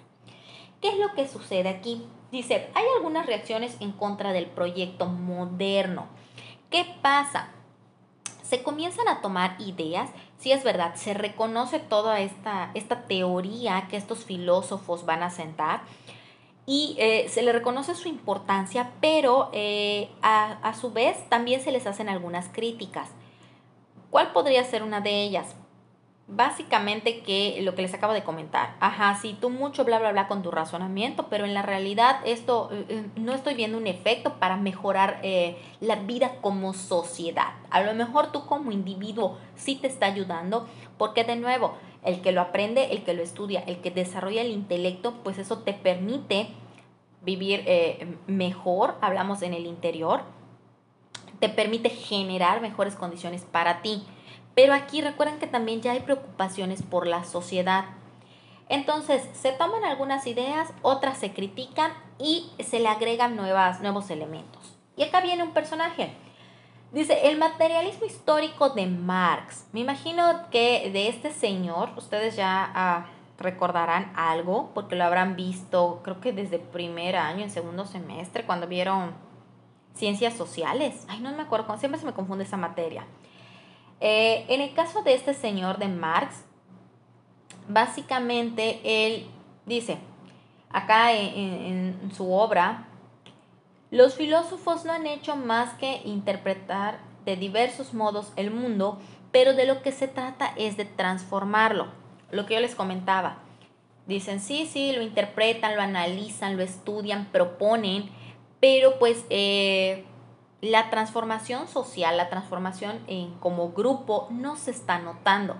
¿Qué 0.81 0.89
es 0.89 0.97
lo 0.97 1.13
que 1.13 1.27
sucede 1.27 1.69
aquí? 1.69 2.05
Dice, 2.31 2.69
hay 2.73 2.85
algunas 2.95 3.25
reacciones 3.25 3.75
en 3.81 3.91
contra 3.91 4.31
del 4.31 4.45
proyecto 4.45 5.05
moderno. 5.05 6.07
¿Qué 6.69 6.85
pasa? 7.01 7.49
Se 8.41 8.63
comienzan 8.63 9.07
a 9.07 9.21
tomar 9.21 9.55
ideas, 9.59 10.09
si 10.37 10.51
es 10.51 10.63
verdad, 10.63 10.95
se 10.95 11.13
reconoce 11.13 11.79
toda 11.79 12.19
esta, 12.19 12.71
esta 12.73 13.03
teoría 13.03 13.87
que 13.89 13.97
estos 13.97 14.25
filósofos 14.25 15.05
van 15.05 15.23
a 15.23 15.29
sentar 15.29 15.81
y 16.65 16.95
eh, 16.99 17.27
se 17.29 17.41
le 17.41 17.51
reconoce 17.51 17.95
su 17.95 18.07
importancia, 18.07 18.91
pero 19.01 19.49
eh, 19.53 20.09
a, 20.21 20.53
a 20.63 20.73
su 20.73 20.91
vez 20.91 21.17
también 21.29 21.61
se 21.61 21.71
les 21.71 21.85
hacen 21.85 22.07
algunas 22.07 22.49
críticas. 22.49 23.09
¿Cuál 24.09 24.31
podría 24.31 24.63
ser 24.63 24.83
una 24.83 25.01
de 25.01 25.21
ellas? 25.21 25.55
Básicamente 26.27 27.21
que 27.21 27.59
lo 27.61 27.75
que 27.75 27.81
les 27.81 27.93
acabo 27.93 28.13
de 28.13 28.23
comentar, 28.23 28.75
ajá, 28.79 29.17
sí, 29.21 29.37
tú 29.39 29.49
mucho 29.49 29.83
bla, 29.83 29.99
bla, 29.99 30.11
bla 30.11 30.27
con 30.27 30.41
tu 30.41 30.51
razonamiento, 30.51 31.27
pero 31.29 31.45
en 31.45 31.53
la 31.53 31.61
realidad 31.61 32.19
esto 32.25 32.69
eh, 32.71 32.85
eh, 32.87 33.05
no 33.15 33.33
estoy 33.33 33.53
viendo 33.53 33.77
un 33.77 33.87
efecto 33.87 34.35
para 34.39 34.55
mejorar 34.55 35.19
eh, 35.23 35.57
la 35.81 35.95
vida 35.95 36.37
como 36.41 36.73
sociedad. 36.73 37.53
A 37.69 37.81
lo 37.81 37.93
mejor 37.93 38.31
tú 38.31 38.45
como 38.45 38.71
individuo 38.71 39.37
sí 39.55 39.75
te 39.75 39.87
está 39.87 40.05
ayudando, 40.05 40.67
porque 40.97 41.23
de 41.23 41.35
nuevo, 41.35 41.75
el 42.03 42.21
que 42.21 42.31
lo 42.31 42.41
aprende, 42.41 42.91
el 42.91 43.03
que 43.03 43.13
lo 43.13 43.23
estudia, 43.23 43.61
el 43.67 43.81
que 43.81 43.91
desarrolla 43.91 44.41
el 44.41 44.51
intelecto, 44.51 45.15
pues 45.23 45.37
eso 45.37 45.59
te 45.59 45.73
permite 45.73 46.47
vivir 47.23 47.63
mejor, 48.25 48.95
hablamos 49.01 49.43
en 49.43 49.53
el 49.53 49.67
interior, 49.67 50.23
te 51.39 51.49
permite 51.49 51.89
generar 51.89 52.61
mejores 52.61 52.95
condiciones 52.95 53.43
para 53.43 53.81
ti. 53.81 54.03
Pero 54.55 54.73
aquí 54.73 55.01
recuerden 55.01 55.39
que 55.39 55.47
también 55.47 55.81
ya 55.81 55.91
hay 55.91 56.01
preocupaciones 56.01 56.83
por 56.83 57.07
la 57.07 57.23
sociedad. 57.23 57.85
Entonces, 58.69 59.27
se 59.33 59.51
toman 59.51 59.83
algunas 59.83 60.27
ideas, 60.27 60.73
otras 60.81 61.17
se 61.17 61.33
critican 61.33 61.91
y 62.19 62.51
se 62.59 62.79
le 62.79 62.87
agregan 62.87 63.35
nuevas, 63.35 63.81
nuevos 63.81 64.09
elementos. 64.09 64.77
Y 64.95 65.03
acá 65.03 65.21
viene 65.21 65.43
un 65.43 65.51
personaje. 65.51 66.13
Dice, 66.91 67.29
el 67.29 67.37
materialismo 67.37 68.05
histórico 68.05 68.69
de 68.69 68.85
Marx. 68.85 69.65
Me 69.71 69.79
imagino 69.79 70.49
que 70.51 70.89
de 70.91 71.07
este 71.07 71.31
señor, 71.31 71.91
ustedes 71.95 72.35
ya 72.35 72.69
ah, 72.75 73.05
recordarán 73.37 74.11
algo, 74.15 74.71
porque 74.73 74.97
lo 74.97 75.05
habrán 75.05 75.37
visto, 75.37 76.01
creo 76.03 76.19
que 76.19 76.33
desde 76.33 76.59
primer 76.59 77.15
año, 77.15 77.43
en 77.43 77.49
segundo 77.49 77.85
semestre, 77.85 78.45
cuando 78.45 78.67
vieron 78.67 79.13
ciencias 79.93 80.33
sociales. 80.33 81.05
Ay, 81.07 81.21
no 81.21 81.31
me 81.31 81.43
acuerdo, 81.43 81.77
siempre 81.77 81.99
se 81.99 82.05
me 82.05 82.13
confunde 82.13 82.43
esa 82.43 82.57
materia. 82.57 83.05
Eh, 84.01 84.45
en 84.49 84.61
el 84.61 84.73
caso 84.73 85.03
de 85.03 85.13
este 85.13 85.35
señor 85.35 85.77
de 85.77 85.87
Marx, 85.87 86.43
básicamente 87.67 88.81
él 88.83 89.27
dice, 89.67 89.99
acá 90.69 91.13
en, 91.13 92.11
su 92.15 92.33
obra, 92.33 92.87
los 93.91 94.15
filósofos 94.15 94.85
no 94.85 94.91
han 94.91 95.05
hecho 95.05 95.35
más 95.35 95.73
que 95.75 96.01
interpretar 96.03 96.99
de 97.25 97.35
diversos 97.35 97.93
modos 97.93 98.33
el 98.35 98.49
mundo, 98.49 98.99
pero 99.31 99.53
de 99.53 99.65
lo 99.65 99.83
que 99.83 99.91
se 99.91 100.07
trata 100.07 100.51
es 100.57 100.77
de 100.77 100.85
transformarlo. 100.85 101.87
Lo 102.31 102.45
que 102.45 102.55
yo 102.55 102.59
les 102.59 102.75
comentaba. 102.75 103.37
Dicen, 104.07 104.39
sí, 104.39 104.65
sí, 104.65 104.93
lo 104.93 105.03
interpretan, 105.03 105.75
lo 105.75 105.81
analizan, 105.81 106.57
lo 106.57 106.63
estudian, 106.63 107.25
proponen, 107.31 108.09
pero 108.59 108.97
pues 108.97 109.25
eh, 109.29 110.05
la 110.61 110.91
transformación 110.91 111.67
social, 111.67 112.17
la 112.17 112.29
transformación 112.29 112.99
en, 113.07 113.33
como 113.39 113.71
grupo 113.71 114.27
no 114.29 114.55
se 114.55 114.71
está 114.71 114.99
notando. 114.99 115.55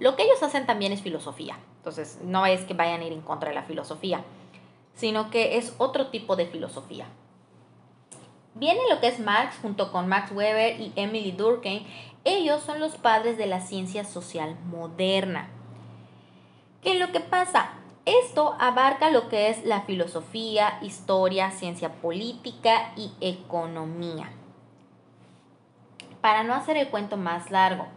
Lo 0.00 0.16
que 0.16 0.24
ellos 0.24 0.42
hacen 0.42 0.66
también 0.66 0.92
es 0.92 1.00
filosofía. 1.00 1.58
Entonces, 1.78 2.18
no 2.22 2.44
es 2.46 2.64
que 2.64 2.74
vayan 2.74 3.00
a 3.00 3.04
ir 3.04 3.12
en 3.12 3.20
contra 3.20 3.50
de 3.50 3.54
la 3.54 3.62
filosofía, 3.62 4.24
sino 4.94 5.30
que 5.30 5.56
es 5.56 5.74
otro 5.78 6.08
tipo 6.08 6.34
de 6.34 6.46
filosofía. 6.46 7.06
Viene 8.54 8.80
lo 8.90 9.00
que 9.00 9.08
es 9.08 9.20
Marx 9.20 9.58
junto 9.62 9.92
con 9.92 10.08
Max 10.08 10.32
Weber 10.32 10.80
y 10.80 10.92
Emily 10.96 11.30
Durkheim. 11.30 11.84
Ellos 12.24 12.62
son 12.62 12.80
los 12.80 12.96
padres 12.96 13.38
de 13.38 13.46
la 13.46 13.60
ciencia 13.60 14.04
social 14.04 14.56
moderna. 14.64 15.50
¿Qué 16.82 16.92
es 16.92 16.98
lo 16.98 17.12
que 17.12 17.20
pasa? 17.20 17.74
Esto 18.06 18.54
abarca 18.60 19.10
lo 19.10 19.28
que 19.28 19.50
es 19.50 19.64
la 19.64 19.80
filosofía, 19.80 20.78
historia, 20.80 21.50
ciencia 21.50 21.94
política 21.94 22.92
y 22.96 23.10
economía. 23.20 24.30
Para 26.20 26.44
no 26.44 26.54
hacer 26.54 26.76
el 26.76 26.88
cuento 26.88 27.16
más 27.16 27.50
largo, 27.50 27.88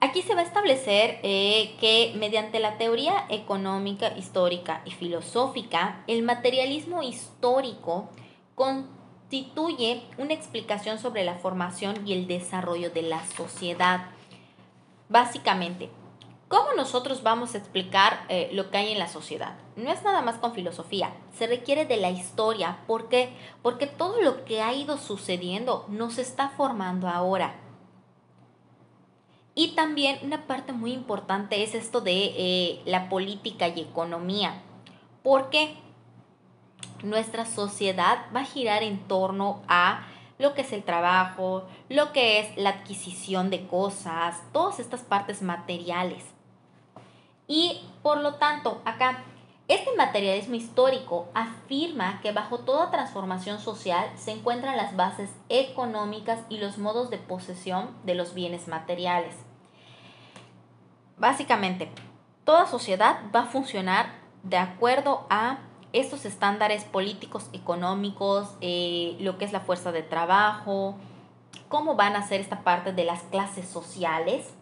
aquí 0.00 0.20
se 0.20 0.34
va 0.34 0.42
a 0.42 0.44
establecer 0.44 1.18
eh, 1.22 1.76
que 1.80 2.14
mediante 2.18 2.60
la 2.60 2.76
teoría 2.76 3.24
económica, 3.30 4.12
histórica 4.18 4.82
y 4.84 4.90
filosófica, 4.90 6.04
el 6.06 6.22
materialismo 6.24 7.02
histórico 7.02 8.10
constituye 8.54 10.02
una 10.18 10.34
explicación 10.34 10.98
sobre 10.98 11.24
la 11.24 11.36
formación 11.36 12.06
y 12.06 12.12
el 12.12 12.26
desarrollo 12.26 12.90
de 12.90 13.00
la 13.00 13.24
sociedad. 13.24 14.10
Básicamente, 15.08 15.88
¿Cómo 16.48 16.72
nosotros 16.74 17.22
vamos 17.22 17.54
a 17.54 17.58
explicar 17.58 18.24
eh, 18.30 18.48
lo 18.54 18.70
que 18.70 18.78
hay 18.78 18.92
en 18.92 18.98
la 18.98 19.08
sociedad? 19.08 19.58
No 19.76 19.92
es 19.92 20.02
nada 20.02 20.22
más 20.22 20.38
con 20.38 20.54
filosofía, 20.54 21.12
se 21.36 21.46
requiere 21.46 21.84
de 21.84 21.98
la 21.98 22.10
historia. 22.10 22.78
¿Por 22.86 23.10
qué? 23.10 23.34
Porque 23.60 23.86
todo 23.86 24.22
lo 24.22 24.46
que 24.46 24.62
ha 24.62 24.72
ido 24.72 24.96
sucediendo 24.96 25.84
nos 25.88 26.16
está 26.16 26.48
formando 26.48 27.06
ahora. 27.06 27.54
Y 29.54 29.74
también 29.74 30.20
una 30.22 30.46
parte 30.46 30.72
muy 30.72 30.92
importante 30.92 31.62
es 31.62 31.74
esto 31.74 32.00
de 32.00 32.32
eh, 32.38 32.82
la 32.86 33.10
política 33.10 33.68
y 33.68 33.80
economía. 33.80 34.62
Porque 35.22 35.76
nuestra 37.02 37.44
sociedad 37.44 38.24
va 38.34 38.40
a 38.40 38.46
girar 38.46 38.82
en 38.82 39.06
torno 39.06 39.60
a 39.68 40.06
lo 40.38 40.54
que 40.54 40.62
es 40.62 40.72
el 40.72 40.82
trabajo, 40.82 41.66
lo 41.90 42.12
que 42.12 42.40
es 42.40 42.56
la 42.56 42.70
adquisición 42.70 43.50
de 43.50 43.66
cosas, 43.66 44.40
todas 44.52 44.78
estas 44.78 45.02
partes 45.02 45.42
materiales. 45.42 46.37
Y 47.48 47.80
por 48.02 48.20
lo 48.20 48.34
tanto, 48.34 48.80
acá, 48.84 49.24
este 49.68 49.94
materialismo 49.96 50.54
histórico 50.54 51.28
afirma 51.34 52.20
que 52.20 52.32
bajo 52.32 52.60
toda 52.60 52.90
transformación 52.90 53.58
social 53.58 54.10
se 54.16 54.32
encuentran 54.32 54.76
las 54.76 54.94
bases 54.96 55.30
económicas 55.48 56.40
y 56.48 56.58
los 56.58 56.78
modos 56.78 57.10
de 57.10 57.18
posesión 57.18 57.90
de 58.04 58.14
los 58.14 58.34
bienes 58.34 58.68
materiales. 58.68 59.34
Básicamente, 61.16 61.90
toda 62.44 62.66
sociedad 62.66 63.18
va 63.34 63.40
a 63.40 63.46
funcionar 63.46 64.12
de 64.42 64.58
acuerdo 64.58 65.26
a 65.30 65.58
estos 65.92 66.26
estándares 66.26 66.84
políticos, 66.84 67.48
económicos, 67.52 68.54
eh, 68.60 69.16
lo 69.20 69.38
que 69.38 69.46
es 69.46 69.52
la 69.52 69.60
fuerza 69.60 69.90
de 69.90 70.02
trabajo, 70.02 70.96
cómo 71.68 71.94
van 71.94 72.14
a 72.14 72.26
ser 72.26 72.40
esta 72.40 72.62
parte 72.62 72.92
de 72.92 73.04
las 73.04 73.22
clases 73.24 73.68
sociales 73.68 74.54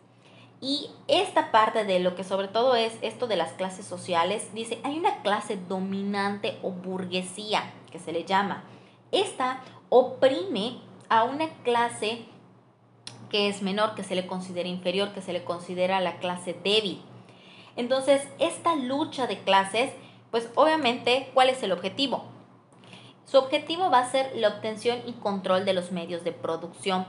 Y 0.60 0.90
esta 1.06 1.50
parte 1.50 1.84
de 1.84 1.98
lo 2.00 2.14
que 2.14 2.24
sobre 2.24 2.48
todo 2.48 2.76
es 2.76 2.94
esto 3.02 3.26
de 3.26 3.36
las 3.36 3.52
clases 3.52 3.84
sociales, 3.84 4.54
dice, 4.54 4.78
hay 4.84 4.98
una 4.98 5.22
clase 5.22 5.58
dominante 5.68 6.58
o 6.62 6.70
burguesía, 6.70 7.72
que 7.90 7.98
se 7.98 8.12
le 8.12 8.24
llama. 8.24 8.64
Esta 9.12 9.60
oprime 9.90 10.78
a 11.08 11.24
una 11.24 11.48
clase 11.62 12.24
que 13.30 13.48
es 13.48 13.62
menor, 13.62 13.94
que 13.94 14.04
se 14.04 14.14
le 14.14 14.26
considera 14.26 14.68
inferior, 14.68 15.12
que 15.12 15.20
se 15.20 15.32
le 15.32 15.44
considera 15.44 16.00
la 16.00 16.18
clase 16.18 16.56
débil. 16.64 17.02
Entonces, 17.76 18.26
esta 18.38 18.74
lucha 18.74 19.26
de 19.26 19.38
clases, 19.40 19.92
pues 20.30 20.48
obviamente, 20.54 21.30
¿cuál 21.34 21.50
es 21.50 21.62
el 21.62 21.72
objetivo? 21.72 22.24
Su 23.26 23.38
objetivo 23.38 23.90
va 23.90 23.98
a 23.98 24.10
ser 24.10 24.32
la 24.36 24.48
obtención 24.48 25.00
y 25.06 25.12
control 25.14 25.64
de 25.64 25.74
los 25.74 25.92
medios 25.92 26.24
de 26.24 26.32
producción. 26.32 27.04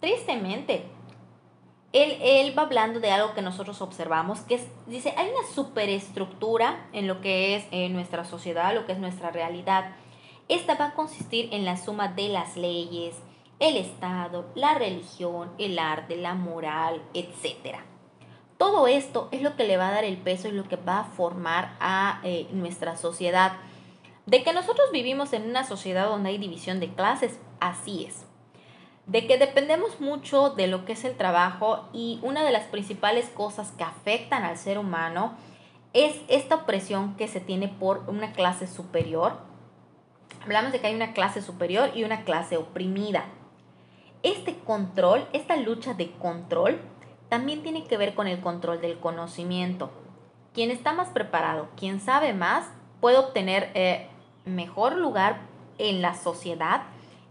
Tristemente, 0.00 0.84
él, 1.92 2.58
va 2.58 2.62
hablando 2.62 3.00
de 3.00 3.10
algo 3.10 3.34
que 3.34 3.42
nosotros 3.42 3.82
observamos, 3.82 4.40
que 4.40 4.60
dice, 4.86 5.12
hay 5.16 5.28
una 5.28 5.46
superestructura 5.54 6.86
en 6.92 7.06
lo 7.06 7.20
que 7.20 7.56
es 7.56 7.64
en 7.70 7.92
nuestra 7.92 8.24
sociedad, 8.24 8.74
lo 8.74 8.86
que 8.86 8.92
es 8.92 8.98
nuestra 8.98 9.30
realidad. 9.30 9.94
Esta 10.48 10.74
va 10.74 10.86
a 10.86 10.94
consistir 10.94 11.50
en 11.52 11.64
la 11.64 11.76
suma 11.76 12.08
de 12.08 12.28
las 12.28 12.56
leyes, 12.56 13.16
el 13.58 13.76
Estado, 13.76 14.50
la 14.54 14.74
religión, 14.74 15.52
el 15.58 15.78
arte, 15.78 16.16
la 16.16 16.34
moral, 16.34 17.02
etc. 17.12 17.76
Todo 18.56 18.86
esto 18.86 19.28
es 19.30 19.42
lo 19.42 19.54
que 19.56 19.64
le 19.64 19.76
va 19.76 19.88
a 19.88 19.92
dar 19.92 20.04
el 20.04 20.16
peso 20.16 20.48
y 20.48 20.52
lo 20.52 20.64
que 20.64 20.76
va 20.76 21.00
a 21.00 21.04
formar 21.04 21.76
a 21.78 22.20
eh, 22.24 22.48
nuestra 22.52 22.96
sociedad. 22.96 23.52
De 24.24 24.42
que 24.42 24.52
nosotros 24.52 24.90
vivimos 24.92 25.32
en 25.32 25.48
una 25.48 25.64
sociedad 25.64 26.08
donde 26.08 26.30
hay 26.30 26.38
división 26.38 26.80
de 26.80 26.94
clases, 26.94 27.38
así 27.60 28.06
es. 28.08 28.24
De 29.06 29.26
que 29.26 29.36
dependemos 29.36 30.00
mucho 30.00 30.50
de 30.50 30.68
lo 30.68 30.84
que 30.84 30.92
es 30.92 31.04
el 31.04 31.16
trabajo 31.16 31.88
y 31.92 32.20
una 32.22 32.44
de 32.44 32.52
las 32.52 32.64
principales 32.64 33.28
cosas 33.30 33.72
que 33.72 33.84
afectan 33.84 34.44
al 34.44 34.56
ser 34.56 34.78
humano 34.78 35.36
es 35.92 36.20
esta 36.28 36.54
opresión 36.54 37.16
que 37.16 37.28
se 37.28 37.40
tiene 37.40 37.68
por 37.68 38.04
una 38.08 38.32
clase 38.32 38.66
superior. 38.66 39.38
Hablamos 40.42 40.72
de 40.72 40.80
que 40.80 40.86
hay 40.86 40.94
una 40.94 41.12
clase 41.12 41.42
superior 41.42 41.90
y 41.94 42.04
una 42.04 42.24
clase 42.24 42.56
oprimida. 42.56 43.26
Este 44.22 44.56
control, 44.58 45.26
esta 45.32 45.56
lucha 45.56 45.94
de 45.94 46.12
control, 46.12 46.80
también 47.28 47.62
tiene 47.62 47.84
que 47.84 47.96
ver 47.96 48.14
con 48.14 48.28
el 48.28 48.40
control 48.40 48.80
del 48.80 49.00
conocimiento. 49.00 49.90
Quien 50.54 50.70
está 50.70 50.92
más 50.92 51.08
preparado, 51.08 51.68
quien 51.76 52.00
sabe 52.00 52.32
más, 52.32 52.70
puede 53.00 53.18
obtener 53.18 53.70
eh, 53.74 54.08
mejor 54.44 54.96
lugar 54.96 55.40
en 55.78 56.02
la 56.02 56.14
sociedad 56.14 56.82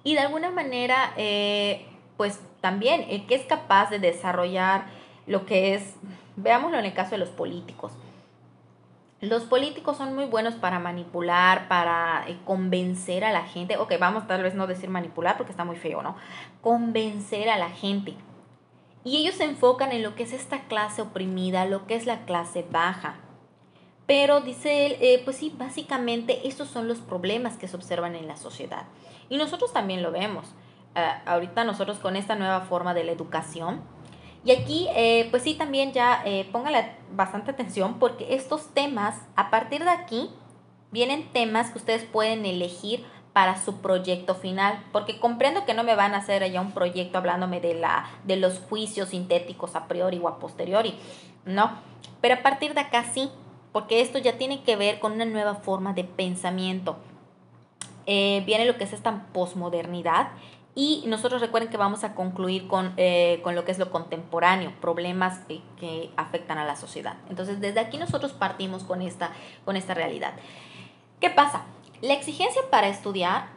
y 0.04 0.14
de 0.14 0.20
alguna 0.20 0.52
manera, 0.52 1.14
eh, 1.18 1.86
pues 2.18 2.40
también 2.62 3.06
el 3.10 3.26
que 3.28 3.36
es 3.36 3.46
capaz 3.46 3.90
de 3.90 4.00
desarrollar 4.00 4.86
lo 5.28 5.46
que 5.46 5.76
es, 5.76 5.96
veámoslo 6.36 6.80
en 6.80 6.86
el 6.86 6.94
caso 6.94 7.12
de 7.12 7.18
los 7.20 7.30
políticos, 7.30 7.94
los 9.22 9.44
políticos 9.44 9.98
son 9.98 10.16
muy 10.16 10.26
buenos 10.26 10.56
para 10.56 10.80
manipular, 10.80 11.68
para 11.68 12.26
eh, 12.28 12.40
convencer 12.44 13.24
a 13.24 13.32
la 13.32 13.44
gente. 13.44 13.78
Ok, 13.78 13.94
vamos 14.00 14.26
tal 14.26 14.42
vez 14.42 14.56
no 14.56 14.66
decir 14.66 14.90
manipular 14.90 15.38
porque 15.38 15.52
está 15.52 15.64
muy 15.64 15.76
feo, 15.76 16.02
¿no? 16.02 16.16
Convencer 16.62 17.48
a 17.50 17.60
la 17.60 17.70
gente. 17.70 18.16
Y 19.04 19.18
ellos 19.18 19.36
se 19.36 19.44
enfocan 19.44 19.92
en 19.92 20.02
lo 20.02 20.16
que 20.16 20.24
es 20.24 20.34
esta 20.34 20.62
clase 20.62 21.04
oprimida, 21.04 21.66
lo 21.66 21.86
que 21.86 21.96
es 21.96 22.08
la 22.08 22.26
clase 22.26 22.66
baja. 22.72 23.18
Pero 24.08 24.42
dice 24.42 24.88
él, 24.88 24.98
eh, 25.02 25.22
pues 25.24 25.38
sí, 25.38 25.54
básicamente 25.56 26.48
estos 26.48 26.68
son 26.70 26.88
los 26.88 26.98
problemas 26.98 27.58
que 27.58 27.68
se 27.68 27.76
observan 27.76 28.16
en 28.16 28.28
la 28.28 28.38
sociedad. 28.38 28.86
Y 29.32 29.38
nosotros 29.38 29.72
también 29.72 30.04
lo 30.04 30.12
vemos. 30.12 30.46
Eh, 30.94 31.10
ahorita 31.26 31.64
nosotros 31.64 32.00
con 32.00 32.18
esta 32.18 32.36
nueva 32.36 32.62
forma 32.62 32.94
de 32.94 33.06
la 33.06 33.14
educación, 33.14 33.82
y 34.44 34.52
aquí, 34.52 34.88
eh, 34.94 35.28
pues 35.32 35.44
sí, 35.44 35.54
también 35.54 35.94
ya 35.94 36.22
eh, 36.26 36.50
póngale 36.52 36.96
bastante 37.12 37.52
atención 37.52 37.98
porque 38.00 38.36
estos 38.36 38.74
temas, 38.74 39.16
a 39.36 39.50
partir 39.50 39.84
de 39.84 39.90
aquí, 39.90 40.30
vienen 40.92 41.32
temas 41.32 41.70
que 41.70 41.78
ustedes 41.78 42.04
pueden 42.04 42.46
elegir 42.46 43.06
para 43.32 43.58
su 43.62 43.78
proyecto 43.78 44.36
final, 44.36 44.84
porque 44.92 45.18
comprendo 45.18 45.64
que 45.64 45.74
no 45.74 45.84
me 45.84 45.96
van 45.96 46.14
a 46.14 46.18
hacer 46.18 46.52
ya 46.52 46.60
un 46.60 46.74
proyecto 46.74 47.18
hablándome 47.18 47.62
de, 47.62 47.76
la, 47.76 48.10
de 48.26 48.36
los 48.36 48.60
juicios 48.60 49.10
sintéticos 49.10 49.76
a 49.76 49.88
priori 49.88 50.20
o 50.22 50.28
a 50.28 50.40
posteriori, 50.40 50.96
no, 51.46 51.72
pero 52.20 52.36
a 52.36 52.44
partir 52.44 52.74
de 52.74 52.82
acá 52.82 53.06
sí, 53.14 53.30
porque 53.72 54.02
esto 54.02 54.18
ya 54.18 54.38
tiene 54.38 54.64
que 54.64 54.76
ver 54.76 55.00
con 55.00 55.14
una 55.14 55.24
nueva 55.24 55.56
forma 55.56 55.94
de 55.94 56.04
pensamiento. 56.04 56.98
Eh, 58.06 58.44
viene 58.46 58.66
lo 58.66 58.78
que 58.78 58.84
es 58.84 58.94
esta 58.94 59.28
posmodernidad 59.34 60.32
y 60.74 61.04
nosotros 61.08 61.42
recuerden 61.42 61.70
que 61.70 61.78
vamos 61.78 62.04
a 62.04 62.16
concluir 62.16 62.68
con, 62.68 62.94
eh, 62.96 63.42
con 63.44 63.56
lo 63.56 63.66
que 63.66 63.72
es 63.72 63.80
lo 63.80 63.92
contemporáneo, 63.92 64.72
problemas 64.80 65.40
que, 65.80 66.10
afectan 66.16 66.58
a 66.58 66.66
la 66.66 66.76
sociedad. 66.76 67.18
Entonces, 67.30 67.60
desde 67.60 67.80
aquí 67.80 67.98
nosotros 67.98 68.32
partimos 68.32 68.84
con 68.84 69.02
esta, 69.02 69.32
con 69.66 69.76
esta 69.76 69.94
realidad. 69.94 70.34
¿Qué 71.20 71.30
pasa? 71.30 71.66
La 72.02 72.14
exigencia 72.14 72.62
para 72.70 72.88
estudiar 72.88 73.50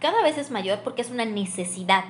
cada 0.00 0.22
vez 0.22 0.36
es 0.38 0.50
mayor 0.50 0.80
porque 0.80 1.02
es 1.02 1.10
una 1.10 1.24
necesidad. 1.24 2.04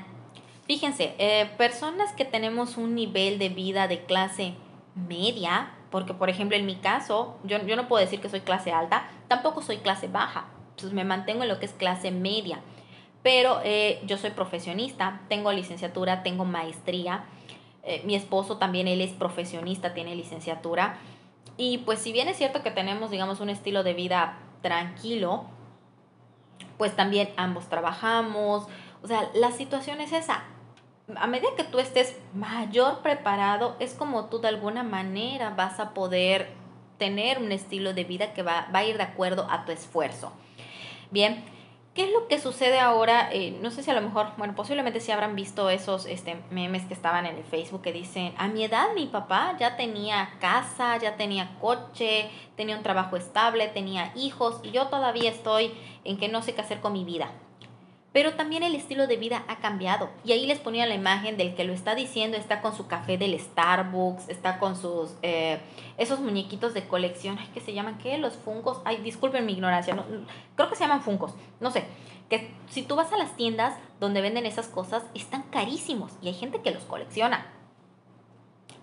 Fíjense, 0.67 1.15
eh, 1.19 1.51
personas 1.59 2.13
que 2.13 2.25
tenemos 2.25 2.79
un 2.79 2.95
nivel 2.95 3.39
de 3.39 3.51
vida 3.51 3.89
de 3.89 4.05
clase 4.05 4.55
media, 4.95 5.73
porque 5.91 6.15
por 6.15 6.31
ejemplo 6.31 6.57
en 6.57 6.65
mi 6.65 6.77
caso, 6.77 7.37
yo, 7.45 7.59
yo 7.67 7.77
no 7.77 7.89
puedo 7.89 8.03
decir 8.03 8.21
que 8.21 8.31
soy 8.31 8.41
clase 8.41 8.73
alta, 8.73 9.09
tampoco 9.29 9.61
soy 9.61 9.79
clase 9.79 10.09
baja, 10.09 10.47
pues 10.81 10.93
me 10.93 11.05
mantengo 11.05 11.43
en 11.43 11.49
lo 11.49 11.59
que 11.59 11.67
es 11.67 11.73
clase 11.73 12.11
media 12.11 12.61
pero 13.25 13.63
eh, 13.65 14.03
yo 14.05 14.19
soy 14.19 14.31
profesionista, 14.31 15.23
tengo 15.29 15.51
licenciatura, 15.51 16.23
tengo 16.23 16.45
maestría, 16.45 17.25
eh, 17.83 18.03
mi 18.05 18.15
esposo 18.15 18.59
también, 18.59 18.87
él 18.87 19.01
es 19.01 19.13
profesionista, 19.13 19.95
tiene 19.95 20.15
licenciatura, 20.15 20.99
y 21.57 21.79
pues 21.79 22.01
si 22.01 22.13
bien 22.13 22.29
es 22.29 22.37
cierto 22.37 22.63
que 22.63 22.71
tenemos, 22.71 23.11
digamos, 23.11 23.41
un 23.41 23.49
estilo 23.49 23.83
de 23.83 23.95
vida 23.95 24.37
tranquilo, 24.61 25.47
pues 26.77 26.95
también 26.95 27.31
ambos 27.39 27.71
trabajamos, 27.71 28.67
o 29.03 29.07
sea, 29.09 29.31
la 29.35 29.53
situación 29.53 30.03
es 30.03 30.13
esa. 30.13 30.45
A 31.17 31.27
medida 31.27 31.49
que 31.57 31.65
tú 31.65 31.79
estés 31.79 32.19
mayor 32.35 33.01
preparado, 33.01 33.75
es 33.79 33.95
como 33.95 34.27
tú 34.27 34.39
de 34.39 34.49
alguna 34.49 34.83
manera 34.83 35.49
vas 35.51 35.81
a 35.81 35.95
poder 35.95 36.51
tener 36.99 37.39
un 37.39 37.53
estilo 37.53 37.95
de 37.95 38.05
vida 38.05 38.35
que 38.35 38.43
va, 38.43 38.69
va 38.75 38.81
a 38.81 38.85
ir 38.85 38.99
de 38.99 39.03
acuerdo 39.05 39.47
a 39.49 39.65
tu 39.65 39.73
esfuerzo. 39.73 40.31
Bien, 41.15 41.45
¿Qué 41.95 42.03
es 42.03 42.13
lo 42.13 42.27
que 42.27 42.41
sucede 42.41 42.81
ahora? 42.81 43.29
Eh, 43.33 43.57
no 43.63 43.71
sé 43.71 43.85
si 43.85 43.91
a 43.93 43.95
lo 43.95 44.01
mejor, 44.01 44.31
bueno, 44.37 44.57
posiblemente 44.57 44.99
si 44.99 45.13
habrán 45.13 45.37
visto 45.37 45.71
esos 45.71 46.07
este, 46.07 46.43
memes 46.51 46.83
que 46.87 46.93
estaban 46.93 47.25
en 47.25 47.37
el 47.37 47.45
Facebook 47.45 47.83
que 47.83 47.93
dicen, 47.93 48.35
a 48.37 48.49
mi 48.49 48.65
edad 48.65 48.89
mi 48.97 49.07
papá 49.07 49.57
ya 49.61 49.77
tenía 49.77 50.29
casa, 50.41 50.97
ya 50.97 51.17
tenía 51.17 51.57
coche, 51.61 52.29
tenía 52.57 52.77
un 52.77 52.83
trabajo 52.83 53.17
estable, 53.17 53.69
tenía 53.69 54.11
hijos 54.17 54.59
y 54.65 54.73
yo 54.73 54.89
todavía 54.89 55.31
estoy 55.31 55.73
en 56.03 56.19
que 56.19 56.27
no 56.27 56.43
sé 56.43 56.57
qué 56.57 56.63
hacer 56.63 56.81
con 56.81 56.93
mi 56.93 57.05
vida 57.05 57.31
pero 58.15 58.35
también 58.35 58.63
el 58.63 58.77
estilo 58.77 59.09
de 59.09 59.17
vida 59.17 59.45
ha 59.49 59.57
cambiado. 59.57 60.09
Y 60.25 60.31
ahí 60.31 60.47
les 60.47 60.61
ponía 60.61 60.87
la 60.87 60.95
imagen 60.95 61.37
del 61.37 61.57
que 61.57 61.65
lo 61.65 61.73
está 61.73 61.97
diciendo, 61.97 62.37
está 62.37 62.63
con 62.63 62.73
su 62.73 62.87
café 62.87 63.19
del 63.19 63.37
Starbucks, 63.37 64.29
está 64.29 64.61
con 64.61 64.77
sus, 64.77 65.17
eh, 65.23 65.59
esos 65.99 66.21
muñequitos 66.21 66.75
de 66.75 66.87
colección, 66.87 67.39
ay, 67.41 67.51
¿qué 67.53 67.61
se 67.61 67.75
llaman? 67.75 67.99
¿Qué? 67.99 68.17
Los 68.17 68.35
funcos, 68.35 68.81
ay, 68.85 68.99
disculpen 68.99 69.45
mi 69.45 69.55
ignorancia, 69.55 69.97
no, 69.97 70.05
creo 70.55 70.71
que 70.71 70.77
se 70.77 70.85
llaman 70.85 71.03
funcos, 71.03 71.35
no 71.59 71.73
sé. 71.73 71.87
Que 72.31 72.55
si 72.71 72.83
tú 72.83 72.95
vas 72.95 73.13
a 73.13 73.17
las 73.17 73.35
tiendas 73.35 73.75
donde 73.99 74.21
venden 74.21 74.47
esas 74.47 74.69
cosas, 74.69 75.03
están 75.15 75.43
carísimos 75.51 76.13
y 76.23 76.29
hay 76.29 76.35
gente 76.35 76.63
que 76.63 76.71
los 76.71 76.85
colecciona. 76.85 77.49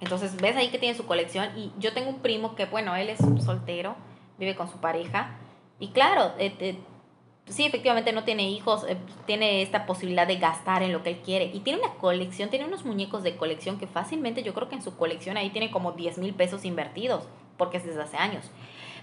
Entonces 0.01 0.35
ves 0.35 0.57
ahí 0.57 0.71
que 0.71 0.77
tiene 0.77 0.97
su 0.97 1.05
colección 1.05 1.57
y 1.57 1.71
yo 1.79 1.93
tengo 1.93 2.09
un 2.09 2.19
primo 2.19 2.53
que, 2.55 2.65
bueno, 2.65 2.97
él 2.97 3.07
es 3.07 3.19
soltero, 3.45 3.95
vive 4.37 4.57
con 4.57 4.69
su 4.69 4.79
pareja 4.79 5.37
y 5.79 5.87
claro, 5.87 6.33
eh, 6.37 6.77
sí, 7.47 7.65
efectivamente 7.65 8.13
no 8.13 8.23
tiene 8.23 8.49
hijos, 8.49 8.85
eh, 8.87 8.97
tiene 9.25 9.61
esta 9.61 9.85
posibilidad 9.85 10.27
de 10.27 10.37
gastar 10.37 10.83
en 10.83 10.91
lo 10.91 11.03
que 11.03 11.11
él 11.11 11.21
quiere. 11.23 11.45
Y 11.53 11.59
tiene 11.59 11.79
una 11.79 11.93
colección, 11.95 12.49
tiene 12.49 12.65
unos 12.65 12.85
muñecos 12.85 13.23
de 13.23 13.35
colección 13.35 13.77
que 13.77 13.87
fácilmente 13.87 14.43
yo 14.43 14.53
creo 14.53 14.69
que 14.69 14.75
en 14.75 14.81
su 14.81 14.95
colección 14.95 15.37
ahí 15.37 15.49
tiene 15.49 15.71
como 15.71 15.91
10 15.93 16.17
mil 16.17 16.33
pesos 16.33 16.65
invertidos, 16.65 17.23
porque 17.57 17.77
es 17.77 17.85
desde 17.85 18.01
hace 18.01 18.17
años. 18.17 18.45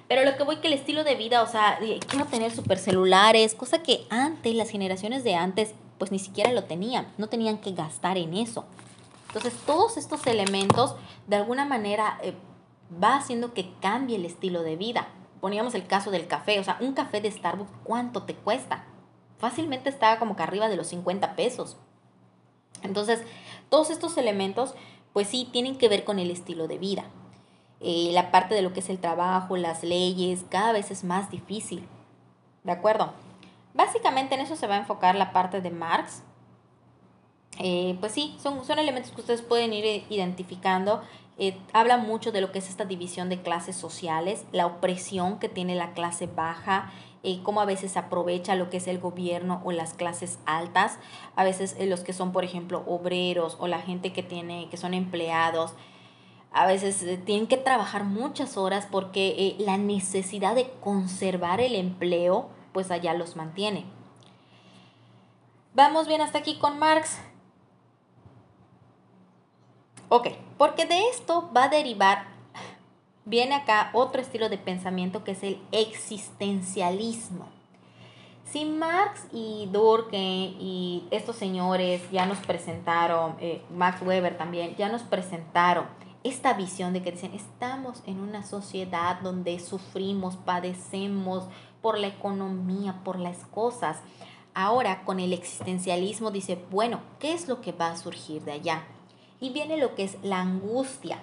Pero 0.08 0.24
lo 0.24 0.36
que 0.36 0.42
voy 0.42 0.56
que 0.56 0.68
el 0.68 0.74
estilo 0.74 1.04
de 1.04 1.16
vida, 1.16 1.42
o 1.42 1.46
sea, 1.46 1.78
quiero 2.08 2.24
tener 2.24 2.50
super 2.50 2.78
celulares, 2.78 3.54
cosa 3.54 3.82
que 3.82 4.06
antes, 4.08 4.54
las 4.54 4.70
generaciones 4.70 5.22
de 5.22 5.34
antes, 5.34 5.74
pues 5.98 6.10
ni 6.12 6.18
siquiera 6.18 6.52
lo 6.52 6.64
tenían, 6.64 7.12
no 7.18 7.28
tenían 7.28 7.58
que 7.58 7.72
gastar 7.72 8.16
en 8.16 8.34
eso. 8.34 8.64
Entonces, 9.26 9.52
todos 9.66 9.98
estos 9.98 10.26
elementos, 10.26 10.94
de 11.26 11.36
alguna 11.36 11.66
manera, 11.66 12.18
eh, 12.22 12.32
va 13.02 13.16
haciendo 13.16 13.52
que 13.52 13.70
cambie 13.82 14.16
el 14.16 14.24
estilo 14.24 14.62
de 14.62 14.76
vida 14.76 15.08
poníamos 15.40 15.74
el 15.74 15.86
caso 15.86 16.10
del 16.10 16.26
café, 16.26 16.58
o 16.58 16.64
sea, 16.64 16.76
un 16.80 16.92
café 16.92 17.20
de 17.20 17.30
Starbucks, 17.30 17.70
¿cuánto 17.84 18.22
te 18.22 18.34
cuesta? 18.34 18.84
Fácilmente 19.38 19.88
está 19.88 20.18
como 20.18 20.36
que 20.36 20.42
arriba 20.42 20.68
de 20.68 20.76
los 20.76 20.88
50 20.88 21.36
pesos. 21.36 21.76
Entonces, 22.82 23.22
todos 23.68 23.90
estos 23.90 24.16
elementos, 24.18 24.74
pues 25.12 25.28
sí, 25.28 25.48
tienen 25.52 25.78
que 25.78 25.88
ver 25.88 26.04
con 26.04 26.18
el 26.18 26.30
estilo 26.30 26.68
de 26.68 26.78
vida. 26.78 27.04
Eh, 27.80 28.10
la 28.12 28.30
parte 28.30 28.54
de 28.54 28.62
lo 28.62 28.72
que 28.72 28.80
es 28.80 28.88
el 28.88 28.98
trabajo, 28.98 29.56
las 29.56 29.84
leyes, 29.84 30.44
cada 30.48 30.72
vez 30.72 30.90
es 30.90 31.04
más 31.04 31.30
difícil. 31.30 31.86
¿De 32.64 32.72
acuerdo? 32.72 33.12
Básicamente 33.74 34.34
en 34.34 34.40
eso 34.40 34.56
se 34.56 34.66
va 34.66 34.74
a 34.74 34.78
enfocar 34.78 35.14
la 35.14 35.32
parte 35.32 35.60
de 35.60 35.70
Marx. 35.70 36.22
eh, 37.60 37.96
pues 38.00 38.12
sí, 38.12 38.36
son, 38.40 38.64
son 38.64 38.78
elementos 38.78 39.12
que 39.12 39.20
ustedes 39.20 39.42
pueden 39.42 39.72
ir 39.72 40.04
identificando. 40.10 41.02
Habla 41.72 41.96
mucho 41.98 42.32
de 42.32 42.40
lo 42.40 42.50
que 42.50 42.58
es 42.58 42.68
esta 42.68 42.84
división 42.84 43.28
de 43.28 43.42
clases 43.42 43.76
sociales, 43.76 44.44
la 44.52 44.66
opresión 44.66 45.38
que 45.38 45.48
tiene 45.48 45.76
la 45.76 45.92
clase 45.92 46.26
baja, 46.26 46.90
eh, 47.24 47.40
cómo 47.42 47.60
a 47.60 47.64
veces 47.64 47.96
aprovecha 47.96 48.54
lo 48.54 48.70
que 48.70 48.76
es 48.76 48.86
el 48.86 49.00
gobierno 49.00 49.60
o 49.64 49.72
las 49.72 49.92
clases 49.92 50.38
altas, 50.46 50.98
a 51.34 51.42
veces 51.42 51.74
eh, 51.78 51.86
los 51.86 52.00
que 52.00 52.12
son, 52.12 52.30
por 52.30 52.44
ejemplo, 52.44 52.84
obreros 52.86 53.56
o 53.58 53.66
la 53.66 53.80
gente 53.80 54.12
que 54.12 54.22
tiene, 54.22 54.68
que 54.70 54.76
son 54.76 54.94
empleados, 54.94 55.72
a 56.52 56.66
veces 56.66 57.02
eh, 57.02 57.18
tienen 57.18 57.48
que 57.48 57.56
trabajar 57.56 58.04
muchas 58.04 58.56
horas 58.56 58.86
porque 58.90 59.56
la 59.58 59.76
necesidad 59.76 60.54
de 60.54 60.70
conservar 60.80 61.60
el 61.60 61.74
empleo, 61.74 62.50
pues 62.72 62.90
allá 62.92 63.14
los 63.14 63.34
mantiene. 63.34 63.84
Vamos 65.74 66.06
bien 66.06 66.20
hasta 66.20 66.38
aquí 66.38 66.56
con 66.58 66.78
Marx. 66.78 67.18
Ok, 70.10 70.28
porque 70.56 70.86
de 70.86 71.08
esto 71.10 71.50
va 71.54 71.64
a 71.64 71.68
derivar 71.68 72.38
viene 73.28 73.54
acá 73.54 73.90
otro 73.92 74.22
estilo 74.22 74.48
de 74.48 74.56
pensamiento 74.56 75.22
que 75.22 75.32
es 75.32 75.42
el 75.42 75.60
existencialismo. 75.70 77.46
Si 78.44 78.64
Marx 78.64 79.26
y 79.30 79.68
Durkheim 79.70 80.56
y 80.58 81.06
estos 81.10 81.36
señores 81.36 82.10
ya 82.10 82.24
nos 82.24 82.38
presentaron, 82.38 83.36
eh, 83.40 83.62
Max 83.70 84.00
Weber 84.00 84.38
también, 84.38 84.74
ya 84.76 84.88
nos 84.88 85.02
presentaron 85.02 85.86
esta 86.24 86.54
visión 86.54 86.94
de 86.94 87.02
que 87.02 87.12
dicen, 87.12 87.34
estamos 87.34 88.02
en 88.06 88.20
una 88.20 88.42
sociedad 88.42 89.20
donde 89.20 89.58
sufrimos, 89.60 90.36
padecemos 90.36 91.44
por 91.82 91.98
la 91.98 92.06
economía, 92.06 93.02
por 93.04 93.18
las 93.18 93.44
cosas. 93.44 93.98
Ahora 94.54 95.04
con 95.04 95.20
el 95.20 95.34
existencialismo 95.34 96.30
dice, 96.30 96.58
bueno, 96.70 97.02
¿qué 97.18 97.34
es 97.34 97.46
lo 97.46 97.60
que 97.60 97.72
va 97.72 97.90
a 97.90 97.96
surgir 97.98 98.42
de 98.44 98.52
allá? 98.52 98.84
Y 99.40 99.50
viene 99.50 99.76
lo 99.76 99.94
que 99.94 100.04
es 100.04 100.16
la 100.22 100.40
angustia. 100.40 101.20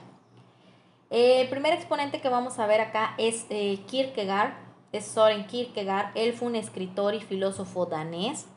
El 1.09 1.47
primer 1.49 1.73
exponente 1.73 2.21
que 2.21 2.29
vamos 2.29 2.59
a 2.59 2.67
ver 2.67 2.81
acá 2.81 3.13
es 3.17 3.45
eh, 3.49 3.79
Kierkegaard, 3.87 4.53
es 4.91 5.05
Soren 5.05 5.45
Kierkegaard. 5.47 6.11
Él 6.15 6.33
fue 6.33 6.47
un 6.47 6.55
escritor 6.55 7.13
y 7.13 7.19
filósofo 7.19 7.85
danés. 7.85 8.47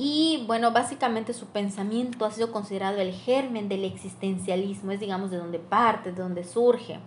Y 0.00 0.44
bueno, 0.46 0.70
básicamente 0.70 1.32
su 1.32 1.46
pensamiento 1.46 2.24
ha 2.24 2.30
sido 2.30 2.52
considerado 2.52 2.98
el 3.00 3.12
germen 3.12 3.68
del 3.68 3.84
existencialismo, 3.84 4.92
es 4.92 5.00
digamos 5.00 5.30
de 5.32 5.38
donde 5.38 5.58
parte, 5.58 6.12
de 6.12 6.22
donde 6.22 6.44
surge. 6.44 7.00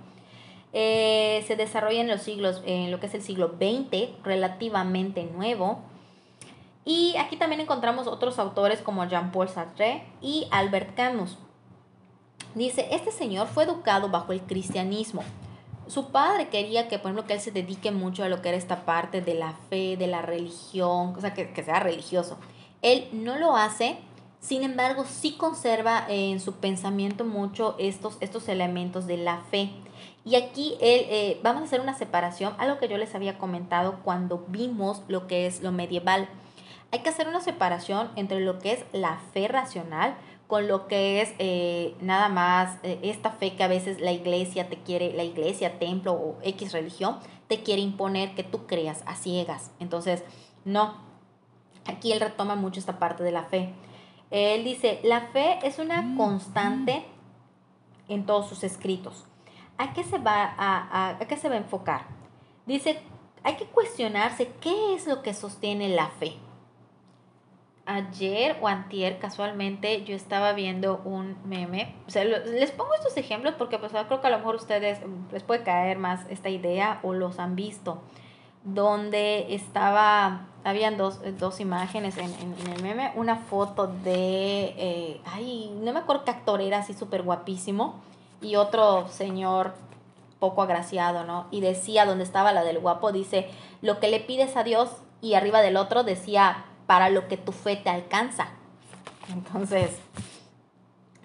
Eh, 0.73 1.43
se 1.47 1.55
desarrolla 1.55 2.01
en 2.01 2.07
los 2.07 2.21
siglos, 2.21 2.61
en 2.65 2.91
lo 2.91 2.99
que 2.99 3.07
es 3.07 3.13
el 3.13 3.21
siglo 3.21 3.55
XX, 3.57 4.09
relativamente 4.23 5.23
nuevo. 5.23 5.79
Y 6.83 7.15
aquí 7.17 7.37
también 7.37 7.61
encontramos 7.61 8.07
otros 8.07 8.39
autores 8.39 8.81
como 8.81 9.05
Jean-Paul 9.05 9.49
Sartre 9.49 10.03
y 10.21 10.47
Albert 10.51 10.95
Camus. 10.95 11.37
Dice, 12.55 12.87
este 12.91 13.11
señor 13.11 13.47
fue 13.47 13.63
educado 13.63 14.09
bajo 14.09 14.33
el 14.33 14.41
cristianismo. 14.41 15.23
Su 15.87 16.11
padre 16.11 16.49
quería 16.49 16.87
que, 16.87 16.97
por 16.99 17.11
ejemplo, 17.11 17.27
que 17.27 17.33
él 17.33 17.39
se 17.39 17.51
dedique 17.51 17.91
mucho 17.91 18.23
a 18.23 18.29
lo 18.29 18.41
que 18.41 18.49
era 18.49 18.57
esta 18.57 18.85
parte 18.85 19.21
de 19.21 19.35
la 19.35 19.53
fe, 19.69 19.95
de 19.97 20.07
la 20.07 20.21
religión, 20.21 21.13
o 21.15 21.21
sea, 21.21 21.33
que, 21.33 21.63
sea 21.63 21.79
religioso. 21.79 22.37
Él 22.81 23.07
no 23.11 23.37
lo 23.37 23.55
hace, 23.55 23.97
sin 24.39 24.63
embargo, 24.63 25.05
sí 25.05 25.33
conserva 25.33 26.05
en 26.09 26.39
su 26.39 26.53
pensamiento 26.55 27.25
mucho 27.25 27.75
estos, 27.77 28.17
estos 28.21 28.47
elementos 28.47 29.05
de 29.05 29.17
la 29.17 29.37
fe. 29.51 29.69
Y 30.25 30.35
aquí 30.35 30.75
él, 30.81 31.05
eh, 31.09 31.39
vamos 31.43 31.61
a 31.61 31.65
hacer 31.65 31.81
una 31.81 31.97
separación, 31.97 32.53
algo 32.57 32.79
que 32.79 32.87
yo 32.87 32.97
les 32.97 33.13
había 33.15 33.37
comentado 33.37 33.99
cuando 34.03 34.45
vimos 34.47 35.01
lo 35.07 35.27
que 35.27 35.45
es 35.45 35.61
lo 35.61 35.71
medieval. 35.71 36.27
Hay 36.91 36.99
que 36.99 37.09
hacer 37.09 37.29
una 37.29 37.39
separación 37.39 38.11
entre 38.17 38.41
lo 38.41 38.59
que 38.59 38.73
es 38.73 38.85
la 38.91 39.17
fe 39.33 39.47
racional, 39.47 40.17
con 40.47 40.67
lo 40.67 40.87
que 40.87 41.21
es 41.21 41.33
eh, 41.39 41.95
nada 42.01 42.27
más 42.27 42.77
eh, 42.83 42.99
esta 43.03 43.31
fe 43.31 43.55
que 43.55 43.63
a 43.63 43.69
veces 43.69 44.01
la 44.01 44.11
iglesia 44.11 44.67
te 44.67 44.75
quiere, 44.75 45.13
la 45.13 45.23
iglesia, 45.23 45.79
templo 45.79 46.11
o 46.11 46.37
X 46.43 46.73
religión, 46.73 47.19
te 47.47 47.63
quiere 47.63 47.81
imponer 47.81 48.35
que 48.35 48.43
tú 48.43 48.67
creas 48.67 49.03
a 49.05 49.15
ciegas. 49.15 49.71
Entonces, 49.79 50.25
no. 50.65 50.95
Aquí 51.85 52.11
él 52.11 52.19
retoma 52.19 52.55
mucho 52.55 52.81
esta 52.81 52.99
parte 52.99 53.23
de 53.23 53.31
la 53.31 53.43
fe. 53.43 53.73
Él 54.29 54.65
dice, 54.65 54.99
la 55.03 55.21
fe 55.27 55.59
es 55.63 55.79
una 55.79 56.01
mm, 56.01 56.17
constante 56.17 57.05
en 58.09 58.25
todos 58.25 58.49
sus 58.49 58.65
escritos. 58.65 59.23
¿A 59.77 59.93
qué 59.93 60.03
se 60.03 60.17
va 60.17 60.53
a, 60.57 61.11
a 61.11 61.19
qué 61.19 61.37
se 61.37 61.47
va 61.47 61.55
a 61.55 61.59
enfocar? 61.59 62.01
Dice, 62.65 62.99
hay 63.43 63.55
que 63.55 63.65
cuestionarse 63.65 64.51
qué 64.59 64.93
es 64.93 65.07
lo 65.07 65.21
que 65.21 65.33
sostiene 65.33 65.87
la 65.87 66.07
fe 66.07 66.35
ayer 67.85 68.57
o 68.61 68.67
antier 68.67 69.17
casualmente 69.19 70.03
yo 70.03 70.15
estaba 70.15 70.53
viendo 70.53 71.01
un 71.03 71.37
meme. 71.45 71.95
O 72.07 72.11
sea, 72.11 72.23
les 72.23 72.71
pongo 72.71 72.93
estos 72.93 73.17
ejemplos 73.17 73.55
porque 73.57 73.79
pues 73.79 73.91
creo 73.91 74.21
que 74.21 74.27
a 74.27 74.29
lo 74.29 74.37
mejor 74.37 74.55
ustedes 74.55 74.99
mm, 74.99 75.33
les 75.33 75.43
puede 75.43 75.63
caer 75.63 75.97
más 75.97 76.25
esta 76.29 76.49
idea 76.49 76.99
o 77.03 77.13
los 77.13 77.39
han 77.39 77.55
visto. 77.55 78.01
Donde 78.63 79.55
estaba, 79.55 80.47
habían 80.63 80.95
dos, 80.95 81.19
dos 81.39 81.59
imágenes 81.59 82.17
en, 82.17 82.31
en, 82.35 82.71
el 82.71 82.83
meme. 82.83 83.11
Una 83.15 83.37
foto 83.37 83.87
de, 83.87 84.75
eh, 84.77 85.21
ay, 85.25 85.71
no 85.81 85.91
me 85.93 85.99
acuerdo 85.99 86.25
qué 86.25 86.31
actor 86.31 86.61
era 86.61 86.79
así 86.79 86.93
súper 86.93 87.23
guapísimo. 87.23 87.99
Y 88.39 88.55
otro 88.55 89.07
señor 89.07 89.73
poco 90.39 90.61
agraciado, 90.63 91.23
¿no? 91.23 91.47
Y 91.51 91.61
decía, 91.61 92.05
donde 92.05 92.23
estaba 92.23 92.51
la 92.51 92.63
del 92.63 92.79
guapo, 92.79 93.11
dice, 93.11 93.49
lo 93.81 93.99
que 93.99 94.09
le 94.09 94.19
pides 94.19 94.57
a 94.57 94.63
Dios 94.63 94.89
y 95.21 95.35
arriba 95.35 95.61
del 95.61 95.77
otro 95.77 96.03
decía, 96.03 96.65
para 96.91 97.09
lo 97.09 97.29
que 97.29 97.37
tu 97.37 97.53
fe 97.53 97.77
te 97.77 97.89
alcanza. 97.89 98.49
Entonces, 99.31 99.97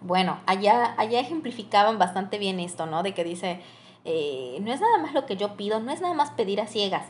bueno, 0.00 0.38
allá, 0.46 0.94
allá 0.96 1.18
ejemplificaban 1.18 1.98
bastante 1.98 2.38
bien 2.38 2.60
esto, 2.60 2.86
¿no? 2.86 3.02
De 3.02 3.14
que 3.14 3.24
dice, 3.24 3.60
eh, 4.04 4.58
no 4.60 4.72
es 4.72 4.80
nada 4.80 4.98
más 4.98 5.12
lo 5.12 5.26
que 5.26 5.36
yo 5.36 5.56
pido, 5.56 5.80
no 5.80 5.90
es 5.90 6.00
nada 6.00 6.14
más 6.14 6.30
pedir 6.30 6.60
a 6.60 6.68
ciegas. 6.68 7.08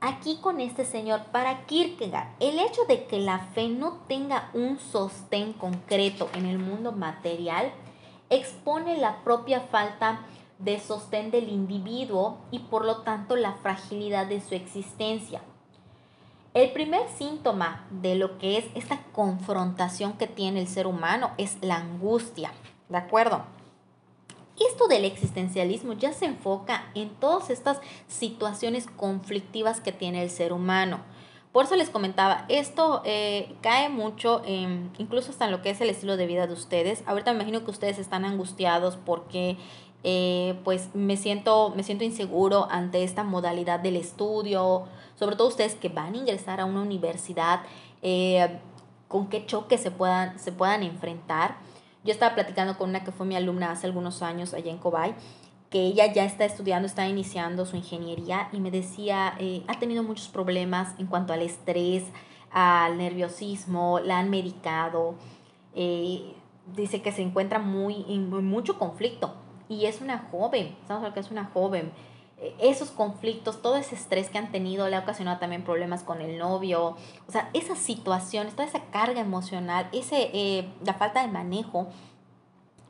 Aquí 0.00 0.38
con 0.40 0.60
este 0.60 0.84
señor, 0.84 1.24
para 1.32 1.66
Kierkegaard, 1.66 2.28
el 2.38 2.60
hecho 2.60 2.84
de 2.86 3.06
que 3.06 3.18
la 3.18 3.40
fe 3.40 3.66
no 3.66 3.94
tenga 4.06 4.50
un 4.54 4.78
sostén 4.78 5.52
concreto 5.52 6.30
en 6.32 6.46
el 6.46 6.60
mundo 6.60 6.92
material 6.92 7.72
expone 8.30 8.98
la 8.98 9.24
propia 9.24 9.62
falta 9.62 10.20
de 10.60 10.78
sostén 10.78 11.32
del 11.32 11.48
individuo 11.48 12.38
y 12.52 12.60
por 12.60 12.84
lo 12.84 12.98
tanto 12.98 13.34
la 13.34 13.54
fragilidad 13.54 14.28
de 14.28 14.40
su 14.40 14.54
existencia. 14.54 15.42
El 16.54 16.70
primer 16.70 17.02
síntoma 17.18 17.84
de 17.90 18.14
lo 18.14 18.38
que 18.38 18.58
es 18.58 18.64
esta 18.76 19.02
confrontación 19.12 20.12
que 20.12 20.28
tiene 20.28 20.60
el 20.60 20.68
ser 20.68 20.86
humano 20.86 21.32
es 21.36 21.56
la 21.62 21.78
angustia, 21.78 22.52
¿de 22.88 22.96
acuerdo? 22.96 23.42
Esto 24.64 24.86
del 24.86 25.04
existencialismo 25.04 25.94
ya 25.94 26.12
se 26.12 26.26
enfoca 26.26 26.84
en 26.94 27.08
todas 27.08 27.50
estas 27.50 27.80
situaciones 28.06 28.86
conflictivas 28.86 29.80
que 29.80 29.90
tiene 29.90 30.22
el 30.22 30.30
ser 30.30 30.52
humano. 30.52 31.00
Por 31.50 31.64
eso 31.64 31.74
les 31.74 31.90
comentaba, 31.90 32.44
esto 32.48 33.02
eh, 33.04 33.56
cae 33.60 33.88
mucho, 33.88 34.40
incluso 34.46 35.32
hasta 35.32 35.46
en 35.46 35.50
lo 35.50 35.60
que 35.60 35.70
es 35.70 35.80
el 35.80 35.90
estilo 35.90 36.16
de 36.16 36.28
vida 36.28 36.46
de 36.46 36.52
ustedes. 36.52 37.02
Ahorita 37.06 37.32
me 37.32 37.38
imagino 37.38 37.64
que 37.64 37.72
ustedes 37.72 37.98
están 37.98 38.24
angustiados 38.24 38.96
porque 38.96 39.56
eh, 40.04 40.60
pues 40.64 40.90
me 40.94 41.16
siento, 41.16 41.72
me 41.74 41.82
siento 41.82 42.04
inseguro 42.04 42.68
ante 42.70 43.02
esta 43.02 43.24
modalidad 43.24 43.80
del 43.80 43.96
estudio, 43.96 44.84
sobre 45.14 45.36
todo 45.36 45.48
ustedes 45.48 45.74
que 45.74 45.88
van 45.88 46.14
a 46.14 46.16
ingresar 46.16 46.60
a 46.60 46.64
una 46.64 46.82
universidad, 46.82 47.62
eh, 48.02 48.58
con 49.08 49.28
qué 49.28 49.46
choques 49.46 49.80
se 49.80 49.90
puedan, 49.90 50.38
se 50.38 50.52
puedan 50.52 50.82
enfrentar. 50.82 51.56
Yo 52.04 52.12
estaba 52.12 52.34
platicando 52.34 52.76
con 52.76 52.90
una 52.90 53.04
que 53.04 53.12
fue 53.12 53.26
mi 53.26 53.36
alumna 53.36 53.70
hace 53.70 53.86
algunos 53.86 54.22
años 54.22 54.54
allá 54.54 54.70
en 54.70 54.78
Cobay, 54.78 55.14
que 55.70 55.80
ella 55.80 56.12
ya 56.12 56.24
está 56.24 56.44
estudiando, 56.44 56.86
está 56.86 57.08
iniciando 57.08 57.66
su 57.66 57.76
ingeniería 57.76 58.48
y 58.52 58.60
me 58.60 58.70
decía, 58.70 59.34
eh, 59.38 59.62
ha 59.68 59.78
tenido 59.78 60.02
muchos 60.02 60.28
problemas 60.28 60.94
en 60.98 61.06
cuanto 61.06 61.32
al 61.32 61.42
estrés, 61.42 62.04
al 62.50 62.98
nerviosismo, 62.98 64.00
la 64.00 64.18
han 64.18 64.30
medicado, 64.30 65.16
dice 65.74 67.02
que 67.02 67.10
se 67.10 67.22
encuentra 67.22 67.58
muy 67.58 68.06
en 68.08 68.30
mucho 68.46 68.78
conflicto 68.78 69.34
y 69.68 69.86
es 69.86 70.00
una 70.00 70.28
joven, 70.30 70.76
estamos 70.80 70.98
hablando 70.98 71.14
que 71.14 71.20
es 71.20 71.30
una 71.30 71.46
joven. 71.46 71.92
Eh, 72.40 72.54
esos 72.60 72.90
conflictos, 72.90 73.62
todo 73.62 73.76
ese 73.76 73.94
estrés 73.94 74.28
que 74.28 74.38
han 74.38 74.50
tenido 74.50 74.88
le 74.88 74.96
ha 74.96 75.00
ocasionado 75.00 75.38
también 75.38 75.64
problemas 75.64 76.02
con 76.02 76.20
el 76.20 76.38
novio, 76.38 76.96
o 77.28 77.32
sea, 77.32 77.50
esas 77.54 77.78
situaciones, 77.78 78.54
toda 78.54 78.68
esa 78.68 78.84
carga 78.90 79.20
emocional, 79.20 79.88
ese, 79.92 80.30
eh, 80.32 80.68
la 80.84 80.94
falta 80.94 81.22
de 81.22 81.32
manejo 81.32 81.88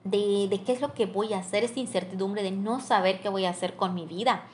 de, 0.05 0.49
de 0.49 0.63
qué 0.63 0.73
es 0.73 0.81
lo 0.81 0.93
que 0.95 1.07
voy 1.07 1.33
a 1.33 1.39
hacer, 1.39 1.65
esta 1.65 1.81
incertidumbre 1.81 2.43
de 2.43 2.51
no 2.51 2.81
saber 2.81 3.21
qué 3.21 3.29
voy 3.29 3.45
a 3.47 3.51
hacer 3.51 3.77
con 3.77 3.95
mi 3.95 4.07
vida 4.07 4.45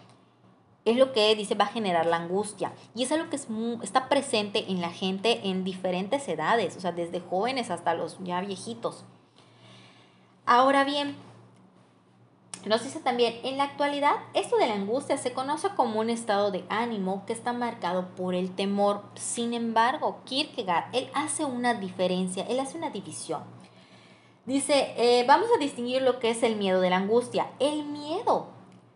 es 0.85 0.97
lo 0.97 1.13
que 1.13 1.35
dice 1.37 1.55
va 1.55 1.67
a 1.67 1.69
generar 1.69 2.07
la 2.07 2.17
angustia. 2.17 2.73
Y 2.95 3.03
es 3.03 3.13
algo 3.13 3.29
que 3.31 3.37
es 3.37 3.49
está 3.83 4.09
presente 4.09 4.71
en 4.71 4.81
la 4.81 4.91
gente 4.91 5.49
en 5.49 5.65
diferentes 5.65 6.27
edades, 6.29 6.77
o 6.77 6.81
sea, 6.81 6.93
desde 6.93 7.21
jóvenes 7.21 7.71
hasta 7.71 7.95
los 7.95 8.19
ya 8.21 8.41
viejitos. 8.41 9.05
Ahora 10.47 10.85
bien, 10.85 11.17
Nos 12.67 12.85
dice 12.85 13.01
también, 13.01 13.41
en 13.43 13.57
la 13.57 13.65
actualidad, 13.65 14.13
esto 14.35 14.57
de 14.59 14.67
la 14.67 14.75
angustia 14.75 15.17
se 15.17 15.33
conoce 15.33 15.69
como 15.77 15.99
un 15.99 16.11
estado 16.11 16.51
de 16.51 16.65
ánimo 16.69 17.25
que 17.27 17.33
está 17.33 17.55
marcado 17.55 18.09
por 18.15 18.35
el 18.35 18.55
temor. 18.55 19.03
Sin 19.15 19.55
embargo, 19.55 20.21
Kierkegaard, 20.25 20.95
él 20.95 21.09
hace 21.15 21.47
una 21.47 21.73
diferencia, 21.75 22.45
él 22.49 22.61
hace 22.61 22.77
una 22.77 22.91
división. 22.91 23.43
Dice, 24.45 24.93
eh, 24.97 25.25
vamos 25.27 25.49
a 25.55 25.59
distinguir 25.59 26.03
lo 26.03 26.19
que 26.19 26.31
es 26.31 26.43
el 26.43 26.57
miedo 26.57 26.83
de 26.83 26.91
la 26.91 26.97
angustia. 26.97 27.51
El 27.61 27.85
miedo 27.85 28.49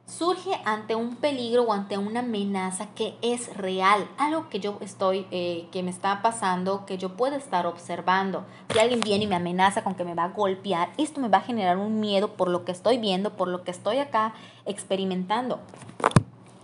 surge 0.06 0.50
ante 0.64 0.94
un 0.94 1.16
peligro 1.16 1.62
o 1.62 1.72
ante 1.72 1.96
una 1.96 2.20
amenaza 2.20 2.88
que 2.94 3.14
es 3.22 3.56
real, 3.56 4.08
algo 4.18 4.48
que 4.50 4.60
yo 4.60 4.76
estoy, 4.80 5.26
eh, 5.30 5.66
que 5.72 5.82
me 5.82 5.90
está 5.90 6.20
pasando, 6.20 6.84
que 6.84 6.98
yo 6.98 7.16
puedo 7.16 7.36
estar 7.36 7.66
observando. 7.66 8.44
Si 8.72 8.78
alguien 8.78 9.00
viene 9.00 9.24
y 9.24 9.26
me 9.26 9.36
amenaza 9.36 9.82
con 9.82 9.94
que 9.94 10.04
me 10.04 10.14
va 10.14 10.24
a 10.24 10.28
golpear, 10.28 10.90
esto 10.98 11.20
me 11.20 11.28
va 11.28 11.38
a 11.38 11.42
generar 11.42 11.78
un 11.78 12.00
miedo 12.00 12.34
por 12.34 12.48
lo 12.48 12.64
que 12.64 12.72
estoy 12.72 12.98
viendo, 12.98 13.30
por 13.36 13.48
lo 13.48 13.64
que 13.64 13.70
estoy 13.70 13.98
acá 13.98 14.34
experimentando. 14.66 15.60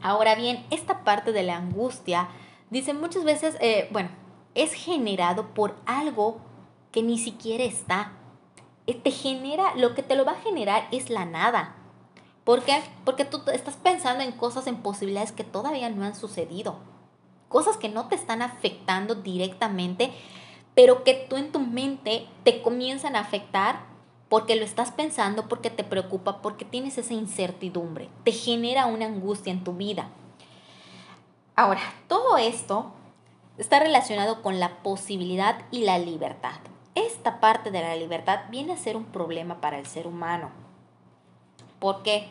Ahora 0.03 0.35
bien, 0.35 0.65
esta 0.71 1.03
parte 1.03 1.33
de 1.33 1.43
la 1.43 1.57
angustia, 1.57 2.29
dice 2.71 2.93
muchas 2.93 3.25
veces, 3.25 3.57
eh, 3.61 3.89
bueno, 3.91 4.11
es 4.55 4.75
generado 4.75 5.49
por 5.55 5.77
algo 5.87 6.39
que 6.93 7.03
ni 7.03 7.19
siquiera 7.19 7.65
está. 7.65 8.13
Te 8.87 9.13
genera, 9.13 9.77
lo 9.77 9.95
que 9.95 10.03
te 10.03 10.17
lo 10.17 10.25
va 10.25 10.33
a 10.33 10.41
generar 10.41 10.89
es 10.91 11.11
la 11.11 11.25
nada 11.25 11.80
¿Por 12.51 12.65
qué? 12.65 12.83
Porque 13.05 13.25
tú 13.25 13.43
estás 13.53 13.77
pensando 13.77 14.25
en 14.25 14.33
cosas, 14.33 14.67
en 14.67 14.79
posibilidades 14.79 15.31
que 15.31 15.45
todavía 15.45 15.89
no 15.89 16.05
han 16.05 16.17
sucedido. 16.17 16.81
Cosas 17.49 17.77
que 17.77 17.89
no 17.89 18.09
te 18.09 18.17
están 18.17 18.43
afectando 18.43 19.15
directamente, 19.15 20.11
pero 20.75 21.05
que 21.05 21.15
tú 21.15 21.37
en 21.37 21.53
tu 21.53 21.61
mente 21.61 22.27
te 22.43 22.61
comienzan 22.61 23.15
a 23.15 23.21
afectar 23.21 23.83
porque 24.29 24.57
lo 24.57 24.65
estás 24.65 24.91
pensando, 24.91 25.47
porque 25.47 25.71
te 25.71 25.85
preocupa, 25.85 26.43
porque 26.43 26.65
tienes 26.65 26.99
esa 26.99 27.15
incertidumbre. 27.15 28.09
Te 28.25 28.33
genera 28.33 28.87
una 28.87 29.07
angustia 29.07 29.53
en 29.53 29.63
tu 29.63 29.75
vida. 29.75 30.09
Ahora, 31.55 31.83
todo 32.09 32.37
esto 32.37 32.91
está 33.59 33.79
relacionado 33.79 34.43
con 34.43 34.59
la 34.59 34.83
posibilidad 34.83 35.63
y 35.71 35.85
la 35.85 36.01
libertad. 36.01 36.59
Esta 36.97 37.39
parte 37.39 37.71
de 37.71 37.81
la 37.81 37.95
libertad 37.95 38.41
viene 38.51 38.73
a 38.73 38.77
ser 38.77 38.97
un 38.97 39.05
problema 39.05 39.61
para 39.61 39.79
el 39.79 39.87
ser 39.87 40.09
humano. 40.09 40.51
¿Por 41.81 42.03
qué? 42.05 42.29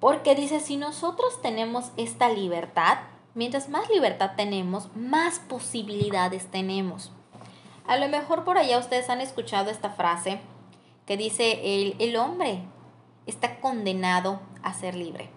Porque 0.00 0.34
dice, 0.34 0.58
si 0.58 0.76
nosotros 0.76 1.40
tenemos 1.40 1.92
esta 1.96 2.28
libertad, 2.28 2.98
mientras 3.34 3.68
más 3.68 3.88
libertad 3.90 4.32
tenemos, 4.36 4.88
más 4.96 5.38
posibilidades 5.38 6.50
tenemos. 6.50 7.12
A 7.86 7.96
lo 7.96 8.08
mejor 8.08 8.44
por 8.44 8.58
allá 8.58 8.78
ustedes 8.78 9.08
han 9.10 9.20
escuchado 9.20 9.70
esta 9.70 9.90
frase 9.90 10.40
que 11.06 11.16
dice, 11.16 11.82
el, 11.82 11.94
el 12.00 12.16
hombre 12.16 12.62
está 13.26 13.60
condenado 13.60 14.40
a 14.62 14.74
ser 14.74 14.96
libre. 14.96 15.30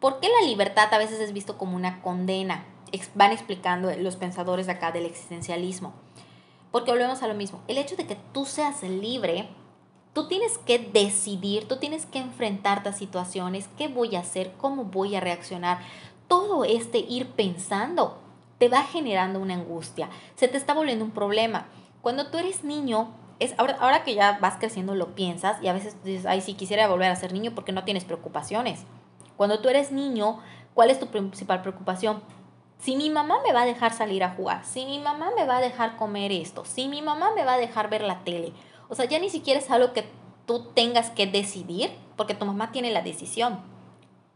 ¿Por 0.00 0.20
qué 0.20 0.28
la 0.28 0.46
libertad 0.46 0.92
a 0.92 0.98
veces 0.98 1.18
es 1.20 1.32
visto 1.32 1.58
como 1.58 1.76
una 1.76 2.02
condena? 2.02 2.66
Van 3.14 3.32
explicando 3.32 3.90
los 3.96 4.16
pensadores 4.16 4.68
acá 4.68 4.92
del 4.92 5.06
existencialismo. 5.06 5.92
Porque 6.70 6.90
volvemos 6.90 7.22
a 7.22 7.28
lo 7.28 7.34
mismo. 7.34 7.62
El 7.68 7.78
hecho 7.78 7.96
de 7.96 8.06
que 8.06 8.16
tú 8.32 8.44
seas 8.44 8.82
libre 8.82 9.48
Tú 10.18 10.26
tienes 10.26 10.58
que 10.58 10.80
decidir, 10.80 11.68
tú 11.68 11.76
tienes 11.76 12.04
que 12.04 12.18
enfrentarte 12.18 12.88
a 12.88 12.92
situaciones, 12.92 13.68
qué 13.78 13.86
voy 13.86 14.16
a 14.16 14.18
hacer, 14.18 14.52
cómo 14.58 14.82
voy 14.82 15.14
a 15.14 15.20
reaccionar. 15.20 15.78
Todo 16.26 16.64
este 16.64 16.98
ir 16.98 17.28
pensando 17.28 18.18
te 18.58 18.68
va 18.68 18.82
generando 18.82 19.38
una 19.38 19.54
angustia, 19.54 20.10
se 20.34 20.48
te 20.48 20.56
está 20.56 20.74
volviendo 20.74 21.04
un 21.04 21.12
problema. 21.12 21.68
Cuando 22.02 22.32
tú 22.32 22.38
eres 22.38 22.64
niño, 22.64 23.14
es 23.38 23.54
ahora, 23.58 23.76
ahora 23.78 24.02
que 24.02 24.16
ya 24.16 24.40
vas 24.40 24.56
creciendo 24.58 24.96
lo 24.96 25.14
piensas 25.14 25.62
y 25.62 25.68
a 25.68 25.72
veces 25.72 26.02
dices, 26.02 26.26
ay, 26.26 26.40
sí 26.40 26.54
quisiera 26.54 26.88
volver 26.88 27.12
a 27.12 27.14
ser 27.14 27.32
niño 27.32 27.52
porque 27.54 27.70
no 27.70 27.84
tienes 27.84 28.04
preocupaciones. 28.04 28.86
Cuando 29.36 29.60
tú 29.60 29.68
eres 29.68 29.92
niño, 29.92 30.40
¿cuál 30.74 30.90
es 30.90 30.98
tu 30.98 31.06
principal 31.06 31.62
preocupación? 31.62 32.24
Si 32.80 32.96
mi 32.96 33.08
mamá 33.08 33.36
me 33.46 33.52
va 33.52 33.62
a 33.62 33.66
dejar 33.66 33.92
salir 33.92 34.24
a 34.24 34.30
jugar, 34.30 34.64
si 34.64 34.84
mi 34.84 34.98
mamá 34.98 35.30
me 35.36 35.46
va 35.46 35.58
a 35.58 35.60
dejar 35.60 35.96
comer 35.96 36.32
esto, 36.32 36.64
si 36.64 36.88
mi 36.88 37.02
mamá 37.02 37.30
me 37.36 37.44
va 37.44 37.54
a 37.54 37.58
dejar 37.58 37.88
ver 37.88 38.02
la 38.02 38.24
tele, 38.24 38.52
o 38.88 38.94
sea, 38.94 39.04
ya 39.04 39.18
ni 39.18 39.30
siquiera 39.30 39.60
es 39.60 39.70
algo 39.70 39.92
que 39.92 40.04
tú 40.46 40.66
tengas 40.74 41.10
que 41.10 41.26
decidir, 41.26 41.90
porque 42.16 42.34
tu 42.34 42.46
mamá 42.46 42.72
tiene 42.72 42.90
la 42.90 43.02
decisión. 43.02 43.60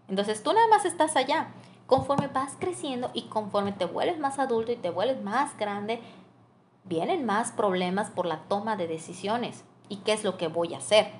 Entonces 0.08 0.42
tú 0.42 0.52
nada 0.52 0.68
más 0.68 0.84
estás 0.84 1.16
allá. 1.16 1.48
Conforme 1.86 2.28
vas 2.28 2.56
creciendo 2.58 3.10
y 3.14 3.22
conforme 3.22 3.72
te 3.72 3.86
vuelves 3.86 4.18
más 4.18 4.38
adulto 4.38 4.72
y 4.72 4.76
te 4.76 4.90
vuelves 4.90 5.22
más 5.22 5.56
grande, 5.56 6.00
vienen 6.84 7.24
más 7.24 7.52
problemas 7.52 8.10
por 8.10 8.26
la 8.26 8.42
toma 8.42 8.76
de 8.76 8.86
decisiones. 8.86 9.64
¿Y 9.88 9.96
qué 9.96 10.12
es 10.12 10.24
lo 10.24 10.36
que 10.36 10.48
voy 10.48 10.74
a 10.74 10.78
hacer? 10.78 11.10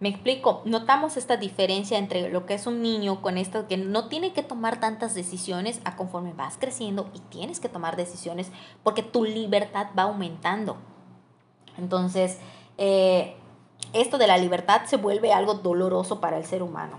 Me 0.00 0.08
explico, 0.08 0.62
notamos 0.64 1.16
esta 1.16 1.36
diferencia 1.36 1.96
entre 1.96 2.28
lo 2.28 2.44
que 2.44 2.54
es 2.54 2.66
un 2.66 2.82
niño 2.82 3.22
con 3.22 3.38
esto 3.38 3.68
que 3.68 3.76
no 3.76 4.08
tiene 4.08 4.32
que 4.32 4.42
tomar 4.42 4.80
tantas 4.80 5.14
decisiones 5.14 5.80
a 5.84 5.94
conforme 5.94 6.32
vas 6.32 6.58
creciendo 6.58 7.08
y 7.14 7.20
tienes 7.20 7.60
que 7.60 7.68
tomar 7.68 7.94
decisiones 7.94 8.50
porque 8.82 9.04
tu 9.04 9.24
libertad 9.24 9.88
va 9.96 10.04
aumentando. 10.04 10.76
Entonces, 11.78 12.38
eh, 12.78 13.36
esto 13.92 14.18
de 14.18 14.26
la 14.26 14.38
libertad 14.38 14.82
se 14.86 14.96
vuelve 14.96 15.32
algo 15.32 15.54
doloroso 15.54 16.20
para 16.20 16.38
el 16.38 16.44
ser 16.44 16.62
humano. 16.62 16.98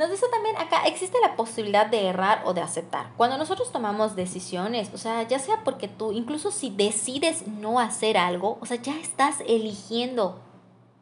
Nos 0.00 0.10
dice 0.10 0.26
también 0.32 0.56
acá, 0.56 0.84
existe 0.86 1.18
la 1.20 1.36
posibilidad 1.36 1.86
de 1.86 2.06
errar 2.06 2.40
o 2.46 2.54
de 2.54 2.62
aceptar. 2.62 3.10
Cuando 3.18 3.36
nosotros 3.36 3.70
tomamos 3.70 4.16
decisiones, 4.16 4.90
o 4.94 4.98
sea, 4.98 5.24
ya 5.28 5.38
sea 5.38 5.62
porque 5.62 5.88
tú, 5.88 6.12
incluso 6.12 6.50
si 6.50 6.70
decides 6.70 7.46
no 7.46 7.78
hacer 7.78 8.16
algo, 8.16 8.56
o 8.62 8.66
sea, 8.66 8.80
ya 8.80 8.98
estás 8.98 9.42
eligiendo, 9.46 10.40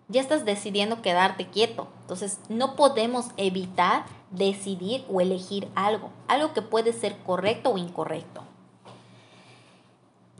ya 0.08 0.20
estás 0.20 0.44
decidiendo 0.44 1.00
quedarte 1.00 1.46
quieto. 1.46 1.86
Entonces, 2.00 2.40
no 2.48 2.74
podemos 2.74 3.26
evitar 3.36 4.04
decidir 4.32 5.04
o 5.08 5.20
elegir 5.20 5.68
algo, 5.76 6.10
algo 6.26 6.52
que 6.52 6.62
puede 6.62 6.92
ser 6.92 7.18
correcto 7.18 7.70
o 7.70 7.78
incorrecto. 7.78 8.47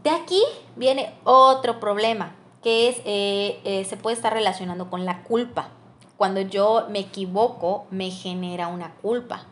De 0.03 0.11
aquí 0.11 0.43
viene 0.77 1.13
otro 1.25 1.81
problema, 1.81 2.35
que 2.63 2.89
es, 2.89 2.99
eh, 3.05 3.61
eh, 3.65 3.85
se 3.85 3.97
puede 3.97 4.17
estar 4.17 4.33
relacionando 4.33 4.91
con 4.91 5.05
la 5.05 5.23
culpa. 5.23 5.71
Cuando 6.17 6.41
yo 6.41 6.87
me 6.91 7.01
equivoco, 7.01 7.87
me 7.91 8.11
genera 8.11 8.69
una 8.69 8.95
culpa, 8.95 9.47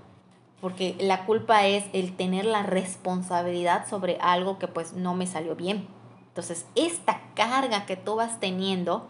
porque 0.60 0.96
la 1.00 1.26
culpa 1.26 1.66
es 1.66 1.84
el 1.92 2.16
tener 2.16 2.44
la 2.44 2.62
responsabilidad 2.62 3.88
sobre 3.88 4.18
algo 4.20 4.58
que 4.58 4.68
pues 4.68 4.92
no 4.92 5.14
me 5.14 5.26
salió 5.26 5.54
bien. 5.54 5.88
Entonces, 6.28 6.66
esta 6.74 7.22
carga 7.34 7.86
que 7.86 7.96
tú 7.96 8.16
vas 8.16 8.40
teniendo, 8.40 9.06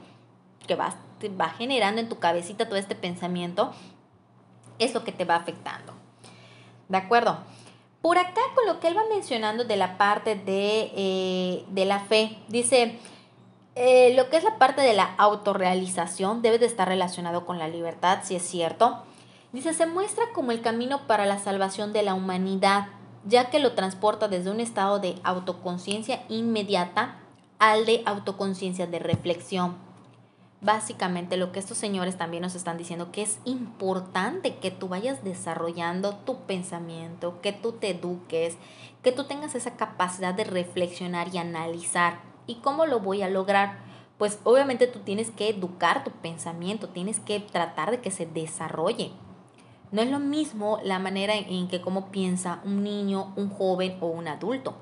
que 0.66 0.74
vas, 0.74 0.96
te 1.18 1.28
va 1.28 1.48
generando 1.48 2.00
en 2.00 2.08
tu 2.08 2.18
cabecita 2.18 2.66
todo 2.66 2.78
este 2.78 2.94
pensamiento, 2.94 3.72
es 4.78 4.94
lo 4.94 5.04
que 5.04 5.12
te 5.12 5.24
va 5.24 5.36
afectando. 5.36 5.92
¿De 6.88 6.98
acuerdo? 6.98 7.38
Por 8.06 8.18
acá 8.18 8.40
con 8.54 8.66
lo 8.66 8.78
que 8.78 8.86
él 8.86 8.96
va 8.96 9.02
mencionando 9.10 9.64
de 9.64 9.76
la 9.76 9.98
parte 9.98 10.36
de, 10.36 10.92
eh, 10.94 11.64
de 11.70 11.84
la 11.86 11.98
fe, 11.98 12.38
dice, 12.46 13.00
eh, 13.74 14.14
lo 14.14 14.30
que 14.30 14.36
es 14.36 14.44
la 14.44 14.58
parte 14.58 14.80
de 14.80 14.94
la 14.94 15.12
autorrealización 15.18 16.40
debe 16.40 16.60
de 16.60 16.66
estar 16.66 16.86
relacionado 16.86 17.44
con 17.44 17.58
la 17.58 17.66
libertad, 17.66 18.20
si 18.22 18.36
es 18.36 18.44
cierto. 18.44 19.02
Dice, 19.52 19.74
se 19.74 19.86
muestra 19.86 20.26
como 20.32 20.52
el 20.52 20.60
camino 20.60 21.08
para 21.08 21.26
la 21.26 21.40
salvación 21.40 21.92
de 21.92 22.04
la 22.04 22.14
humanidad, 22.14 22.86
ya 23.24 23.50
que 23.50 23.58
lo 23.58 23.72
transporta 23.72 24.28
desde 24.28 24.52
un 24.52 24.60
estado 24.60 25.00
de 25.00 25.16
autoconciencia 25.24 26.22
inmediata 26.28 27.16
al 27.58 27.86
de 27.86 28.04
autoconciencia 28.06 28.86
de 28.86 29.00
reflexión 29.00 29.84
básicamente 30.66 31.38
lo 31.38 31.52
que 31.52 31.60
estos 31.60 31.78
señores 31.78 32.18
también 32.18 32.42
nos 32.42 32.56
están 32.56 32.76
diciendo, 32.76 33.10
que 33.12 33.22
es 33.22 33.38
importante 33.44 34.56
que 34.56 34.70
tú 34.70 34.88
vayas 34.88 35.24
desarrollando 35.24 36.16
tu 36.16 36.40
pensamiento, 36.40 37.40
que 37.40 37.52
tú 37.52 37.72
te 37.72 37.90
eduques, 37.90 38.58
que 39.02 39.12
tú 39.12 39.24
tengas 39.24 39.54
esa 39.54 39.76
capacidad 39.76 40.34
de 40.34 40.44
reflexionar 40.44 41.28
y 41.32 41.38
analizar. 41.38 42.20
¿Y 42.46 42.56
cómo 42.56 42.84
lo 42.84 43.00
voy 43.00 43.22
a 43.22 43.30
lograr? 43.30 43.78
Pues 44.18 44.40
obviamente 44.44 44.86
tú 44.88 44.98
tienes 44.98 45.30
que 45.30 45.48
educar 45.48 46.04
tu 46.04 46.10
pensamiento, 46.10 46.88
tienes 46.88 47.20
que 47.20 47.38
tratar 47.40 47.90
de 47.92 48.00
que 48.00 48.10
se 48.10 48.26
desarrolle. 48.26 49.12
No 49.92 50.02
es 50.02 50.10
lo 50.10 50.18
mismo 50.18 50.80
la 50.82 50.98
manera 50.98 51.34
en 51.36 51.68
que 51.68 51.80
cómo 51.80 52.10
piensa 52.10 52.60
un 52.64 52.82
niño, 52.82 53.32
un 53.36 53.50
joven 53.50 53.98
o 54.00 54.08
un 54.08 54.26
adulto. 54.26 54.74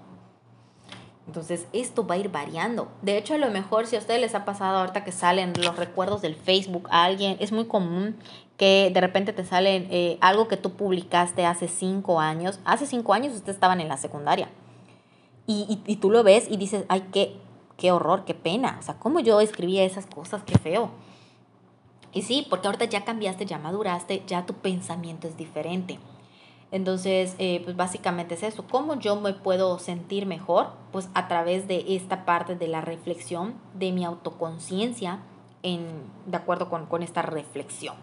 Entonces, 1.26 1.66
esto 1.72 2.06
va 2.06 2.16
a 2.16 2.18
ir 2.18 2.30
variando. 2.30 2.88
De 3.00 3.16
hecho, 3.16 3.34
a 3.34 3.38
lo 3.38 3.50
mejor 3.50 3.86
si 3.86 3.96
a 3.96 3.98
ustedes 3.98 4.20
les 4.20 4.34
ha 4.34 4.44
pasado 4.44 4.78
ahorita 4.78 5.04
que 5.04 5.12
salen 5.12 5.54
los 5.62 5.76
recuerdos 5.76 6.20
del 6.20 6.34
Facebook 6.34 6.86
a 6.90 7.04
alguien, 7.04 7.36
es 7.40 7.50
muy 7.50 7.64
común 7.64 8.16
que 8.56 8.90
de 8.92 9.00
repente 9.00 9.32
te 9.32 9.44
salen 9.44 9.88
eh, 9.90 10.18
algo 10.20 10.48
que 10.48 10.56
tú 10.56 10.72
publicaste 10.72 11.46
hace 11.46 11.66
cinco 11.66 12.20
años. 12.20 12.60
Hace 12.64 12.86
cinco 12.86 13.14
años 13.14 13.34
ustedes 13.34 13.56
estaban 13.56 13.80
en 13.80 13.88
la 13.88 13.96
secundaria. 13.96 14.48
Y, 15.46 15.82
y, 15.86 15.96
tú 15.96 16.10
lo 16.10 16.22
ves 16.22 16.46
y 16.48 16.56
dices, 16.56 16.84
ay, 16.88 17.08
qué, 17.12 17.36
qué 17.76 17.92
horror, 17.92 18.24
qué 18.24 18.32
pena. 18.32 18.78
O 18.80 18.82
sea, 18.82 18.94
¿cómo 18.94 19.20
yo 19.20 19.40
escribía 19.40 19.84
esas 19.84 20.06
cosas? 20.06 20.42
Qué 20.44 20.56
feo. 20.58 20.90
Y 22.14 22.22
sí, 22.22 22.46
porque 22.48 22.68
ahorita 22.68 22.86
ya 22.86 23.04
cambiaste, 23.04 23.44
ya 23.44 23.58
maduraste, 23.58 24.22
ya 24.26 24.46
tu 24.46 24.54
pensamiento 24.54 25.28
es 25.28 25.36
diferente. 25.36 25.98
Entonces, 26.74 27.36
eh, 27.38 27.60
pues 27.62 27.76
básicamente 27.76 28.34
es 28.34 28.42
eso. 28.42 28.64
¿Cómo 28.68 28.98
yo 28.98 29.14
me 29.14 29.32
puedo 29.32 29.78
sentir 29.78 30.26
mejor? 30.26 30.72
Pues 30.90 31.08
a 31.14 31.28
través 31.28 31.68
de 31.68 31.84
esta 31.94 32.24
parte 32.24 32.56
de 32.56 32.66
la 32.66 32.80
reflexión, 32.80 33.54
de 33.74 33.92
mi 33.92 34.04
autoconciencia, 34.04 35.20
en, 35.62 35.86
de 36.26 36.36
acuerdo 36.36 36.68
con, 36.68 36.86
con 36.86 37.04
esta 37.04 37.22
reflexión. 37.22 37.94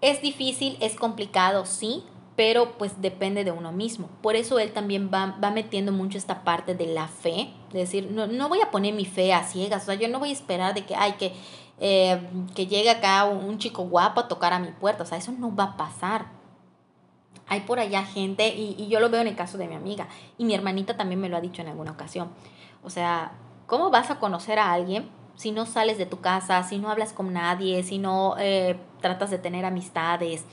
Es 0.00 0.22
difícil, 0.22 0.76
es 0.80 0.96
complicado, 0.96 1.66
sí, 1.66 2.02
pero 2.34 2.76
pues 2.78 3.00
depende 3.00 3.44
de 3.44 3.52
uno 3.52 3.70
mismo. 3.70 4.08
Por 4.22 4.34
eso 4.34 4.58
él 4.58 4.72
también 4.72 5.08
va, 5.14 5.38
va 5.40 5.52
metiendo 5.52 5.92
mucho 5.92 6.18
esta 6.18 6.42
parte 6.42 6.74
de 6.74 6.86
la 6.86 7.06
fe, 7.06 7.50
de 7.72 7.78
decir, 7.78 8.10
no, 8.10 8.26
no, 8.26 8.48
voy 8.48 8.60
a 8.60 8.72
poner 8.72 8.92
mi 8.92 9.04
fe 9.04 9.32
a 9.32 9.44
ciegas, 9.44 9.84
o 9.84 9.86
sea, 9.86 9.94
yo 9.94 10.08
no 10.08 10.18
voy 10.18 10.30
a 10.30 10.32
esperar 10.32 10.74
de 10.74 10.84
que, 10.84 10.96
ay, 10.96 11.12
que, 11.12 11.32
eh, 11.78 12.20
que 12.56 12.66
llegue 12.66 12.90
acá 12.90 13.24
un 13.24 13.56
chico 13.58 13.84
guapo 13.84 14.18
a 14.18 14.26
tocar 14.26 14.52
a 14.52 14.58
mi 14.58 14.72
puerta, 14.72 15.04
o 15.04 15.06
sea, 15.06 15.18
eso 15.18 15.30
no 15.30 15.54
va 15.54 15.62
a 15.62 15.76
pasar. 15.76 16.34
Hay 17.48 17.60
por 17.60 17.78
allá 17.78 18.04
gente, 18.04 18.48
y, 18.54 18.74
y 18.78 18.88
yo 18.88 19.00
lo 19.00 19.08
veo 19.08 19.20
en 19.20 19.28
el 19.28 19.36
caso 19.36 19.58
de 19.58 19.68
mi 19.68 19.74
amiga, 19.74 20.08
y 20.38 20.44
mi 20.44 20.54
hermanita 20.54 20.96
también 20.96 21.20
me 21.20 21.28
lo 21.28 21.36
ha 21.36 21.40
dicho 21.40 21.62
en 21.62 21.68
alguna 21.68 21.92
ocasión, 21.92 22.30
o 22.82 22.90
sea, 22.90 23.32
¿cómo 23.66 23.90
vas 23.90 24.10
a 24.10 24.18
conocer 24.18 24.58
a 24.58 24.72
alguien 24.72 25.10
si 25.34 25.50
no 25.50 25.66
sales 25.66 25.98
de 25.98 26.06
tu 26.06 26.20
casa, 26.20 26.62
si 26.62 26.78
no 26.78 26.90
hablas 26.90 27.12
con 27.12 27.32
nadie, 27.32 27.82
si 27.82 27.98
no 27.98 28.36
eh, 28.38 28.78
tratas 29.00 29.30
de 29.30 29.38
tener 29.38 29.64
amistades? 29.64 30.44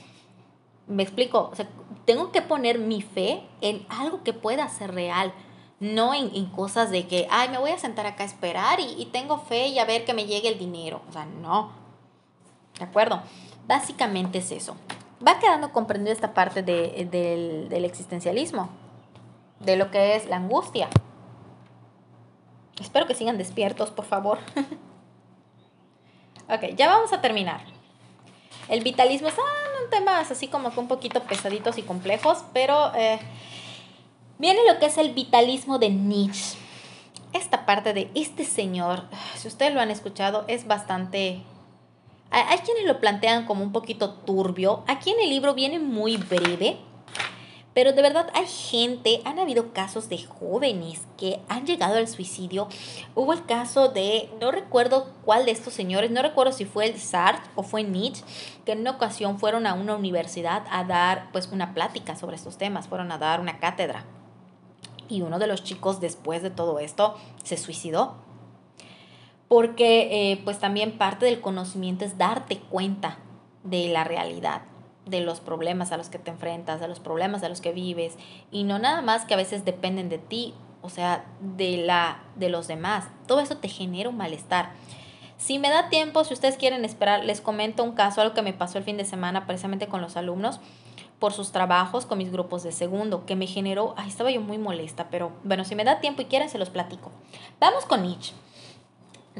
Me 0.86 1.02
explico, 1.02 1.48
o 1.50 1.54
sea, 1.54 1.68
tengo 2.04 2.32
que 2.32 2.42
poner 2.42 2.78
mi 2.78 3.02
fe 3.02 3.42
en 3.60 3.86
algo 3.88 4.22
que 4.22 4.32
pueda 4.32 4.68
ser 4.68 4.94
real, 4.94 5.32
no 5.80 6.12
en, 6.12 6.34
en 6.34 6.46
cosas 6.46 6.90
de 6.90 7.06
que, 7.06 7.26
ay, 7.30 7.48
me 7.50 7.58
voy 7.58 7.70
a 7.70 7.78
sentar 7.78 8.06
acá 8.06 8.24
a 8.24 8.26
esperar 8.26 8.80
y, 8.80 9.00
y, 9.00 9.06
tengo 9.06 9.38
fe 9.38 9.68
y 9.68 9.78
a 9.78 9.84
ver 9.84 10.04
que 10.04 10.14
me 10.14 10.26
llegue 10.26 10.48
el 10.48 10.58
dinero. 10.58 11.02
O 11.08 11.12
sea, 11.12 11.26
no. 11.26 11.72
¿De 12.78 12.84
acuerdo? 12.84 13.22
Básicamente 13.66 14.38
es 14.38 14.50
eso. 14.50 14.76
Va 15.26 15.38
quedando 15.38 15.72
comprendido 15.72 16.12
esta 16.12 16.34
parte 16.34 16.62
de, 16.62 17.08
del, 17.10 17.68
del 17.68 17.84
existencialismo, 17.84 18.68
de 19.60 19.76
lo 19.76 19.90
que 19.90 20.16
es 20.16 20.26
la 20.26 20.36
angustia. 20.36 20.88
Espero 22.80 23.06
que 23.06 23.14
sigan 23.14 23.38
despiertos, 23.38 23.90
por 23.90 24.04
favor. 24.04 24.38
ok, 26.48 26.74
ya 26.76 26.88
vamos 26.88 27.12
a 27.12 27.20
terminar. 27.20 27.60
El 28.68 28.82
vitalismo 28.82 29.30
son 29.30 29.44
temas 29.90 30.30
así 30.30 30.48
como 30.48 30.72
que 30.72 30.80
un 30.80 30.88
poquito 30.88 31.22
pesaditos 31.22 31.78
y 31.78 31.82
complejos, 31.82 32.44
pero 32.52 32.92
eh, 32.94 33.18
viene 34.38 34.60
lo 34.66 34.78
que 34.78 34.86
es 34.86 34.98
el 34.98 35.12
vitalismo 35.12 35.78
de 35.78 35.90
Nietzsche. 35.90 36.58
Esta 37.32 37.66
parte 37.66 37.92
de 37.92 38.10
este 38.14 38.44
señor, 38.44 39.04
si 39.36 39.48
ustedes 39.48 39.74
lo 39.74 39.80
han 39.80 39.90
escuchado, 39.90 40.44
es 40.48 40.66
bastante... 40.66 41.42
Hay 42.34 42.58
quienes 42.58 42.84
lo 42.84 42.98
plantean 42.98 43.46
como 43.46 43.62
un 43.62 43.70
poquito 43.70 44.10
turbio. 44.10 44.82
Aquí 44.88 45.10
en 45.10 45.20
el 45.20 45.28
libro 45.28 45.54
viene 45.54 45.78
muy 45.78 46.16
breve, 46.16 46.78
pero 47.74 47.92
de 47.92 48.02
verdad 48.02 48.28
hay 48.34 48.46
gente, 48.48 49.20
han 49.24 49.38
habido 49.38 49.72
casos 49.72 50.08
de 50.08 50.18
jóvenes 50.18 51.06
que 51.16 51.40
han 51.48 51.64
llegado 51.64 51.96
al 51.96 52.08
suicidio. 52.08 52.66
Hubo 53.14 53.32
el 53.32 53.46
caso 53.46 53.88
de, 53.88 54.30
no 54.40 54.50
recuerdo 54.50 55.12
cuál 55.24 55.44
de 55.44 55.52
estos 55.52 55.74
señores, 55.74 56.10
no 56.10 56.22
recuerdo 56.22 56.52
si 56.52 56.64
fue 56.64 56.86
el 56.86 56.98
Sartre 56.98 57.48
o 57.54 57.62
fue 57.62 57.84
Nietzsche, 57.84 58.24
que 58.64 58.72
en 58.72 58.80
una 58.80 58.92
ocasión 58.92 59.38
fueron 59.38 59.64
a 59.68 59.74
una 59.74 59.94
universidad 59.94 60.64
a 60.72 60.82
dar 60.82 61.30
pues 61.30 61.48
una 61.52 61.72
plática 61.72 62.16
sobre 62.16 62.34
estos 62.34 62.58
temas, 62.58 62.88
fueron 62.88 63.12
a 63.12 63.18
dar 63.18 63.40
una 63.40 63.60
cátedra. 63.60 64.04
Y 65.08 65.22
uno 65.22 65.38
de 65.38 65.46
los 65.46 65.62
chicos 65.62 66.00
después 66.00 66.42
de 66.42 66.50
todo 66.50 66.80
esto 66.80 67.14
se 67.44 67.56
suicidó. 67.56 68.23
Porque 69.48 70.32
eh, 70.32 70.40
pues 70.44 70.58
también 70.58 70.98
parte 70.98 71.26
del 71.26 71.40
conocimiento 71.40 72.04
es 72.04 72.18
darte 72.18 72.58
cuenta 72.58 73.18
de 73.62 73.88
la 73.88 74.04
realidad 74.04 74.62
de 75.06 75.20
los 75.20 75.40
problemas 75.40 75.92
a 75.92 75.96
los 75.96 76.08
que 76.08 76.18
te 76.18 76.30
enfrentas, 76.30 76.80
de 76.80 76.88
los 76.88 77.00
problemas 77.00 77.42
a 77.42 77.48
los 77.48 77.60
que 77.60 77.72
vives 77.72 78.16
y 78.50 78.64
no 78.64 78.78
nada 78.78 79.02
más 79.02 79.24
que 79.24 79.34
a 79.34 79.36
veces 79.36 79.64
dependen 79.64 80.08
de 80.08 80.18
ti, 80.18 80.54
o 80.82 80.88
sea, 80.88 81.24
de 81.40 81.76
la 81.78 82.22
de 82.36 82.48
los 82.48 82.68
demás. 82.68 83.08
Todo 83.26 83.40
eso 83.40 83.56
te 83.58 83.68
genera 83.68 84.08
un 84.08 84.16
malestar. 84.16 84.70
Si 85.36 85.58
me 85.58 85.68
da 85.68 85.88
tiempo, 85.90 86.24
si 86.24 86.32
ustedes 86.32 86.56
quieren 86.56 86.84
esperar, 86.84 87.24
les 87.24 87.40
comento 87.40 87.84
un 87.84 87.92
caso, 87.92 88.20
algo 88.20 88.34
que 88.34 88.42
me 88.42 88.54
pasó 88.54 88.78
el 88.78 88.84
fin 88.84 88.96
de 88.96 89.04
semana 89.04 89.46
precisamente 89.46 89.88
con 89.88 90.00
los 90.00 90.16
alumnos 90.16 90.60
por 91.18 91.32
sus 91.32 91.52
trabajos 91.52 92.06
con 92.06 92.18
mis 92.18 92.30
grupos 92.30 92.62
de 92.62 92.72
segundo, 92.72 93.24
que 93.24 93.36
me 93.36 93.46
generó, 93.46 93.94
ay, 93.96 94.08
estaba 94.08 94.30
yo 94.30 94.40
muy 94.40 94.58
molesta, 94.58 95.08
pero 95.10 95.32
bueno, 95.42 95.64
si 95.64 95.74
me 95.74 95.84
da 95.84 96.00
tiempo 96.00 96.22
y 96.22 96.26
quieren, 96.26 96.50
se 96.50 96.58
los 96.58 96.70
platico. 96.70 97.10
Vamos 97.60 97.86
con 97.86 98.02
Nietzsche. 98.02 98.34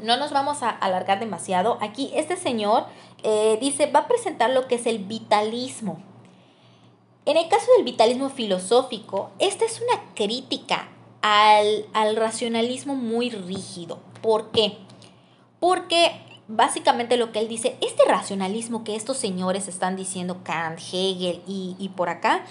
No 0.01 0.17
nos 0.17 0.31
vamos 0.31 0.61
a 0.61 0.69
alargar 0.69 1.19
demasiado. 1.19 1.77
Aquí 1.81 2.11
este 2.15 2.35
señor 2.35 2.85
eh, 3.23 3.57
dice, 3.61 3.87
va 3.87 4.01
a 4.01 4.07
presentar 4.07 4.49
lo 4.49 4.67
que 4.67 4.75
es 4.75 4.85
el 4.85 4.99
vitalismo. 4.99 5.99
En 7.25 7.37
el 7.37 7.47
caso 7.47 7.65
del 7.75 7.85
vitalismo 7.85 8.29
filosófico, 8.29 9.31
esta 9.39 9.65
es 9.65 9.81
una 9.81 10.13
crítica 10.13 10.89
al, 11.21 11.85
al 11.93 12.15
racionalismo 12.15 12.95
muy 12.95 13.31
rígido. 13.31 13.99
¿Por 14.21 14.51
qué? 14.51 14.77
Porque 15.59 16.11
básicamente 16.47 17.17
lo 17.17 17.31
que 17.31 17.39
él 17.39 17.47
dice, 17.47 17.77
este 17.81 18.03
racionalismo 18.05 18.83
que 18.83 18.95
estos 18.95 19.17
señores 19.17 19.67
están 19.67 19.95
diciendo, 19.95 20.41
Kant, 20.43 20.79
Hegel 20.79 21.41
y, 21.47 21.75
y 21.79 21.89
por 21.89 22.09
acá, 22.09 22.45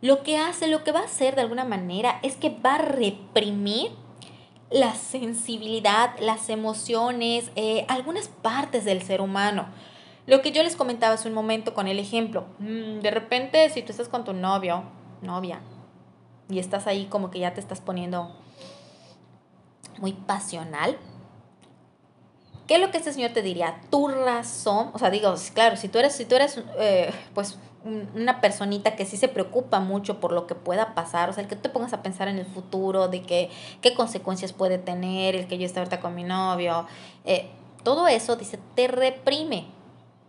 lo 0.00 0.22
que 0.22 0.36
hace, 0.36 0.68
lo 0.68 0.84
que 0.84 0.92
va 0.92 1.00
a 1.00 1.04
hacer 1.04 1.34
de 1.34 1.42
alguna 1.42 1.64
manera 1.64 2.20
es 2.22 2.36
que 2.36 2.50
va 2.50 2.74
a 2.74 2.78
reprimir 2.78 3.90
la 4.72 4.94
sensibilidad, 4.94 6.18
las 6.20 6.48
emociones, 6.48 7.50
eh, 7.56 7.84
algunas 7.88 8.28
partes 8.28 8.84
del 8.84 9.02
ser 9.02 9.20
humano. 9.20 9.66
Lo 10.26 10.40
que 10.40 10.52
yo 10.52 10.62
les 10.62 10.76
comentaba 10.76 11.14
hace 11.14 11.28
un 11.28 11.34
momento 11.34 11.74
con 11.74 11.88
el 11.88 11.98
ejemplo, 11.98 12.46
mm, 12.58 13.00
de 13.00 13.10
repente 13.10 13.68
si 13.70 13.82
tú 13.82 13.90
estás 13.90 14.08
con 14.08 14.24
tu 14.24 14.32
novio, 14.32 14.84
novia, 15.20 15.60
y 16.48 16.58
estás 16.58 16.86
ahí 16.86 17.06
como 17.06 17.30
que 17.30 17.40
ya 17.40 17.54
te 17.54 17.60
estás 17.60 17.80
poniendo 17.80 18.34
muy 19.98 20.12
pasional, 20.12 20.96
¿qué 22.66 22.76
es 22.76 22.80
lo 22.80 22.90
que 22.90 22.98
este 22.98 23.12
señor 23.12 23.32
te 23.32 23.42
diría? 23.42 23.80
Tu 23.90 24.08
razón, 24.08 24.90
o 24.92 24.98
sea, 24.98 25.10
digo, 25.10 25.34
claro, 25.54 25.76
si 25.76 25.88
tú 25.88 25.98
eres, 25.98 26.14
si 26.14 26.24
tú 26.24 26.36
eres, 26.36 26.62
eh, 26.78 27.12
pues 27.34 27.58
una 27.84 28.40
personita 28.40 28.94
que 28.96 29.04
sí 29.04 29.16
se 29.16 29.28
preocupa 29.28 29.80
mucho 29.80 30.20
por 30.20 30.32
lo 30.32 30.46
que 30.46 30.54
pueda 30.54 30.94
pasar, 30.94 31.30
o 31.30 31.32
sea, 31.32 31.42
el 31.42 31.48
que 31.48 31.56
te 31.56 31.68
pongas 31.68 31.92
a 31.92 32.02
pensar 32.02 32.28
en 32.28 32.38
el 32.38 32.46
futuro, 32.46 33.08
de 33.08 33.22
que, 33.22 33.50
qué 33.80 33.94
consecuencias 33.94 34.52
puede 34.52 34.78
tener, 34.78 35.34
el 35.34 35.46
que 35.46 35.58
yo 35.58 35.66
esté 35.66 35.80
ahorita 35.80 36.00
con 36.00 36.14
mi 36.14 36.24
novio, 36.24 36.86
eh, 37.24 37.50
todo 37.82 38.06
eso, 38.08 38.36
dice, 38.36 38.58
te 38.74 38.88
reprime. 38.88 39.66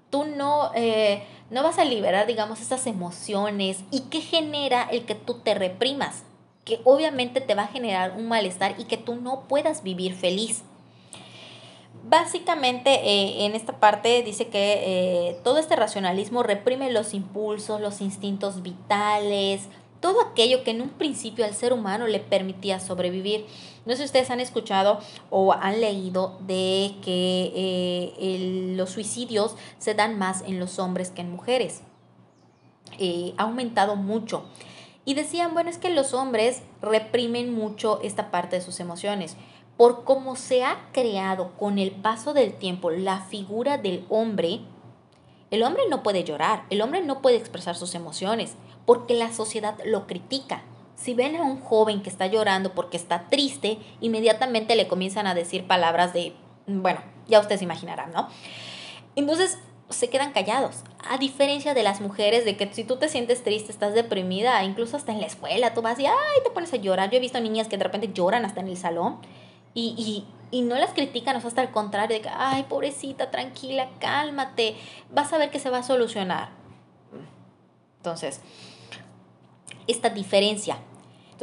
Tú 0.10 0.26
no, 0.26 0.72
eh, 0.76 1.24
no 1.50 1.64
vas 1.64 1.80
a 1.80 1.86
liberar, 1.86 2.28
digamos, 2.28 2.62
esas 2.62 2.86
emociones 2.88 3.84
y 3.92 4.02
qué 4.02 4.22
genera 4.22 4.84
el 4.84 5.06
que 5.06 5.16
tú 5.16 5.40
te 5.40 5.54
reprimas, 5.54 6.24
que 6.66 6.82
obviamente 6.84 7.42
te 7.42 7.56
va 7.56 7.64
a 7.64 7.68
generar 7.68 8.14
un 8.18 8.28
malestar 8.28 8.76
y 8.78 8.86
que 8.86 8.98
tú 8.98 9.16
no 9.16 9.48
puedas 9.48 9.84
vivir 9.84 10.14
feliz. 10.14 10.64
Básicamente 12.06 12.90
eh, 12.96 13.46
en 13.46 13.56
esta 13.56 13.80
parte 13.80 14.24
dice 14.24 14.48
que 14.48 15.30
eh, 15.30 15.40
todo 15.42 15.58
este 15.58 15.78
racionalismo 15.78 16.44
reprime 16.44 16.92
los 16.92 17.14
impulsos, 17.14 17.80
los 17.80 18.02
instintos 18.02 18.62
vitales, 18.62 19.70
todo 20.02 20.20
aquello 20.20 20.66
que 20.66 20.72
en 20.72 20.82
un 20.82 20.90
principio 20.90 21.46
al 21.46 21.54
ser 21.54 21.72
humano 21.72 22.06
le 22.08 22.20
permitía 22.20 22.82
sobrevivir. 22.82 23.46
No 23.86 23.94
sé 23.94 24.00
si 24.00 24.04
ustedes 24.04 24.30
han 24.32 24.42
escuchado 24.42 25.00
o 25.30 25.54
han 25.54 25.80
leído 25.80 26.38
de 26.42 26.96
que 27.06 27.54
eh, 27.56 28.74
los 28.76 28.90
suicidios 28.90 29.56
se 29.78 29.94
dan 29.94 30.20
más 30.20 30.44
en 30.46 30.60
los 30.60 30.80
hombres 30.80 31.10
que 31.10 31.22
en 31.22 31.32
mujeres. 31.32 31.84
ha 33.38 33.42
aumentado 33.44 33.96
mucho. 33.96 34.44
Y 35.06 35.14
decían, 35.14 35.54
bueno, 35.54 35.70
es 35.70 35.78
que 35.78 35.90
los 35.90 36.14
hombres 36.14 36.64
reprimen 36.82 37.54
mucho 37.54 38.02
esta 38.04 38.30
parte 38.30 38.58
de 38.58 38.62
sus 38.62 38.82
emociones 38.82 39.38
por 39.78 40.04
cómo 40.04 40.36
se 40.36 40.64
ha 40.64 40.78
creado 40.92 41.52
con 41.58 41.80
el 41.80 41.92
paso 41.92 42.34
del 42.34 42.54
tiempo 42.54 42.92
la 42.92 43.22
figura 43.22 43.78
del 43.78 44.06
hombre, 44.10 44.62
el 45.52 45.64
hombre 45.64 45.84
no 45.90 46.04
puede 46.04 46.24
llorar, 46.24 46.64
el 46.70 46.82
hombre 46.82 47.02
no 47.02 47.22
puede 47.22 47.38
expresar 47.38 47.76
sus 47.76 47.96
emociones, 47.96 48.56
porque 48.86 49.14
la 49.14 49.32
sociedad 49.32 49.76
lo 49.86 50.08
critica. 50.08 50.64
Si 50.96 51.14
ven 51.14 51.36
a 51.36 51.44
un 51.44 51.60
joven 51.60 52.02
que 52.02 52.10
está 52.10 52.28
llorando 52.28 52.74
porque 52.74 52.98
está 52.98 53.30
triste, 53.30 53.80
inmediatamente 54.00 54.76
le 54.76 54.88
comienzan 54.88 55.28
a 55.28 55.34
decir 55.34 55.68
palabras 55.68 56.14
de, 56.14 56.34
bueno, 56.68 57.02
ya 57.28 57.40
ustedes 57.40 57.62
imaginarán, 57.62 58.12
¿no? 58.12 58.30
Entonces 59.16 59.58
se 59.90 60.10
quedan 60.10 60.34
callados. 60.34 60.84
A 61.10 61.18
diferencia 61.18 61.74
de 61.74 61.84
las 61.84 62.00
mujeres, 62.00 62.46
de 62.46 62.58
que 62.58 62.72
si 62.74 62.84
tú 62.84 62.98
te 62.98 63.10
sientes 63.10 63.44
triste, 63.44 63.72
estás 63.72 63.94
deprimida, 63.94 64.64
incluso 64.64 64.98
hasta 64.98 65.12
en 65.12 65.20
la 65.20 65.28
escuela, 65.28 65.74
tú 65.74 65.82
vas 65.82 66.00
y, 66.00 66.06
ay, 66.06 66.14
te 66.44 66.52
pones 66.52 66.74
a 66.74 66.78
llorar. 66.78 67.10
Yo 67.10 67.18
he 67.18 67.22
visto 67.22 67.40
niñas 67.40 67.68
que 67.68 67.78
de 67.78 67.84
repente 67.84 68.12
lloran 68.14 68.46
hasta 68.46 68.62
en 68.62 68.68
el 68.68 68.78
salón 68.78 69.20
y, 69.74 70.26
y, 70.52 70.58
y 70.58 70.62
no 70.62 70.76
las 70.76 70.92
critican, 70.92 71.36
o 71.36 71.40
sea, 71.40 71.48
hasta 71.48 71.62
el 71.62 71.72
contrario, 71.72 72.18
de 72.18 72.22
que, 72.22 72.30
ay, 72.30 72.64
pobrecita, 72.64 73.32
tranquila, 73.32 73.90
cálmate, 74.00 74.76
vas 75.12 75.34
a 75.34 75.38
ver 75.38 75.50
que 75.50 75.60
se 75.60 75.70
va 75.70 75.80
a 75.80 75.84
solucionar. 75.84 76.50
Entonces, 77.98 78.42
esta 79.88 80.10
diferencia 80.10 80.78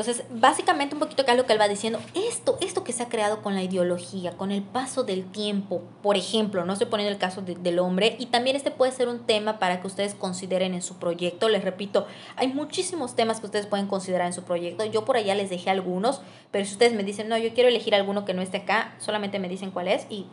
entonces, 0.01 0.25
básicamente 0.31 0.95
un 0.95 0.99
poquito 0.99 1.21
acá 1.21 1.35
lo 1.35 1.45
que 1.45 1.53
él 1.53 1.61
va 1.61 1.69
diciendo, 1.69 2.01
esto, 2.15 2.57
esto 2.63 2.85
que 2.85 2.93
se 2.95 3.03
ha 3.03 3.11
creado 3.11 3.43
con 3.43 3.55
la 3.55 3.63
ideología, 3.63 4.35
con 4.35 4.51
el 4.51 4.63
paso 4.63 5.05
del 5.05 5.31
tiempo, 5.31 5.83
por 6.03 6.17
ejemplo, 6.17 6.65
no 6.65 6.73
estoy 6.73 6.89
poniendo 6.89 7.13
el 7.13 7.19
caso 7.19 7.43
del 7.43 7.79
hombre, 7.79 8.17
y 8.19 8.27
también 8.27 8.57
este 8.57 8.71
puede 8.71 8.93
ser 8.93 9.09
un 9.09 9.27
tema 9.27 9.59
para 9.59 9.83
que 9.83 9.87
ustedes 9.87 10.15
consideren 10.15 10.73
en 10.73 10.81
su 10.81 10.99
proyecto. 10.99 11.51
Les 11.51 11.63
repito, 11.63 12.07
hay 12.37 12.49
muchísimos 12.49 13.15
temas 13.15 13.41
que 13.41 13.47
ustedes 13.47 13.67
pueden 13.67 13.89
considerar 13.89 14.27
en 14.27 14.33
su 14.33 14.43
proyecto. 14.43 14.87
Yo 14.87 15.05
por 15.05 15.19
allá 15.19 15.35
les 15.35 15.51
dejé 15.51 15.69
algunos, 15.69 16.23
pero 16.51 16.65
si 16.65 16.73
ustedes 16.73 16.95
me 16.95 17.05
dicen, 17.05 17.29
no, 17.29 17.37
yo 17.37 17.53
quiero 17.53 17.69
elegir 17.69 17.95
alguno 17.95 18.25
que 18.25 18.33
no 18.33 18.41
esté 18.41 18.57
acá, 18.57 18.95
solamente 19.01 19.39
me 19.39 19.51
dicen 19.51 19.71
cuál 19.71 19.89
es 19.89 20.07
y 20.09 20.27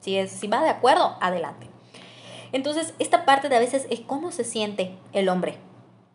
Si, 0.00 0.18
es, 0.18 0.32
si 0.32 0.48
va 0.48 0.60
de 0.60 0.70
acuerdo, 0.70 1.16
adelante. 1.20 1.68
Entonces, 2.50 2.94
esta 2.98 3.24
parte 3.24 3.48
de 3.48 3.54
a 3.54 3.60
veces 3.60 3.86
es 3.90 4.00
cómo 4.00 4.32
se 4.32 4.42
siente 4.42 4.98
el 5.12 5.28
hombre. 5.28 5.58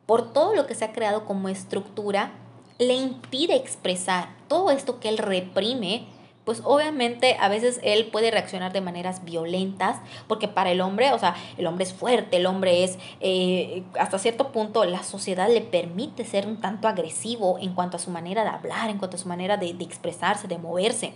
Por 0.05 0.33
todo 0.33 0.53
lo 0.53 0.67
que 0.67 0.75
se 0.75 0.83
ha 0.83 0.91
creado 0.91 1.25
como 1.25 1.47
estructura, 1.47 2.33
le 2.79 2.95
impide 2.95 3.55
expresar 3.55 4.29
todo 4.47 4.71
esto 4.71 4.99
que 4.99 5.09
él 5.09 5.19
reprime 5.19 6.07
pues 6.49 6.63
obviamente 6.65 7.37
a 7.39 7.47
veces 7.47 7.79
él 7.83 8.07
puede 8.07 8.31
reaccionar 8.31 8.73
de 8.73 8.81
maneras 8.81 9.23
violentas, 9.23 9.97
porque 10.27 10.47
para 10.47 10.71
el 10.71 10.81
hombre, 10.81 11.13
o 11.13 11.19
sea, 11.19 11.35
el 11.59 11.67
hombre 11.67 11.83
es 11.83 11.93
fuerte, 11.93 12.37
el 12.37 12.47
hombre 12.47 12.83
es, 12.83 12.97
eh, 13.19 13.83
hasta 13.99 14.17
cierto 14.17 14.51
punto, 14.51 14.83
la 14.83 15.03
sociedad 15.03 15.47
le 15.47 15.61
permite 15.61 16.25
ser 16.25 16.47
un 16.47 16.59
tanto 16.59 16.87
agresivo 16.87 17.59
en 17.59 17.75
cuanto 17.75 17.97
a 17.97 17.99
su 17.99 18.09
manera 18.09 18.41
de 18.41 18.49
hablar, 18.49 18.89
en 18.89 18.97
cuanto 18.97 19.17
a 19.17 19.19
su 19.19 19.27
manera 19.27 19.57
de, 19.57 19.69
expresarse, 19.79 20.47
de 20.47 20.57
moverse. 20.57 21.13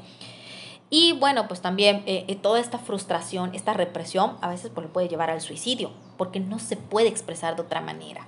Y 0.91 1.13
bueno, 1.13 1.47
pues 1.47 1.61
también 1.61 2.03
eh, 2.05 2.25
eh, 2.27 2.35
toda 2.35 2.59
esta 2.59 2.77
frustración, 2.77 3.55
esta 3.55 3.73
represión, 3.73 4.37
a 4.41 4.49
veces 4.49 4.69
pues, 4.71 4.85
puede 4.85 5.07
llevar 5.07 5.31
al 5.31 5.41
suicidio, 5.41 5.89
porque 6.15 6.41
no 6.41 6.59
se 6.59 6.77
puede 6.77 7.07
expresar 7.07 7.55
de 7.55 7.63
otra 7.63 7.81
manera. 7.81 8.27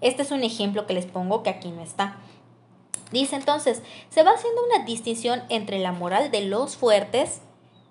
Este 0.00 0.22
es 0.22 0.30
un 0.30 0.44
ejemplo 0.44 0.86
que 0.86 0.94
les 0.94 1.04
pongo 1.04 1.42
que 1.42 1.50
aquí 1.50 1.70
no 1.70 1.82
está. 1.82 2.16
Dice 3.12 3.36
entonces, 3.36 3.82
se 4.08 4.22
va 4.22 4.32
haciendo 4.32 4.62
una 4.64 4.84
distinción 4.84 5.42
entre 5.48 5.78
la 5.78 5.92
moral 5.92 6.30
de 6.30 6.40
los 6.46 6.76
fuertes 6.76 7.42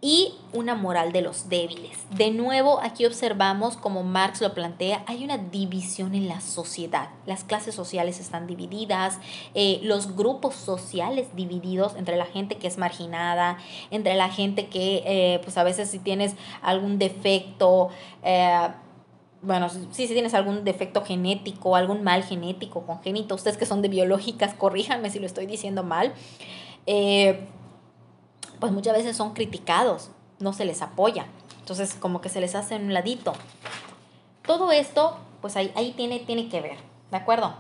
y 0.01 0.33
una 0.51 0.73
moral 0.73 1.11
de 1.11 1.21
los 1.21 1.47
débiles. 1.47 1.95
De 2.09 2.31
nuevo, 2.31 2.79
aquí 2.81 3.05
observamos, 3.05 3.77
como 3.77 4.01
Marx 4.01 4.41
lo 4.41 4.53
plantea, 4.55 5.03
hay 5.05 5.23
una 5.23 5.37
división 5.37 6.15
en 6.15 6.27
la 6.27 6.41
sociedad. 6.41 7.09
Las 7.27 7.43
clases 7.43 7.75
sociales 7.75 8.19
están 8.19 8.47
divididas, 8.47 9.19
eh, 9.53 9.79
los 9.83 10.15
grupos 10.15 10.55
sociales 10.55 11.27
divididos 11.35 11.95
entre 11.95 12.17
la 12.17 12.25
gente 12.25 12.57
que 12.57 12.67
es 12.67 12.79
marginada, 12.79 13.59
entre 13.91 14.15
la 14.15 14.29
gente 14.29 14.67
que, 14.67 15.03
eh, 15.05 15.39
pues 15.43 15.57
a 15.57 15.63
veces 15.63 15.91
si 15.91 15.99
tienes 15.99 16.33
algún 16.63 16.97
defecto, 16.97 17.89
eh, 18.23 18.69
bueno, 19.41 19.69
si, 19.69 20.07
si 20.07 20.13
tienes 20.13 20.33
algún 20.33 20.63
defecto 20.63 21.03
genético, 21.03 21.75
algún 21.75 22.03
mal 22.03 22.23
genético, 22.23 22.85
congénito, 22.85 23.35
ustedes 23.35 23.57
que 23.57 23.65
son 23.65 23.81
de 23.81 23.87
biológicas, 23.87 24.53
corríjanme 24.53 25.09
si 25.09 25.19
lo 25.19 25.25
estoy 25.25 25.47
diciendo 25.47 25.83
mal, 25.83 26.13
eh, 26.85 27.47
pues 28.59 28.71
muchas 28.71 28.95
veces 28.95 29.17
son 29.17 29.33
criticados, 29.33 30.11
no 30.39 30.53
se 30.53 30.65
les 30.65 30.81
apoya, 30.81 31.25
entonces 31.59 31.95
como 31.95 32.21
que 32.21 32.29
se 32.29 32.39
les 32.39 32.55
hace 32.55 32.75
un 32.75 32.93
ladito. 32.93 33.33
Todo 34.45 34.71
esto, 34.71 35.17
pues 35.41 35.55
ahí, 35.55 35.71
ahí 35.75 35.93
tiene, 35.93 36.19
tiene 36.19 36.47
que 36.49 36.61
ver, 36.61 36.77
¿de 37.09 37.17
acuerdo? 37.17 37.53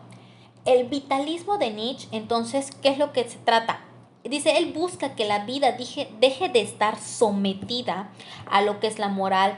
El 0.65 0.87
vitalismo 0.87 1.57
de 1.57 1.71
Nietzsche, 1.71 2.07
entonces, 2.11 2.69
¿qué 2.83 2.89
es 2.89 2.99
lo 2.99 3.11
que 3.13 3.27
se 3.27 3.39
trata? 3.39 3.79
Dice, 4.23 4.57
él 4.57 4.71
busca 4.73 5.15
que 5.15 5.25
la 5.25 5.45
vida 5.45 5.71
deje, 5.71 6.07
deje 6.19 6.47
de 6.49 6.61
estar 6.61 6.99
sometida 6.99 8.11
a 8.45 8.61
lo 8.61 8.79
que 8.79 8.85
es 8.85 8.99
la 8.99 9.07
moral 9.07 9.57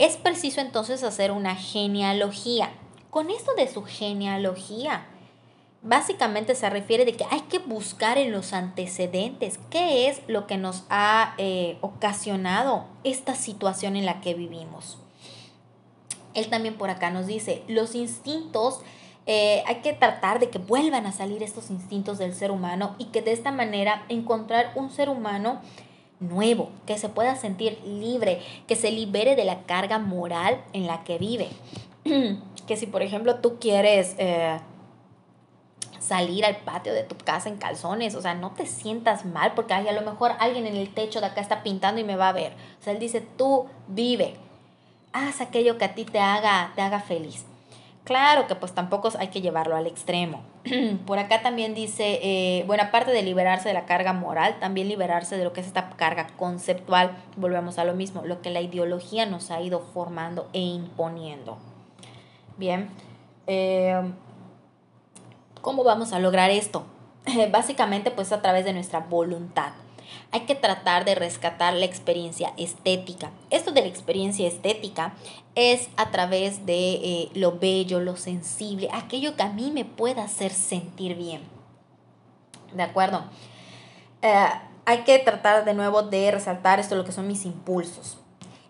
es 0.00 0.16
preciso 0.16 0.62
entonces 0.62 1.02
hacer 1.02 1.30
una 1.30 1.54
genealogía. 1.54 2.70
Con 3.10 3.28
esto 3.28 3.52
de 3.54 3.68
su 3.68 3.82
genealogía, 3.82 5.06
básicamente 5.82 6.54
se 6.54 6.70
refiere 6.70 7.04
de 7.04 7.12
que 7.12 7.26
hay 7.30 7.42
que 7.42 7.58
buscar 7.58 8.16
en 8.16 8.32
los 8.32 8.54
antecedentes 8.54 9.60
qué 9.68 10.08
es 10.08 10.22
lo 10.26 10.46
que 10.46 10.56
nos 10.56 10.84
ha 10.88 11.34
eh, 11.36 11.76
ocasionado 11.82 12.86
esta 13.04 13.34
situación 13.34 13.94
en 13.94 14.06
la 14.06 14.22
que 14.22 14.32
vivimos. 14.32 14.96
Él 16.32 16.48
también 16.48 16.78
por 16.78 16.88
acá 16.88 17.10
nos 17.10 17.26
dice, 17.26 17.62
los 17.68 17.94
instintos, 17.94 18.80
eh, 19.26 19.62
hay 19.66 19.82
que 19.82 19.92
tratar 19.92 20.40
de 20.40 20.48
que 20.48 20.58
vuelvan 20.58 21.04
a 21.04 21.12
salir 21.12 21.42
estos 21.42 21.68
instintos 21.68 22.16
del 22.16 22.34
ser 22.34 22.52
humano 22.52 22.94
y 22.96 23.06
que 23.06 23.20
de 23.20 23.32
esta 23.32 23.52
manera 23.52 24.06
encontrar 24.08 24.72
un 24.76 24.90
ser 24.90 25.10
humano 25.10 25.60
nuevo, 26.20 26.70
que 26.86 26.98
se 26.98 27.08
pueda 27.08 27.34
sentir 27.36 27.80
libre, 27.84 28.40
que 28.66 28.76
se 28.76 28.92
libere 28.92 29.36
de 29.36 29.44
la 29.44 29.62
carga 29.62 29.98
moral 29.98 30.62
en 30.72 30.86
la 30.86 31.02
que 31.04 31.18
vive. 31.18 31.48
que 32.66 32.76
si, 32.76 32.86
por 32.86 33.02
ejemplo, 33.02 33.36
tú 33.36 33.58
quieres 33.58 34.14
eh, 34.18 34.58
salir 35.98 36.44
al 36.44 36.56
patio 36.56 36.92
de 36.92 37.02
tu 37.02 37.16
casa 37.16 37.48
en 37.48 37.56
calzones, 37.56 38.14
o 38.14 38.22
sea, 38.22 38.34
no 38.34 38.52
te 38.52 38.66
sientas 38.66 39.24
mal 39.24 39.54
porque 39.54 39.74
hay 39.74 39.88
a 39.88 39.92
lo 39.92 40.02
mejor 40.02 40.32
alguien 40.38 40.66
en 40.66 40.76
el 40.76 40.92
techo 40.92 41.20
de 41.20 41.26
acá 41.26 41.40
está 41.40 41.62
pintando 41.62 42.00
y 42.00 42.04
me 42.04 42.16
va 42.16 42.28
a 42.28 42.32
ver. 42.32 42.52
O 42.80 42.84
sea, 42.84 42.92
él 42.92 42.98
dice, 42.98 43.20
tú 43.20 43.66
vive, 43.88 44.34
haz 45.12 45.40
aquello 45.40 45.78
que 45.78 45.84
a 45.84 45.94
ti 45.94 46.04
te 46.04 46.20
haga, 46.20 46.72
te 46.74 46.82
haga 46.82 47.00
feliz. 47.00 47.44
Claro 48.10 48.48
que 48.48 48.56
pues 48.56 48.72
tampoco 48.72 49.08
hay 49.20 49.28
que 49.28 49.40
llevarlo 49.40 49.76
al 49.76 49.86
extremo. 49.86 50.42
Por 51.06 51.20
acá 51.20 51.42
también 51.42 51.76
dice, 51.76 52.18
eh, 52.24 52.64
bueno, 52.66 52.82
aparte 52.82 53.12
de 53.12 53.22
liberarse 53.22 53.68
de 53.68 53.74
la 53.74 53.86
carga 53.86 54.12
moral, 54.12 54.56
también 54.58 54.88
liberarse 54.88 55.36
de 55.36 55.44
lo 55.44 55.52
que 55.52 55.60
es 55.60 55.68
esta 55.68 55.90
carga 55.90 56.26
conceptual. 56.36 57.16
Volvemos 57.36 57.78
a 57.78 57.84
lo 57.84 57.94
mismo, 57.94 58.22
lo 58.24 58.42
que 58.42 58.50
la 58.50 58.62
ideología 58.62 59.26
nos 59.26 59.52
ha 59.52 59.60
ido 59.60 59.78
formando 59.78 60.48
e 60.52 60.58
imponiendo. 60.58 61.58
Bien, 62.56 62.90
eh, 63.46 64.02
¿cómo 65.60 65.84
vamos 65.84 66.12
a 66.12 66.18
lograr 66.18 66.50
esto? 66.50 66.86
Básicamente 67.52 68.10
pues 68.10 68.32
a 68.32 68.42
través 68.42 68.64
de 68.64 68.72
nuestra 68.72 68.98
voluntad 68.98 69.70
hay 70.32 70.40
que 70.40 70.54
tratar 70.54 71.04
de 71.04 71.14
rescatar 71.14 71.74
la 71.74 71.84
experiencia 71.84 72.52
estética. 72.56 73.30
Esto 73.50 73.72
de 73.72 73.82
la 73.82 73.88
experiencia 73.88 74.46
estética 74.46 75.14
es 75.54 75.88
a 75.96 76.10
través 76.10 76.66
de 76.66 76.92
eh, 76.92 77.30
lo 77.34 77.58
bello, 77.58 78.00
lo 78.00 78.16
sensible, 78.16 78.88
aquello 78.92 79.36
que 79.36 79.42
a 79.42 79.52
mí 79.52 79.70
me 79.72 79.84
pueda 79.84 80.24
hacer 80.24 80.52
sentir 80.52 81.16
bien. 81.16 81.42
¿De 82.74 82.82
acuerdo? 82.82 83.24
Eh, 84.22 84.46
hay 84.84 84.98
que 84.98 85.18
tratar 85.18 85.64
de 85.64 85.74
nuevo 85.74 86.02
de 86.02 86.30
resaltar 86.30 86.80
esto, 86.80 86.94
lo 86.94 87.04
que 87.04 87.12
son 87.12 87.26
mis 87.26 87.44
impulsos. 87.44 88.18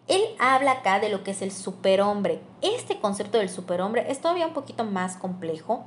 Él 0.08 0.22
habla 0.38 0.72
acá 0.72 0.98
de 0.98 1.08
lo 1.08 1.22
que 1.22 1.30
es 1.30 1.42
el 1.42 1.52
superhombre. 1.52 2.40
Este 2.62 2.98
concepto 2.98 3.38
del 3.38 3.48
superhombre 3.48 4.10
es 4.10 4.20
todavía 4.20 4.46
un 4.46 4.54
poquito 4.54 4.84
más 4.84 5.16
complejo 5.16 5.84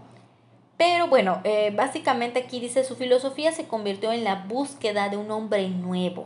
pero 0.77 1.07
bueno, 1.07 1.39
eh, 1.43 1.71
básicamente 1.75 2.39
aquí 2.39 2.59
dice, 2.59 2.83
su 2.83 2.95
filosofía 2.95 3.51
se 3.51 3.67
convirtió 3.67 4.11
en 4.11 4.23
la 4.23 4.43
búsqueda 4.47 5.09
de 5.09 5.17
un 5.17 5.29
hombre 5.31 5.69
nuevo, 5.69 6.25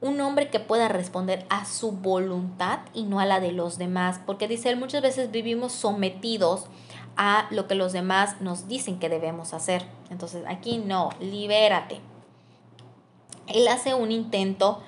un 0.00 0.20
hombre 0.20 0.48
que 0.48 0.60
pueda 0.60 0.88
responder 0.88 1.44
a 1.50 1.66
su 1.66 1.92
voluntad 1.92 2.80
y 2.94 3.02
no 3.02 3.20
a 3.20 3.26
la 3.26 3.40
de 3.40 3.52
los 3.52 3.76
demás, 3.76 4.20
porque 4.24 4.48
dice 4.48 4.70
él, 4.70 4.76
muchas 4.76 5.02
veces 5.02 5.30
vivimos 5.30 5.72
sometidos 5.72 6.66
a 7.16 7.46
lo 7.50 7.66
que 7.66 7.74
los 7.74 7.92
demás 7.92 8.40
nos 8.40 8.66
dicen 8.66 8.98
que 8.98 9.08
debemos 9.08 9.52
hacer. 9.52 9.84
Entonces 10.10 10.44
aquí 10.48 10.78
no, 10.78 11.10
libérate. 11.20 12.00
Él 13.46 13.68
hace 13.68 13.94
un 13.94 14.10
intento 14.10 14.80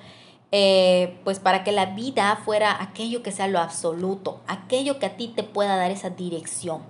eh, 0.51 1.19
pues 1.23 1.39
para 1.39 1.63
que 1.63 1.71
la 1.71 1.87
vida 1.87 2.39
fuera 2.45 2.81
aquello 2.81 3.23
que 3.23 3.31
sea 3.31 3.47
lo 3.47 3.59
absoluto, 3.59 4.39
aquello 4.47 4.99
que 4.99 5.07
a 5.07 5.17
ti 5.17 5.27
te 5.27 5.43
pueda 5.43 5.75
dar 5.77 5.91
esa 5.91 6.11
dirección. 6.11 6.83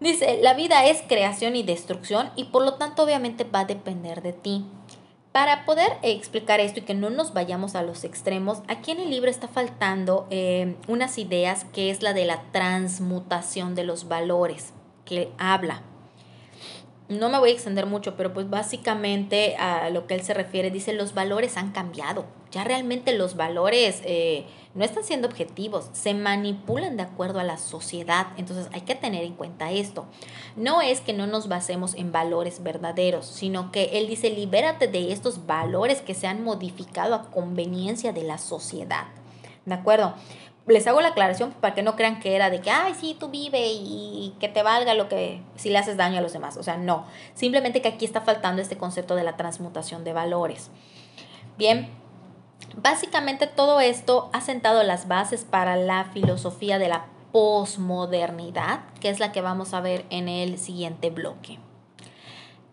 Dice, 0.00 0.38
la 0.42 0.54
vida 0.54 0.86
es 0.86 1.02
creación 1.02 1.56
y 1.56 1.62
destrucción 1.62 2.30
y 2.36 2.44
por 2.44 2.64
lo 2.64 2.74
tanto 2.74 3.02
obviamente 3.02 3.44
va 3.44 3.60
a 3.60 3.64
depender 3.64 4.22
de 4.22 4.32
ti. 4.32 4.64
Para 5.32 5.64
poder 5.66 5.92
explicar 6.02 6.58
esto 6.58 6.80
y 6.80 6.82
que 6.82 6.94
no 6.94 7.10
nos 7.10 7.34
vayamos 7.34 7.74
a 7.74 7.82
los 7.82 8.04
extremos, 8.04 8.62
aquí 8.66 8.92
en 8.92 9.00
el 9.00 9.10
libro 9.10 9.30
está 9.30 9.46
faltando 9.46 10.26
eh, 10.30 10.76
unas 10.88 11.18
ideas 11.18 11.64
que 11.72 11.90
es 11.90 12.02
la 12.02 12.14
de 12.14 12.24
la 12.24 12.42
transmutación 12.50 13.74
de 13.74 13.84
los 13.84 14.08
valores 14.08 14.72
que 15.04 15.30
habla. 15.38 15.82
No 17.08 17.30
me 17.30 17.38
voy 17.38 17.50
a 17.50 17.52
extender 17.54 17.86
mucho, 17.86 18.16
pero 18.16 18.34
pues 18.34 18.50
básicamente 18.50 19.56
a 19.56 19.88
lo 19.88 20.06
que 20.06 20.14
él 20.14 20.22
se 20.22 20.34
refiere, 20.34 20.70
dice, 20.70 20.92
los 20.92 21.14
valores 21.14 21.56
han 21.56 21.72
cambiado. 21.72 22.26
Ya 22.50 22.64
realmente 22.64 23.16
los 23.16 23.34
valores 23.34 24.02
eh, 24.04 24.44
no 24.74 24.84
están 24.84 25.04
siendo 25.04 25.26
objetivos, 25.26 25.88
se 25.94 26.12
manipulan 26.12 26.98
de 26.98 27.04
acuerdo 27.04 27.40
a 27.40 27.44
la 27.44 27.56
sociedad. 27.56 28.26
Entonces 28.36 28.68
hay 28.72 28.82
que 28.82 28.94
tener 28.94 29.24
en 29.24 29.32
cuenta 29.32 29.72
esto. 29.72 30.04
No 30.54 30.82
es 30.82 31.00
que 31.00 31.14
no 31.14 31.26
nos 31.26 31.48
basemos 31.48 31.94
en 31.94 32.12
valores 32.12 32.62
verdaderos, 32.62 33.26
sino 33.26 33.72
que 33.72 33.98
él 33.98 34.06
dice, 34.06 34.28
libérate 34.28 34.86
de 34.86 35.10
estos 35.10 35.46
valores 35.46 36.02
que 36.02 36.12
se 36.12 36.26
han 36.26 36.44
modificado 36.44 37.14
a 37.14 37.30
conveniencia 37.30 38.12
de 38.12 38.24
la 38.24 38.36
sociedad. 38.36 39.06
¿De 39.64 39.74
acuerdo? 39.74 40.14
Les 40.68 40.86
hago 40.86 41.00
la 41.00 41.08
aclaración 41.08 41.52
para 41.60 41.74
que 41.74 41.82
no 41.82 41.96
crean 41.96 42.20
que 42.20 42.36
era 42.36 42.50
de 42.50 42.60
que, 42.60 42.70
ay, 42.70 42.94
sí, 42.94 43.16
tú 43.18 43.28
vive 43.28 43.68
y 43.68 44.34
que 44.38 44.48
te 44.48 44.62
valga 44.62 44.94
lo 44.94 45.08
que, 45.08 45.40
si 45.56 45.70
le 45.70 45.78
haces 45.78 45.96
daño 45.96 46.18
a 46.18 46.20
los 46.20 46.32
demás. 46.32 46.56
O 46.56 46.62
sea, 46.62 46.76
no. 46.76 47.06
Simplemente 47.34 47.82
que 47.82 47.88
aquí 47.88 48.04
está 48.04 48.20
faltando 48.20 48.60
este 48.60 48.76
concepto 48.76 49.14
de 49.16 49.24
la 49.24 49.36
transmutación 49.36 50.04
de 50.04 50.12
valores. 50.12 50.70
Bien, 51.56 51.88
Básicamente 52.76 53.46
todo 53.46 53.80
esto 53.80 54.30
ha 54.32 54.40
sentado 54.40 54.82
las 54.82 55.08
bases 55.08 55.44
para 55.44 55.76
la 55.76 56.04
filosofía 56.12 56.78
de 56.78 56.88
la 56.88 57.06
posmodernidad, 57.32 58.80
que 59.00 59.10
es 59.10 59.20
la 59.20 59.32
que 59.32 59.40
vamos 59.40 59.74
a 59.74 59.80
ver 59.80 60.04
en 60.10 60.28
el 60.28 60.58
siguiente 60.58 61.10
bloque. 61.10 61.58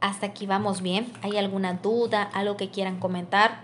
Hasta 0.02 0.28
aquí 0.28 0.46
vamos 0.46 0.82
bien. 0.82 1.12
¿Hay 1.22 1.38
alguna 1.38 1.74
duda, 1.74 2.24
algo 2.34 2.58
que 2.58 2.70
quieran 2.70 3.00
comentar? 3.00 3.62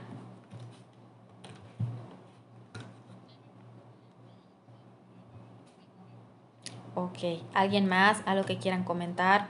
Ok, 6.96 7.20
¿alguien 7.54 7.88
más? 7.88 8.22
¿Algo 8.26 8.46
que 8.46 8.58
quieran 8.58 8.84
comentar? 8.84 9.48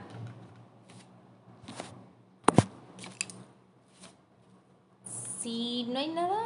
Si 5.40 5.84
no 5.84 5.98
hay 5.98 6.08
nada, 6.08 6.38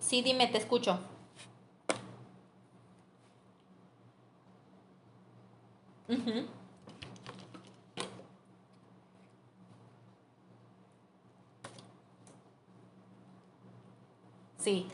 Sí, 0.00 0.22
dime, 0.22 0.48
te 0.48 0.58
escucho. 0.58 0.98
Ujú. 6.08 6.46
Sí. 14.58 14.86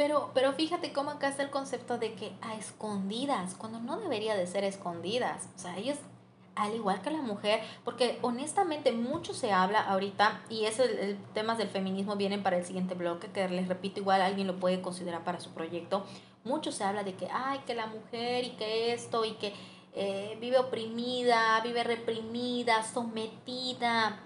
Pero, 0.00 0.30
pero 0.32 0.54
fíjate 0.54 0.94
cómo 0.94 1.10
acá 1.10 1.28
está 1.28 1.42
el 1.42 1.50
concepto 1.50 1.98
de 1.98 2.14
que 2.14 2.32
a 2.40 2.54
escondidas, 2.54 3.54
cuando 3.54 3.80
no 3.80 4.00
debería 4.00 4.34
de 4.34 4.46
ser 4.46 4.64
escondidas. 4.64 5.50
O 5.56 5.58
sea, 5.58 5.76
ellos, 5.76 5.98
al 6.54 6.74
igual 6.74 7.02
que 7.02 7.10
la 7.10 7.20
mujer, 7.20 7.60
porque 7.84 8.18
honestamente 8.22 8.92
mucho 8.92 9.34
se 9.34 9.52
habla 9.52 9.80
ahorita, 9.80 10.40
y 10.48 10.64
el, 10.64 10.80
el 10.80 11.18
temas 11.34 11.58
del 11.58 11.68
feminismo 11.68 12.16
vienen 12.16 12.42
para 12.42 12.56
el 12.56 12.64
siguiente 12.64 12.94
bloque, 12.94 13.30
que 13.30 13.46
les 13.50 13.68
repito, 13.68 14.00
igual 14.00 14.22
alguien 14.22 14.46
lo 14.46 14.58
puede 14.58 14.80
considerar 14.80 15.22
para 15.22 15.38
su 15.38 15.50
proyecto. 15.50 16.06
Mucho 16.44 16.72
se 16.72 16.82
habla 16.82 17.02
de 17.02 17.12
que, 17.12 17.28
ay, 17.30 17.60
que 17.66 17.74
la 17.74 17.86
mujer 17.86 18.44
y 18.44 18.50
que 18.52 18.94
esto 18.94 19.26
y 19.26 19.32
que 19.32 19.52
eh, 19.92 20.38
vive 20.40 20.56
oprimida, 20.60 21.60
vive 21.60 21.84
reprimida, 21.84 22.84
sometida, 22.84 24.18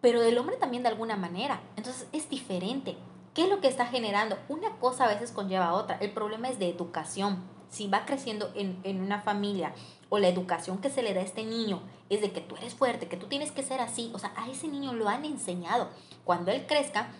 pero 0.00 0.20
del 0.20 0.36
hombre 0.38 0.56
también 0.56 0.82
de 0.82 0.88
alguna 0.88 1.16
manera. 1.16 1.60
Entonces 1.76 2.08
es 2.10 2.28
diferente. 2.28 2.96
¿Qué 3.38 3.44
es 3.44 3.50
lo 3.50 3.60
que 3.60 3.68
está 3.68 3.86
generando? 3.86 4.36
Una 4.48 4.80
cosa 4.80 5.04
a 5.04 5.14
veces 5.14 5.30
conlleva 5.30 5.66
a 5.66 5.74
otra. 5.74 5.96
El 6.00 6.10
problema 6.10 6.48
es 6.48 6.58
de 6.58 6.68
educación. 6.68 7.44
Si 7.68 7.86
va 7.86 8.04
creciendo 8.04 8.50
en, 8.56 8.80
en 8.82 9.00
una 9.00 9.20
familia 9.20 9.74
o 10.08 10.18
la 10.18 10.26
educación 10.26 10.78
que 10.78 10.90
se 10.90 11.04
le 11.04 11.14
da 11.14 11.20
a 11.20 11.22
este 11.22 11.44
niño 11.44 11.80
es 12.10 12.20
de 12.20 12.32
que 12.32 12.40
tú 12.40 12.56
eres 12.56 12.74
fuerte, 12.74 13.06
que 13.06 13.16
tú 13.16 13.28
tienes 13.28 13.52
que 13.52 13.62
ser 13.62 13.80
así, 13.80 14.10
o 14.12 14.18
sea, 14.18 14.32
a 14.34 14.50
ese 14.50 14.66
niño 14.66 14.92
lo 14.92 15.08
han 15.08 15.24
enseñado. 15.24 15.88
Cuando 16.24 16.50
él 16.50 16.66
crezca, 16.66 17.10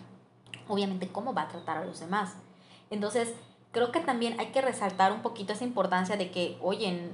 obviamente, 0.67 1.07
¿cómo 1.07 1.33
va 1.33 1.43
a 1.43 1.47
tratar 1.47 1.77
a 1.77 1.85
los 1.85 2.01
demás? 2.01 2.35
Entonces, 2.89 3.33
creo 3.71 3.93
que 3.93 4.01
también 4.01 4.41
hay 4.41 4.47
que 4.47 4.59
resaltar 4.59 5.13
un 5.13 5.21
poquito 5.21 5.53
esa 5.53 5.63
importancia 5.63 6.17
de 6.17 6.31
que, 6.31 6.57
oye, 6.61 7.13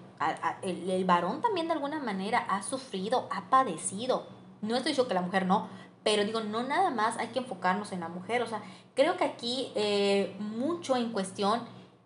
el, 0.64 0.90
el 0.90 1.06
varón 1.06 1.42
también 1.42 1.68
de 1.68 1.74
alguna 1.74 2.00
manera 2.00 2.40
ha 2.40 2.64
sufrido, 2.64 3.28
ha 3.30 3.52
padecido. 3.52 4.26
No 4.64 4.76
estoy 4.76 4.94
diciendo 4.94 5.10
que 5.10 5.14
la 5.14 5.22
mujer 5.22 5.46
no, 5.46 5.70
pero 6.06 6.24
digo, 6.24 6.42
no 6.42 6.62
nada 6.62 6.92
más 6.92 7.18
hay 7.18 7.30
que 7.30 7.40
enfocarnos 7.40 7.92
en 7.92 8.02
la 8.02 8.10
mujer, 8.10 8.44
o 8.44 8.46
sea, 8.46 8.62
creo 8.94 9.18
que 9.18 9.24
aquí 9.24 9.72
eh, 9.74 10.36
mucho 10.38 10.96
en 10.96 11.12
cuestión 11.12 11.62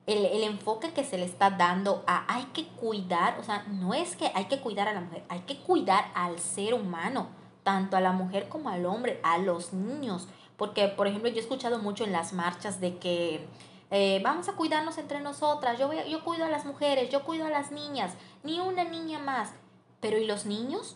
el, 0.07 0.25
el, 0.25 0.43
enfoque 0.43 0.93
que 0.93 1.03
se 1.03 1.17
le 1.17 1.25
está 1.25 1.49
dando 1.49 2.01
a 2.07 2.33
hay 2.33 2.45
que 2.53 2.65
cuidar, 2.65 3.37
o 3.41 3.43
sea, 3.43 3.63
no 3.63 3.93
es 3.93 4.15
que 4.15 4.31
hay 4.33 4.45
que 4.45 4.61
cuidar 4.61 4.87
a 4.87 4.93
la 4.93 5.01
mujer, 5.01 5.25
hay 5.27 5.41
que 5.41 5.57
cuidar 5.57 6.05
al 6.15 6.39
ser 6.39 6.73
humano, 6.75 7.27
tanto 7.63 7.97
a 7.97 7.99
la 7.99 8.13
mujer 8.13 8.47
como 8.47 8.69
al 8.69 8.85
hombre, 8.85 9.19
a 9.21 9.37
los 9.37 9.73
niños, 9.73 10.29
porque 10.55 10.87
por 10.87 11.07
ejemplo 11.07 11.29
yo 11.29 11.35
he 11.35 11.41
escuchado 11.41 11.79
mucho 11.79 12.05
en 12.05 12.13
las 12.13 12.31
marchas 12.31 12.79
de 12.79 12.99
que 12.99 13.45
eh, 13.91 14.21
vamos 14.23 14.47
a 14.47 14.53
cuidarnos 14.53 14.97
entre 14.97 15.19
nosotras, 15.19 15.77
yo, 15.77 15.91
yo 16.07 16.23
cuido 16.23 16.45
a 16.45 16.49
las 16.49 16.63
mujeres, 16.63 17.09
yo 17.09 17.25
cuido 17.25 17.45
a 17.45 17.49
las 17.49 17.73
niñas, 17.73 18.13
ni 18.43 18.61
una 18.61 18.85
niña 18.85 19.19
más, 19.19 19.51
pero 19.99 20.17
¿y 20.17 20.25
los 20.25 20.45
niños? 20.45 20.95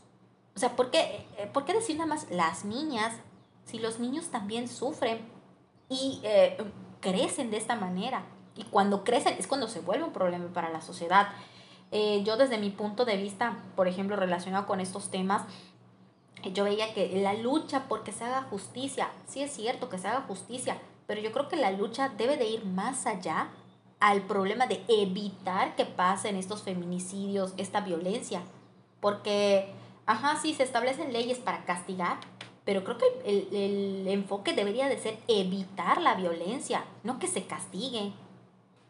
O 0.55 0.59
sea, 0.59 0.75
¿por 0.75 0.91
qué, 0.91 1.25
eh, 1.37 1.49
¿por 1.51 1.65
qué 1.65 1.73
decir 1.73 1.97
nada 1.97 2.07
más 2.07 2.29
las 2.29 2.65
niñas 2.65 3.13
si 3.65 3.79
los 3.79 3.99
niños 3.99 4.27
también 4.27 4.67
sufren 4.67 5.19
y 5.89 6.19
eh, 6.23 6.57
crecen 6.99 7.49
de 7.51 7.57
esta 7.57 7.75
manera? 7.75 8.23
Y 8.55 8.63
cuando 8.65 9.03
crecen 9.03 9.35
es 9.39 9.47
cuando 9.47 9.67
se 9.67 9.79
vuelve 9.79 10.03
un 10.03 10.13
problema 10.13 10.47
para 10.53 10.69
la 10.69 10.81
sociedad. 10.81 11.29
Eh, 11.91 12.23
yo 12.23 12.37
desde 12.37 12.57
mi 12.57 12.69
punto 12.69 13.05
de 13.05 13.17
vista, 13.17 13.57
por 13.75 13.87
ejemplo, 13.87 14.15
relacionado 14.15 14.65
con 14.65 14.79
estos 14.79 15.09
temas, 15.09 15.43
yo 16.51 16.63
veía 16.63 16.93
que 16.93 17.21
la 17.21 17.33
lucha 17.33 17.85
porque 17.87 18.11
se 18.11 18.25
haga 18.25 18.43
justicia, 18.43 19.09
sí 19.27 19.41
es 19.41 19.51
cierto 19.51 19.89
que 19.89 19.97
se 19.97 20.07
haga 20.07 20.21
justicia, 20.21 20.77
pero 21.07 21.21
yo 21.21 21.31
creo 21.31 21.47
que 21.47 21.55
la 21.55 21.71
lucha 21.71 22.09
debe 22.09 22.37
de 22.37 22.49
ir 22.49 22.65
más 22.65 23.05
allá 23.05 23.49
al 23.99 24.23
problema 24.23 24.67
de 24.67 24.83
evitar 24.89 25.75
que 25.75 25.85
pasen 25.85 26.35
estos 26.35 26.63
feminicidios, 26.63 27.53
esta 27.57 27.79
violencia, 27.79 28.41
porque 28.99 29.73
Ajá, 30.05 30.37
sí, 30.41 30.53
se 30.53 30.63
establecen 30.63 31.13
leyes 31.13 31.39
para 31.39 31.63
castigar, 31.65 32.19
pero 32.65 32.83
creo 32.83 32.97
que 32.97 33.05
el, 33.25 33.55
el, 33.55 34.07
enfoque 34.07 34.53
debería 34.53 34.87
de 34.87 34.97
ser 34.97 35.17
evitar 35.27 36.01
la 36.01 36.15
violencia, 36.15 36.83
no 37.03 37.19
que 37.19 37.27
se 37.27 37.45
castigue. 37.45 38.13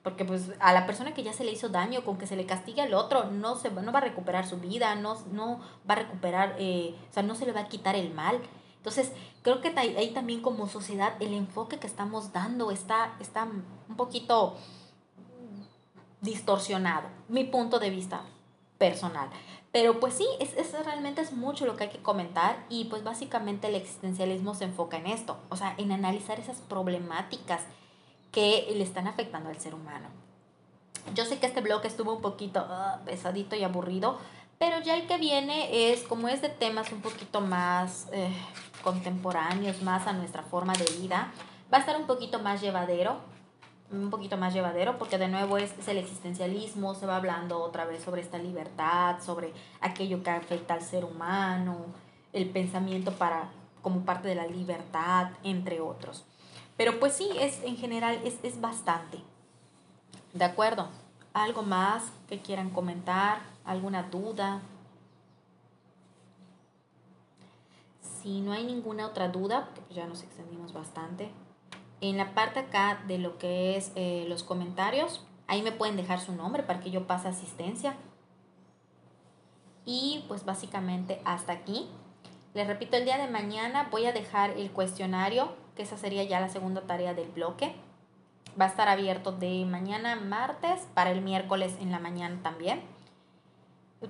Porque 0.03 0.25
pues 0.25 0.51
a 0.59 0.73
la 0.73 0.85
persona 0.85 1.13
que 1.13 1.23
ya 1.23 1.31
se 1.31 1.45
le 1.45 1.51
hizo 1.51 1.69
daño, 1.69 2.03
con 2.03 2.17
que 2.17 2.27
se 2.27 2.35
le 2.35 2.45
castigue 2.45 2.81
al 2.81 2.93
otro, 2.93 3.25
no, 3.25 3.55
se, 3.55 3.71
no 3.71 3.91
va 3.91 3.99
a 3.99 4.03
recuperar 4.03 4.45
su 4.45 4.57
vida, 4.57 4.95
no, 4.95 5.17
no 5.31 5.59
va 5.89 5.93
a 5.93 5.99
recuperar, 5.99 6.55
eh, 6.59 6.95
o 7.09 7.13
sea, 7.13 7.23
no 7.23 7.35
se 7.35 7.45
le 7.45 7.53
va 7.53 7.61
a 7.61 7.69
quitar 7.69 7.95
el 7.95 8.13
mal. 8.13 8.41
Entonces, 8.77 9.13
creo 9.43 9.61
que 9.61 9.69
ahí 9.77 10.11
también 10.13 10.41
como 10.41 10.67
sociedad 10.67 11.13
el 11.21 11.33
enfoque 11.33 11.79
que 11.79 11.87
estamos 11.87 12.33
dando 12.33 12.69
está, 12.69 13.15
está 13.21 13.43
un 13.43 13.95
poquito 13.95 14.57
distorsionado, 16.19 17.07
mi 17.29 17.45
punto 17.45 17.79
de 17.79 17.89
vista 17.89 18.23
personal. 18.77 19.29
Pero 19.73 19.99
pues 19.99 20.13
sí, 20.13 20.27
es, 20.39 20.53
es, 20.55 20.71
realmente 20.85 21.21
es 21.21 21.33
mucho 21.33 21.65
lo 21.65 21.75
que 21.75 21.85
hay 21.85 21.89
que 21.89 21.97
comentar 21.97 22.63
y 22.69 22.85
pues 22.85 23.03
básicamente 23.03 23.67
el 23.67 23.75
existencialismo 23.75 24.53
se 24.53 24.65
enfoca 24.65 24.97
en 24.97 25.07
esto, 25.07 25.35
o 25.49 25.57
sea, 25.57 25.73
en 25.79 25.91
analizar 25.91 26.39
esas 26.39 26.57
problemáticas 26.57 27.61
que 28.31 28.71
le 28.71 28.83
están 28.83 29.07
afectando 29.07 29.49
al 29.49 29.59
ser 29.59 29.73
humano. 29.73 30.09
Yo 31.15 31.25
sé 31.25 31.39
que 31.39 31.47
este 31.47 31.61
blog 31.61 31.83
estuvo 31.85 32.13
un 32.13 32.21
poquito 32.21 32.67
uh, 32.69 33.03
pesadito 33.03 33.55
y 33.55 33.63
aburrido, 33.63 34.19
pero 34.59 34.79
ya 34.79 34.95
el 34.95 35.07
que 35.07 35.17
viene 35.17 35.91
es, 35.91 36.03
como 36.03 36.27
es 36.27 36.43
de 36.43 36.49
temas 36.49 36.91
un 36.91 37.01
poquito 37.01 37.41
más 37.41 38.07
eh, 38.11 38.31
contemporáneos, 38.83 39.81
más 39.81 40.05
a 40.05 40.13
nuestra 40.13 40.43
forma 40.43 40.73
de 40.73 40.85
vida, 41.01 41.31
va 41.73 41.77
a 41.77 41.79
estar 41.79 41.97
un 41.97 42.05
poquito 42.05 42.37
más 42.37 42.61
llevadero, 42.61 43.17
un 43.93 44.09
poquito 44.09 44.37
más 44.37 44.53
llevadero, 44.53 44.97
porque 44.97 45.17
de 45.17 45.27
nuevo 45.27 45.57
es, 45.57 45.73
el 45.87 45.97
existencialismo, 45.97 46.95
se 46.95 47.05
va 47.05 47.17
hablando 47.17 47.61
otra 47.61 47.85
vez 47.85 48.03
sobre 48.03 48.21
esta 48.21 48.37
libertad, 48.37 49.21
sobre 49.21 49.53
aquello 49.81 50.23
que 50.23 50.31
afecta 50.31 50.73
al 50.73 50.81
ser 50.81 51.05
humano, 51.05 51.85
el 52.33 52.49
pensamiento 52.49 53.11
para, 53.11 53.49
como 53.81 54.01
parte 54.01 54.27
de 54.27 54.35
la 54.35 54.47
libertad, 54.47 55.29
entre 55.43 55.79
otros. 55.79 56.25
Pero 56.75 56.99
pues 56.99 57.13
sí, 57.13 57.29
es, 57.39 57.61
en 57.63 57.77
general 57.77 58.19
es, 58.23 58.39
es 58.43 58.59
bastante. 58.59 59.19
¿De 60.33 60.45
acuerdo? 60.45 60.87
¿Algo 61.33 61.61
más 61.61 62.03
que 62.27 62.41
quieran 62.41 62.71
comentar? 62.71 63.41
¿Alguna 63.63 64.03
duda? 64.03 64.61
Si 68.21 68.41
no 68.41 68.53
hay 68.53 68.65
ninguna 68.65 69.05
otra 69.05 69.27
duda, 69.27 69.69
porque 69.75 69.93
ya 69.93 70.07
nos 70.07 70.23
extendimos 70.23 70.73
bastante, 70.73 71.29
en 72.09 72.17
la 72.17 72.33
parte 72.33 72.59
acá 72.59 73.01
de 73.07 73.17
lo 73.17 73.37
que 73.37 73.77
es 73.77 73.93
eh, 73.95 74.25
los 74.27 74.43
comentarios, 74.43 75.25
ahí 75.47 75.61
me 75.61 75.71
pueden 75.71 75.95
dejar 75.95 76.19
su 76.19 76.33
nombre 76.33 76.61
para 76.61 76.81
que 76.81 76.91
yo 76.91 77.07
pase 77.07 77.29
asistencia. 77.29 77.95
Y 79.85 80.25
pues 80.27 80.43
básicamente 80.43 81.21
hasta 81.23 81.53
aquí. 81.53 81.87
Les 82.53 82.67
repito, 82.67 82.97
el 82.97 83.05
día 83.05 83.17
de 83.17 83.31
mañana 83.31 83.87
voy 83.89 84.05
a 84.05 84.11
dejar 84.11 84.51
el 84.51 84.69
cuestionario, 84.71 85.55
que 85.77 85.83
esa 85.83 85.97
sería 85.97 86.23
ya 86.25 86.41
la 86.41 86.49
segunda 86.49 86.81
tarea 86.81 87.13
del 87.13 87.29
bloque. 87.29 87.73
Va 88.59 88.65
a 88.65 88.67
estar 88.67 88.89
abierto 88.89 89.31
de 89.31 89.63
mañana 89.63 90.17
martes 90.17 90.87
para 90.93 91.11
el 91.11 91.21
miércoles 91.21 91.77
en 91.79 91.89
la 91.89 91.99
mañana 91.99 92.37
también. 92.43 92.81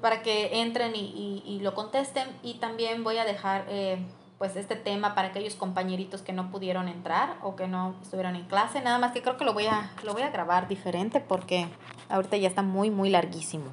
Para 0.02 0.24
que 0.24 0.62
entren 0.62 0.96
y, 0.96 1.00
y, 1.00 1.44
y 1.46 1.60
lo 1.60 1.76
contesten. 1.76 2.28
Y 2.42 2.56
también 2.56 3.04
voy 3.04 3.20
a 3.20 3.24
dejar... 3.26 3.66
Eh, 3.70 4.04
pues 4.44 4.58
este 4.58 4.76
tema 4.76 5.16
para 5.16 5.30
aquellos 5.30 5.56
compañeritos 5.56 6.22
que 6.22 6.34
no 6.34 6.52
pudieron 6.52 6.90
entrar 6.90 7.38
o 7.44 7.56
que 7.56 7.66
no 7.66 7.96
estuvieron 8.02 8.36
en 8.36 8.44
clase. 8.44 8.82
Nada 8.82 9.00
más 9.00 9.14
que 9.14 9.22
creo 9.22 9.38
que 9.38 9.46
lo 9.46 9.54
voy 9.54 9.68
a, 9.68 9.90
lo 10.04 10.12
voy 10.12 10.24
a 10.24 10.32
grabar 10.32 10.68
diferente 10.68 11.22
porque 11.22 11.70
ahorita 12.10 12.36
ya 12.36 12.50
está 12.50 12.62
muy, 12.62 12.92
muy 12.92 13.10
larguísimo. 13.10 13.72